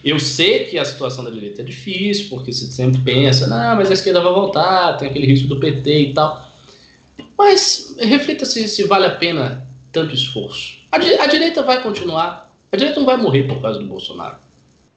[0.04, 3.90] Eu sei que a situação da direita é difícil, porque você sempre pensa, não, mas
[3.90, 6.50] a esquerda vai voltar, tem aquele risco do PT e tal.
[7.38, 10.78] Mas reflita se, se vale a pena tanto esforço.
[10.90, 12.52] A, a direita vai continuar.
[12.72, 14.36] A direita não vai morrer por causa do Bolsonaro.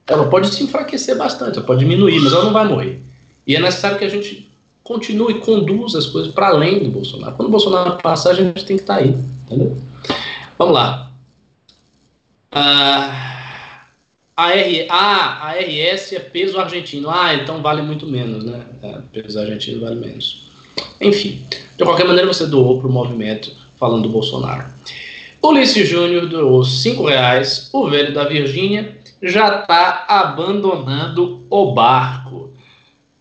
[0.07, 3.01] Ela pode se enfraquecer bastante, ela pode diminuir, mas ela não vai morrer.
[3.45, 4.49] E é necessário que a gente
[4.83, 7.35] continue e conduza as coisas para além do Bolsonaro.
[7.35, 9.77] Quando o Bolsonaro passar, a gente tem que estar tá aí, entendeu?
[10.57, 11.11] Vamos lá.
[12.51, 13.34] Ah,
[14.37, 17.09] a, R, ah, a RS é peso argentino.
[17.09, 18.65] Ah, então vale muito menos, né?
[18.83, 20.49] É, peso argentino vale menos.
[20.99, 21.45] Enfim,
[21.77, 24.65] de qualquer maneira você doou para o movimento falando do Bolsonaro.
[25.41, 27.69] Ulisses Júnior doou cinco reais.
[27.71, 32.53] O velho da Virgínia já está abandonando o barco.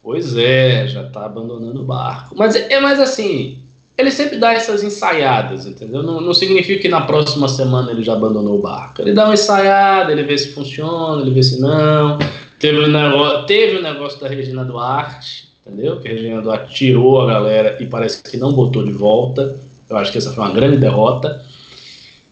[0.03, 2.35] Pois é, já está abandonando o barco.
[2.37, 3.64] Mas é mais assim,
[3.97, 6.03] ele sempre dá essas ensaiadas, entendeu?
[6.03, 9.01] Não, não, significa que na próxima semana ele já abandonou o barco.
[9.01, 12.19] Ele dá uma ensaiada, ele vê se funciona, ele vê se não.
[12.59, 16.01] Teve o um negócio, um negócio da Regina Duarte, entendeu?
[16.01, 19.61] Que a Regina Duarte tirou a galera e parece que não botou de volta.
[19.89, 21.45] Eu acho que essa foi uma grande derrota.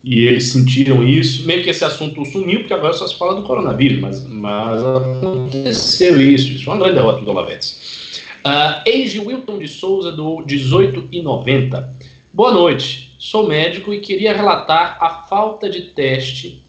[0.03, 1.47] E eles sentiram isso.
[1.47, 6.21] Meio que esse assunto sumiu, porque agora só se fala do coronavírus, mas, mas aconteceu
[6.21, 6.51] isso.
[6.51, 8.02] Isso foi uma grande derrota do Olavetes.
[8.45, 11.89] Uh, Wilton de Souza, do 18,90.
[12.33, 13.15] Boa noite.
[13.19, 16.61] Sou médico e queria relatar a falta de teste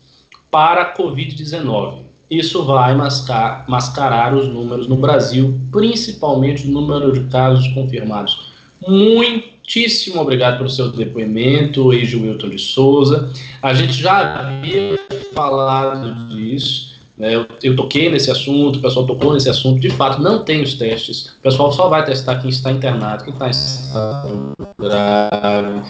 [0.52, 2.04] para a Covid-19.
[2.30, 8.52] Isso vai mascar, mascarar os números no Brasil, principalmente o número de casos confirmados.
[8.88, 13.34] Muitíssimo obrigado pelo seu depoimento, Eiji Wilton de Souza.
[13.62, 15.00] A gente já havia
[15.34, 16.93] falado disso.
[17.24, 17.34] Né?
[17.34, 19.80] Eu, eu, toquei nesse assunto, o pessoal tocou nesse assunto.
[19.80, 21.28] De fato, não tem os testes.
[21.28, 25.82] O pessoal só vai testar quem está internado, quem está em estado grave.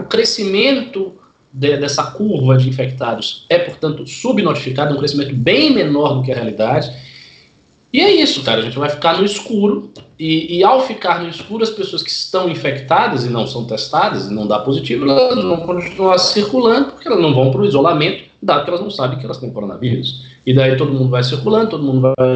[0.00, 1.12] O crescimento
[1.52, 6.34] de, dessa curva de infectados é, portanto, subnotificado, um crescimento bem menor do que a
[6.34, 6.90] realidade.
[7.92, 8.58] E é isso, cara.
[8.58, 9.92] A gente vai ficar no escuro.
[10.18, 14.26] E, e, ao ficar no escuro, as pessoas que estão infectadas e não são testadas,
[14.26, 18.33] e não dá positivo, elas vão continuar circulando, porque elas não vão para o isolamento
[18.44, 20.24] dado que elas não sabem que elas têm coronavírus.
[20.46, 22.28] E daí todo mundo vai circulando, todo mundo vai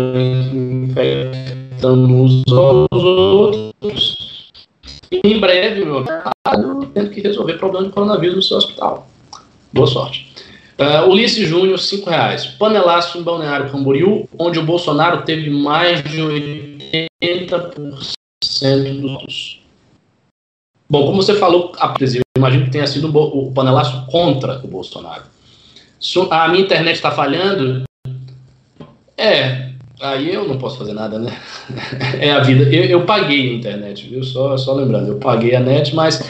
[0.52, 4.50] infectando uns aos outros.
[5.12, 6.04] E em breve, meu
[6.44, 9.08] amigo, tendo que resolver problema de coronavírus no seu hospital.
[9.72, 10.26] Boa sorte.
[10.78, 12.46] Uh, Ulisses Júnior, 5 reais.
[12.46, 16.18] Panelaço em Balneário Camboriú, onde o Bolsonaro teve mais de
[17.22, 19.60] 80% dos.
[20.88, 25.24] Bom, como você falou, eu imagino que tenha sido o panelaço contra o Bolsonaro
[26.30, 27.84] a minha internet está falhando?
[29.16, 29.70] É,
[30.00, 31.36] aí eu não posso fazer nada, né?
[32.20, 32.64] É a vida.
[32.64, 34.22] Eu, eu paguei a internet, viu?
[34.22, 36.22] Só, só lembrando, eu paguei a net, mas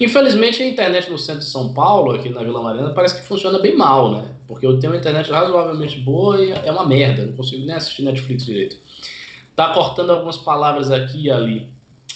[0.00, 3.58] infelizmente a internet no centro de São Paulo, aqui na Vila Mariana, parece que funciona
[3.58, 4.24] bem mal, né?
[4.46, 8.02] Porque eu tenho uma internet razoavelmente boa e é uma merda, não consigo nem assistir
[8.02, 8.76] Netflix direito.
[9.56, 11.72] Tá cortando algumas palavras aqui e ali.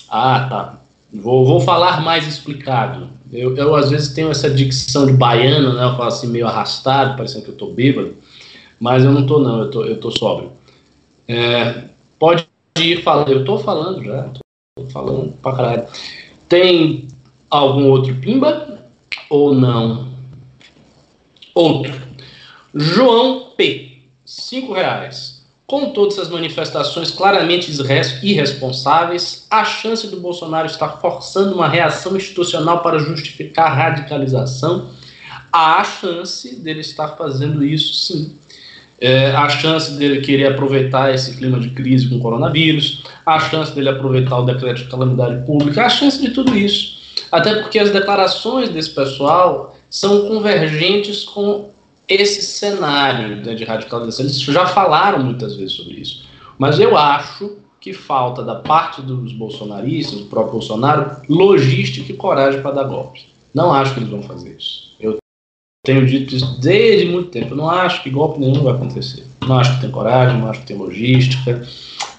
[0.08, 0.80] Ah, tá.
[1.12, 3.08] Vou, vou falar mais explicado.
[3.32, 5.84] Eu, eu, às vezes, tenho essa dicção de baiano, né?
[5.84, 8.14] Eu falo assim, meio arrastado, parecendo que eu tô bêbado.
[8.78, 9.60] Mas eu não tô, não.
[9.60, 10.52] Eu tô, eu tô sóbrio.
[11.28, 11.84] É,
[12.18, 12.48] pode
[12.78, 13.30] ir falando.
[13.30, 14.30] Eu tô falando já.
[14.76, 15.86] Tô falando pra caralho.
[16.48, 17.08] Tem
[17.48, 18.84] algum outro pimba?
[19.28, 20.12] Ou não?
[21.54, 21.92] Outro.
[22.74, 24.02] João P.
[24.24, 25.39] Cinco reais.
[25.70, 27.70] Com todas essas manifestações claramente
[28.24, 34.90] irresponsáveis, a chance do Bolsonaro estar forçando uma reação institucional para justificar a radicalização,
[35.52, 38.34] há a chance dele estar fazendo isso sim.
[39.00, 43.72] É, a chance dele querer aproveitar esse clima de crise com o coronavírus, a chance
[43.72, 46.98] dele aproveitar o decreto de calamidade pública, a chance de tudo isso.
[47.30, 51.70] Até porque as declarações desse pessoal são convergentes com
[52.10, 54.24] esse cenário né, de radicalização.
[54.24, 56.24] Eles já falaram muitas vezes sobre isso.
[56.58, 62.60] Mas eu acho que falta da parte dos bolsonaristas, do próprio Bolsonaro, logística e coragem
[62.60, 63.26] para dar golpes.
[63.54, 64.94] Não acho que eles vão fazer isso.
[65.00, 65.16] Eu
[65.84, 67.52] tenho dito isso desde muito tempo.
[67.52, 69.24] Eu não acho que golpe nenhum vai acontecer.
[69.40, 71.66] Não acho que tem coragem, não acho que tem logística,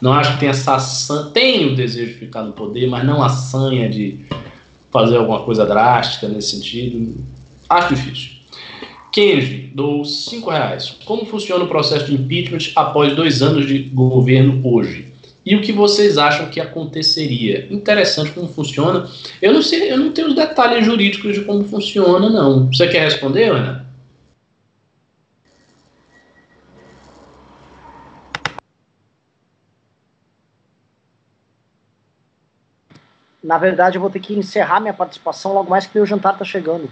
[0.02, 1.30] não acho que tem essa sanha.
[1.32, 4.26] Tem o desejo de ficar no poder, mas não a sanha de
[4.90, 7.24] fazer alguma coisa drástica nesse sentido.
[7.70, 8.41] Acho difícil.
[9.12, 10.98] Kenji, dou 5 reais.
[11.06, 15.14] Como funciona o processo de impeachment após dois anos de governo hoje?
[15.46, 17.68] E o que vocês acham que aconteceria?
[17.70, 19.10] Interessante como funciona.
[19.42, 22.68] Eu não sei, eu não tenho os detalhes jurídicos de como funciona, não.
[22.68, 23.86] Você quer responder, Ana?
[33.44, 36.46] Na verdade, eu vou ter que encerrar minha participação logo mais que meu jantar está
[36.46, 36.90] chegando.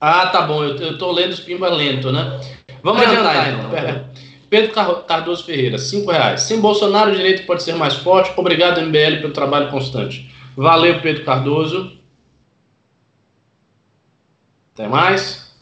[0.00, 2.40] Ah, tá bom, eu, tô lendo os pimba lento, né?
[2.82, 4.10] Vamos adiantar, então.
[4.50, 4.72] Pedro
[5.06, 6.42] Cardoso Ferreira, 5 reais.
[6.42, 8.32] Sem Bolsonaro, o direito pode ser mais forte.
[8.36, 10.32] Obrigado, MBL, pelo trabalho constante.
[10.56, 11.92] Valeu, Pedro Cardoso.
[14.72, 15.52] Até mais.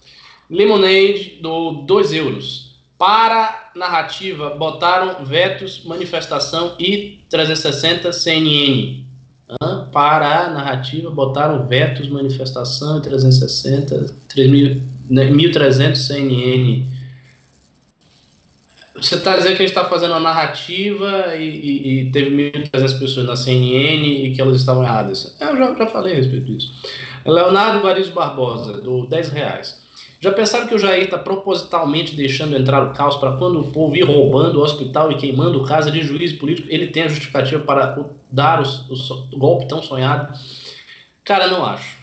[0.50, 2.76] Lemonade, do 2 euros.
[2.98, 9.11] Para narrativa, botaram vetos, manifestação e 360 CNN
[9.92, 14.14] para a narrativa, botaram vetos, manifestação 360,
[15.10, 16.86] 1.300 CNN.
[18.94, 22.98] Você está dizendo que a gente está fazendo uma narrativa e, e, e teve 1.300
[22.98, 25.36] pessoas na CNN e que elas estavam erradas.
[25.40, 26.72] Eu já, já falei a respeito disso.
[27.24, 29.81] Leonardo Guarizo Barbosa, do 10 reais.
[30.22, 33.96] Já pensaram que o Jair está propositalmente deixando entrar o caos para quando o povo
[33.96, 38.08] ir roubando o hospital e queimando casa de juiz político, ele tem a justificativa para
[38.30, 38.94] dar o, o,
[39.32, 40.38] o golpe tão sonhado?
[41.24, 42.00] Cara, não acho.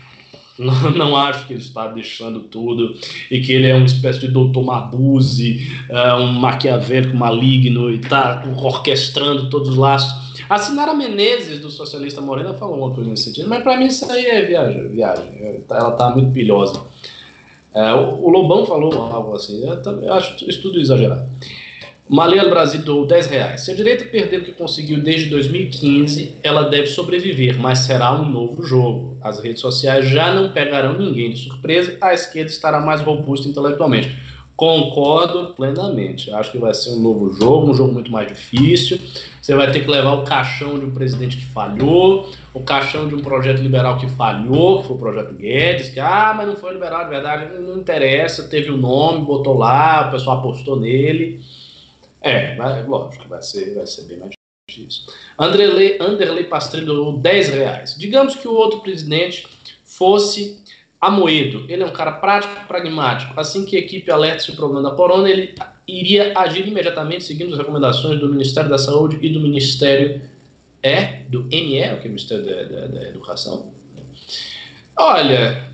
[0.60, 2.94] Não, não, acho que ele está deixando tudo
[3.30, 8.44] e que ele é uma espécie de doutor Mabuse, uh, um maquiavélico maligno e está
[8.58, 10.44] orquestrando todos os laços.
[10.50, 14.04] A Sinara Menezes, do Socialista Morena, falou uma coisa nesse sentido, mas para mim isso
[14.12, 14.88] aí é viagem.
[14.88, 15.30] viagem.
[15.70, 16.84] Ela está muito pilhosa.
[17.72, 21.28] É, o, Lobão falou algo assim, eu, eu acho isso tudo exagerado.
[22.08, 23.60] Malia Brasil doou 10 reais.
[23.60, 28.28] Se a direita perder o que conseguiu desde 2015, ela deve sobreviver, mas será um
[28.28, 29.16] novo jogo.
[29.20, 34.10] As redes sociais já não pegarão ninguém de surpresa, a esquerda estará mais robusta intelectualmente.
[34.60, 36.30] Concordo plenamente.
[36.30, 39.00] Acho que vai ser um novo jogo, um jogo muito mais difícil.
[39.40, 43.14] Você vai ter que levar o caixão de um presidente que falhou, o caixão de
[43.14, 46.74] um projeto liberal que falhou, que foi o projeto Guedes, que, ah, mas não foi
[46.74, 51.40] liberal de verdade, não interessa, teve o um nome, botou lá, o pessoal apostou nele.
[52.20, 54.32] É, vai, lógico vai ser, vai ser bem mais
[54.68, 55.04] difícil.
[55.38, 57.96] Anderley, Anderley Pastrello, 10 reais.
[57.98, 59.46] Digamos que o outro presidente
[59.86, 60.59] fosse
[61.00, 63.38] Amoedo, ele é um cara prático, pragmático.
[63.40, 65.54] Assim que a equipe alerta o problema da corona, ele
[65.88, 70.20] iria agir imediatamente seguindo as recomendações do Ministério da Saúde e do Ministério
[70.82, 73.72] é do ME, o que é o Ministério da, da, da Educação.
[74.96, 75.70] Olha,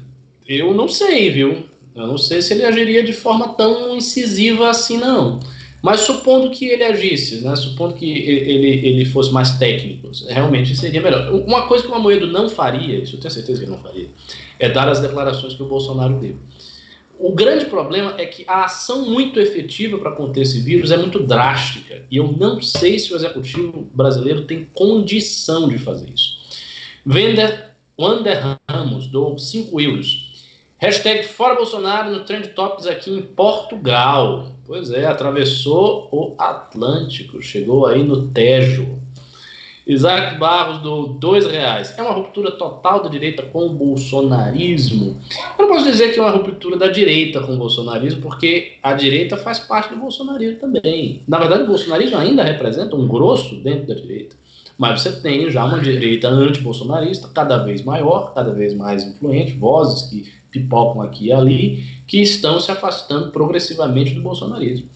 [0.46, 1.64] eu não sei, viu?
[1.94, 5.40] Eu não sei se ele agiria de forma tão incisiva assim, não.
[5.86, 11.00] Mas supondo que ele agisse, né, supondo que ele, ele fosse mais técnico, realmente seria
[11.00, 11.32] melhor.
[11.32, 14.08] Uma coisa que o Amoedo não faria, isso eu tenho certeza que ele não faria,
[14.58, 16.40] é dar as declarações que o Bolsonaro deu.
[17.16, 21.20] O grande problema é que a ação muito efetiva para conter esse vírus é muito
[21.20, 22.04] drástica.
[22.10, 26.40] E eu não sei se o executivo brasileiro tem condição de fazer isso.
[27.06, 30.34] Vender Wander Ramos dou 5 euros.
[30.78, 34.55] Hashtag Fora Bolsonaro no Trend Topics aqui em Portugal.
[34.66, 38.96] Pois é, atravessou o Atlântico, chegou aí no Tejo.
[39.86, 41.94] Isaac Barros do dois reais.
[41.96, 45.16] É uma ruptura total da direita com o bolsonarismo?
[45.56, 48.94] Eu não posso dizer que é uma ruptura da direita com o bolsonarismo, porque a
[48.94, 51.22] direita faz parte do bolsonarismo também.
[51.28, 54.34] Na verdade, o bolsonarismo ainda representa um grosso dentro da direita.
[54.76, 60.08] Mas você tem já uma direita anti-bolsonarista cada vez maior, cada vez mais influente, vozes
[60.08, 64.88] que pipocam aqui e ali, que estão se afastando progressivamente do bolsonarismo.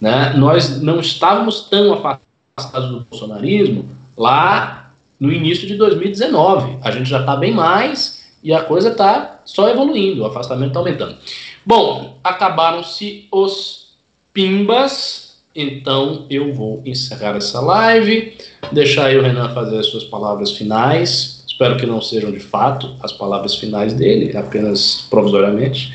[0.00, 0.32] Né?
[0.36, 6.78] Nós não estávamos tão afastados do bolsonarismo lá no início de 2019.
[6.82, 10.80] A gente já está bem mais e a coisa está só evoluindo, o afastamento está
[10.80, 11.16] aumentando.
[11.64, 13.96] Bom, acabaram-se os
[14.32, 18.36] pimbas, então eu vou encerrar essa live,
[18.72, 21.39] deixar aí o Renan fazer as suas palavras finais.
[21.60, 25.92] Espero que não sejam de fato as palavras finais dele, apenas provisoriamente.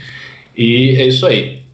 [0.56, 1.66] E é isso aí.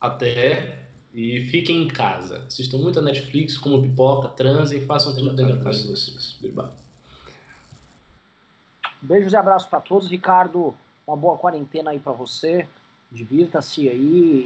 [0.00, 2.44] Até e fiquem em casa.
[2.46, 6.38] Assistam muito a Netflix, como pipoca, transem, façam tudo dentro da casa de vocês.
[9.02, 10.08] Beijos e abraços para todos.
[10.08, 12.68] Ricardo, uma boa quarentena aí para você.
[13.10, 13.98] Divirta-se aí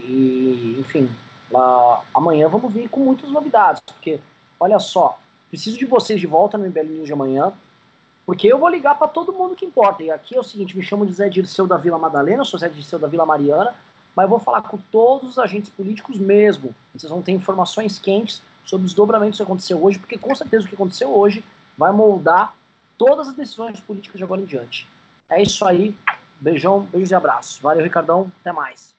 [0.09, 1.07] e, enfim,
[1.51, 4.21] lá, amanhã vamos vir com muitas novidades, porque,
[4.59, 5.21] olha só,
[5.51, 7.53] preciso de vocês de volta no MBL News de amanhã,
[8.31, 10.05] porque eu vou ligar para todo mundo que importa.
[10.05, 12.69] E aqui é o seguinte, me chamo de Zé Dirceu da Vila Madalena, sou Zé
[12.69, 13.75] Dirceu da Vila Mariana,
[14.15, 16.73] mas vou falar com todos os agentes políticos mesmo.
[16.95, 20.69] Vocês vão ter informações quentes sobre os dobramentos que aconteceu hoje, porque com certeza o
[20.69, 21.45] que aconteceu hoje
[21.77, 22.55] vai moldar
[22.97, 24.89] todas as decisões políticas de agora em diante.
[25.29, 25.99] É isso aí.
[26.41, 27.59] Beijão, beijos e abraços.
[27.59, 28.31] Valeu, Ricardão.
[28.43, 28.90] Até mais.